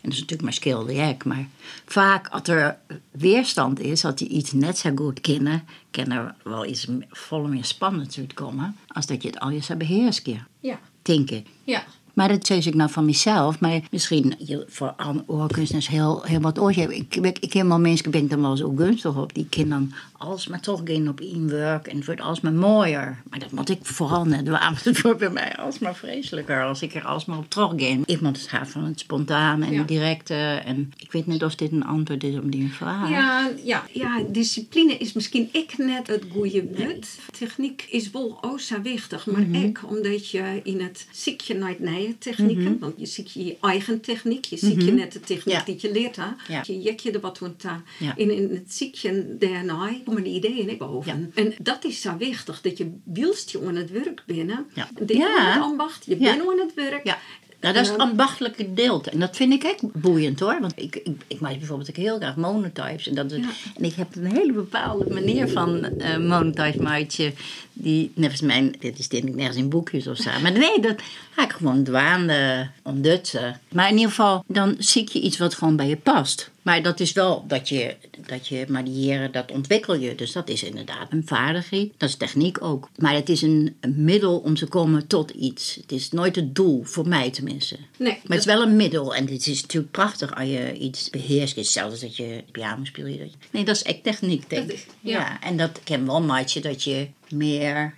dat 0.01 0.11
is 0.11 0.19
natuurlijk 0.19 0.41
maar 0.41 0.53
schilderwerk. 0.53 1.25
Maar 1.25 1.47
vaak 1.85 2.27
als 2.27 2.47
er 2.47 2.77
weerstand 3.11 3.79
is, 3.79 4.01
dat 4.01 4.19
je 4.19 4.27
iets 4.27 4.51
net 4.51 4.77
zo 4.77 4.91
goed 4.95 5.21
kennen... 5.21 5.63
kan 5.91 6.11
er 6.11 6.35
wel 6.43 6.65
iets 6.65 6.87
volle 7.09 7.47
meer 7.47 7.65
spannend 7.65 8.15
uitkomen... 8.17 8.75
als 8.87 9.05
dat 9.05 9.21
je 9.21 9.27
het 9.27 9.39
al 9.39 9.49
je 9.49 9.61
zou 9.61 9.77
beheersen. 9.79 10.47
Ja. 10.59 10.79
Denk 11.01 11.31
ik. 11.31 11.47
Ja. 11.63 11.83
Maar 12.17 12.27
dat 12.27 12.45
zeg 12.45 12.65
ik 12.65 12.75
nou 12.75 12.89
van 12.89 13.05
mezelf. 13.05 13.59
Maar 13.59 13.79
misschien 13.91 14.35
voor 14.67 14.95
oorkunstenaars 15.25 15.87
heel, 15.87 16.23
heel 16.23 16.39
wat 16.39 16.59
oortje. 16.59 16.95
Ik, 16.95 17.15
ik, 17.15 17.39
ik 17.39 17.53
helemaal 17.53 17.79
mensen 17.79 18.11
ben 18.11 18.23
ik 18.23 18.29
dan 18.29 18.41
wel 18.41 18.57
zo 18.57 18.73
gunstig 18.75 19.15
op. 19.15 19.33
Die 19.33 19.47
kinderen 19.49 19.89
dan 19.89 20.27
alsmaar 20.29 20.61
toch 20.61 20.81
gaan 20.83 21.07
op 21.07 21.21
inwork. 21.21 21.87
En 21.87 21.95
het 21.97 22.05
wordt 22.05 22.21
alsmaar 22.21 22.53
mooier. 22.53 23.21
Maar 23.29 23.39
dat 23.39 23.51
moet 23.51 23.69
ik 23.69 23.79
vooral 23.81 24.25
net 24.25 24.47
waarom 24.47 24.75
Het 24.83 25.01
wordt 25.01 25.19
bij 25.19 25.29
mij 25.29 25.57
alsmaar 25.57 25.95
vreselijker. 25.95 26.63
Als 26.63 26.81
ik 26.81 26.95
er 26.95 27.05
alsmaar 27.05 27.37
op 27.37 27.49
terug 27.49 27.71
ga. 27.75 27.97
Ik 28.05 28.21
moet 28.21 28.37
het 28.37 28.47
gaan 28.47 28.67
van 28.67 28.83
het 28.83 28.99
spontane 28.99 29.65
en 29.65 29.71
Ja. 29.71 29.77
het 29.77 29.87
directe. 29.87 30.33
En 30.65 30.91
ik 30.97 31.11
weet 31.11 31.27
niet 31.27 31.43
of 31.43 31.55
dit 31.55 31.71
een 31.71 31.85
antwoord 31.85 32.23
is 32.23 32.35
op 32.35 32.51
die 32.51 32.73
vraag. 32.73 33.09
Ja, 33.09 33.49
ja, 33.63 33.83
ja, 33.93 34.21
discipline 34.29 34.97
is 34.97 35.13
misschien 35.13 35.49
ik 35.51 35.77
net 35.77 36.07
het 36.07 36.23
goede 36.31 36.63
woord. 36.77 37.07
Techniek 37.39 37.87
is 37.89 38.11
wel 38.11 38.39
zo 38.59 38.81
wichtig, 38.81 39.25
maar 39.25 39.49
ik 39.51 39.79
omdat 39.89 40.29
je 40.29 40.59
in 40.63 40.81
het 40.81 41.07
ziekje 41.11 41.53
naar 41.53 41.69
het 41.69 41.79
technieken, 42.17 42.79
want 42.79 42.93
je 42.97 43.05
ziet 43.05 43.31
je 43.31 43.55
eigen 43.61 44.01
techniek, 44.01 44.45
je 44.45 44.57
ziet 44.57 44.83
je 44.83 44.91
net 44.91 45.11
de 45.11 45.19
techniek 45.19 45.55
Ja. 45.55 45.63
die 45.65 45.77
je 45.79 45.91
leert, 45.91 46.15
hè. 46.15 46.25
Ja. 46.47 46.63
je 46.65 46.79
jek 46.81 46.99
je 46.99 47.11
er 47.11 47.19
wat 47.19 47.39
aan 47.43 47.55
ta. 47.55 47.83
Ja. 47.99 48.17
En 48.17 48.31
in 48.35 48.49
het 48.53 48.73
ziekje 48.73 49.35
daarna 49.39 49.91
komen 50.05 50.23
de 50.23 50.29
ideeën 50.29 50.69
ik 50.69 50.79
boven. 50.79 51.31
En 51.35 51.53
dat 51.61 51.85
is 51.85 52.01
zo 52.01 52.17
wichtig, 52.17 52.61
dat 52.61 52.77
je 52.77 52.91
wielst 53.03 53.49
je 53.51 53.61
aan 53.67 53.75
het 53.75 53.91
werk 53.91 54.23
binnen, 54.25 54.65
Ja. 54.73 54.89
het 54.95 55.61
ambacht, 55.61 56.05
je 56.05 56.15
bent 56.15 56.41
aan 56.47 56.59
het 56.59 56.73
werk. 56.73 57.05
Ja. 57.05 57.17
Nou, 57.61 57.73
dat 57.73 57.83
is 57.83 57.89
het 57.89 57.99
ambachtelijke 57.99 58.63
gedeelte. 58.63 59.09
En 59.09 59.19
dat 59.19 59.35
vind 59.35 59.53
ik 59.53 59.63
echt 59.63 59.81
boeiend 60.01 60.39
hoor. 60.39 60.57
Want 60.61 60.73
ik, 60.75 60.95
ik, 60.95 61.07
ik 61.27 61.39
maak 61.39 61.57
bijvoorbeeld 61.57 61.89
ook 61.89 61.95
heel 61.95 62.17
graag 62.17 62.35
monotypes. 62.35 63.07
En, 63.07 63.15
dat 63.15 63.31
is, 63.31 63.37
Ja. 63.37 63.49
en 63.75 63.83
ik 63.83 63.93
heb 63.93 64.15
een 64.15 64.25
hele 64.35 64.51
bepaalde 64.53 65.13
manier 65.13 65.47
van 65.49 65.83
eh 65.83 66.17
monotype 66.17 66.81
maatje. 66.81 67.33
Die, 67.79 68.11
nevens 68.15 68.41
mijn, 68.41 68.75
dit 68.79 68.99
is 68.99 69.07
denk 69.07 69.23
ik 69.23 69.35
nergens 69.35 69.57
in 69.57 69.69
boekjes 69.69 70.07
of 70.07 70.17
zo. 70.17 70.29
Maar 70.41 70.51
nee, 70.51 70.79
dat 70.81 71.01
ga 71.31 71.43
ik 71.43 71.51
gewoon 71.51 71.83
dwaande 71.83 72.69
ontdutsen. 72.83 73.59
Maar 73.71 73.87
in 73.89 73.95
ieder 73.95 74.09
geval, 74.09 74.43
dan 74.47 74.75
zie 74.79 75.09
je 75.11 75.19
iets 75.21 75.37
wat 75.37 75.53
gewoon 75.55 75.75
bij 75.75 75.87
je 75.87 75.97
past. 75.97 76.51
Maar 76.61 76.81
dat 76.83 76.99
is 76.99 77.13
wel 77.13 77.45
dat 77.47 77.69
je, 77.69 77.95
dat 78.25 78.47
je 78.47 78.65
manieren, 78.69 79.31
dat 79.31 79.51
ontwikkel 79.51 79.95
je. 79.95 80.15
Dus 80.15 80.31
dat 80.31 80.49
is 80.49 80.63
inderdaad 80.63 81.11
een 81.11 81.23
vaardigheid. 81.25 81.91
Dat 81.97 82.09
is 82.09 82.15
techniek 82.15 82.63
ook. 82.63 82.89
Maar 82.97 83.13
het 83.13 83.29
is 83.29 83.41
een, 83.41 83.75
een 83.79 84.03
middel 84.03 84.37
om 84.37 84.55
te 84.55 84.65
komen 84.65 85.07
tot 85.07 85.31
iets. 85.31 85.77
Het 85.81 85.91
is 85.91 86.11
nooit 86.11 86.35
het 86.35 86.55
doel, 86.55 86.83
voor 86.83 87.07
mij 87.07 87.29
tenminste. 87.31 87.77
Nee, 87.97 88.11
Maar 88.11 88.37
het 88.37 88.39
is 88.39 88.53
wel 88.53 88.61
een 88.61 88.75
middel. 88.75 89.15
En 89.15 89.27
het 89.27 89.47
is 89.47 89.61
natuurlijk 89.61 89.91
prachtig 89.91 90.35
als 90.35 90.47
je 90.49 90.73
iets 90.77 91.09
beheerst. 91.09 91.55
Hetzelfde 91.55 91.91
als 91.91 92.01
dat 92.01 92.15
je 92.15 92.43
piano 92.51 92.85
speelt. 92.85 93.35
Nee, 93.51 93.65
dat 93.65 93.75
is 93.75 93.83
echt 93.83 94.03
techniek, 94.03 94.49
denk 94.49 94.71
ik. 94.71 94.85
ja. 94.99 95.19
Ja. 95.19 95.41
en 95.41 95.57
dat 95.57 95.79
ken 95.83 96.05
wel 96.05 96.21
maatje 96.21 96.61
dat 96.61 96.83
je 96.83 97.07
meer 97.31 97.93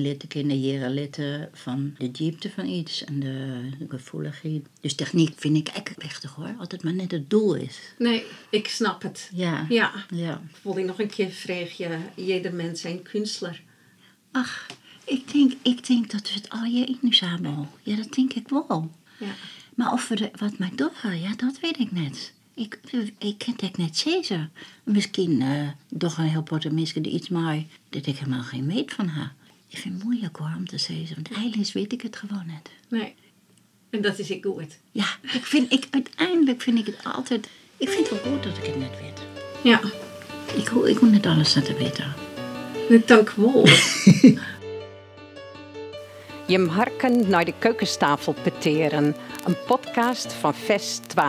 litten 0.00 0.28
kunnen 0.28 0.60
litten 0.90 1.48
van 1.52 1.94
de 1.98 2.10
diepte 2.10 2.50
van 2.50 2.66
iets 2.66 3.04
en 3.04 3.20
de 3.20 3.86
gevoeligheid. 3.88 4.66
Dus 4.80 4.94
techniek 4.94 5.32
vind 5.36 5.56
ik 5.56 5.68
echt 5.68 6.02
wichtig 6.02 6.34
hoor. 6.34 6.54
Als 6.58 6.68
het 6.70 6.82
maar 6.82 6.94
net 6.94 7.10
het 7.10 7.30
doel 7.30 7.54
is. 7.54 7.78
Nee, 7.98 8.24
ik 8.50 8.68
snap 8.68 9.02
het. 9.02 9.30
Ja. 9.32 9.66
Ja. 9.68 9.92
Ja. 10.14 10.42
Ik 10.62 10.84
nog 10.84 10.98
een 10.98 11.10
keer 11.10 11.30
vragen, 11.30 12.02
jeder 12.16 12.54
mens 12.54 12.84
een 12.84 13.02
kunstler. 13.02 13.62
Ach, 14.32 14.66
ik 15.04 15.32
denk, 15.32 15.52
ik 15.62 15.86
denk 15.86 16.10
dat 16.10 16.28
we 16.28 16.34
het 16.34 16.50
al 16.50 16.64
je 16.64 16.96
nu 17.02 17.12
samen. 17.12 17.68
Ja, 17.82 17.96
dat 17.96 18.12
denk 18.12 18.32
ik 18.32 18.48
wel. 18.48 18.90
Ja. 19.18 19.34
Maar 19.74 19.92
of 19.92 20.08
we 20.08 20.14
er 20.14 20.30
wat 20.38 20.58
mee 20.58 20.74
doorgaan, 20.74 21.20
ja, 21.20 21.34
dat 21.36 21.60
weet 21.60 21.78
ik 21.78 21.92
net. 21.92 22.32
Ik, 22.54 22.78
ik 23.18 23.38
ken 23.38 23.54
het 23.56 23.76
net 23.76 23.96
zeker. 23.98 24.50
Misschien 24.84 25.42
eh 25.42 25.68
toch 25.98 26.18
een 26.18 26.24
heel 26.24 26.42
potte 26.42 26.70
die 27.02 27.12
iets 27.12 27.28
maar 27.28 27.62
dat 27.88 28.06
ik 28.06 28.18
helemaal 28.18 28.42
geen 28.42 28.66
meet 28.66 28.92
van 28.92 29.06
haar. 29.08 29.34
Ik 29.68 29.78
vind 29.78 29.94
het 29.94 30.02
moeilijk 30.04 30.36
hoor 30.36 30.52
om 30.56 30.66
te 30.66 30.78
zeggen, 30.78 31.14
want 31.14 31.32
eigenlijk 31.32 31.70
weet 31.72 31.92
ik 31.92 32.02
het 32.02 32.16
gewoon 32.16 32.46
net. 32.46 32.70
Nee. 32.88 33.14
En 33.90 34.02
dat 34.02 34.18
is 34.18 34.30
ik 34.30 34.44
goed. 34.44 34.78
Ja, 34.92 35.06
ik 35.22 35.46
vind, 35.46 35.72
ik, 35.72 35.86
uiteindelijk 35.90 36.60
vind 36.62 36.78
ik 36.78 36.86
het 36.86 37.04
altijd... 37.14 37.48
Ik 37.76 37.88
vind 37.88 38.08
het 38.10 38.22
wel 38.22 38.32
goed 38.32 38.42
dat 38.42 38.56
ik 38.56 38.64
het 38.64 38.76
net 38.78 39.00
weet. 39.00 39.20
Ja. 39.62 39.80
Ik, 40.56 40.68
hoef- 40.68 40.86
ik 40.86 41.00
moet 41.00 41.10
net 41.10 41.26
alles 41.26 41.54
net 41.54 41.64
te 41.64 41.74
weten. 41.74 42.14
Dank 43.06 43.30
wel. 43.30 43.66
Je 46.46 46.66
harken 46.66 47.28
naar 47.28 47.44
de 47.44 47.54
keukentafel 47.58 48.32
peteren, 48.42 49.16
een 49.44 49.56
podcast 49.66 50.32
van 50.32 50.54
Vest 50.54 51.08
2. 51.08 51.24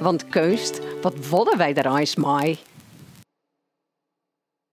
Want 0.00 0.28
keust, 0.28 0.80
wat 1.02 1.14
willen 1.30 1.56
wij 1.56 1.74
er 1.74 1.96
eens 1.96 2.16
mee? 2.16 2.58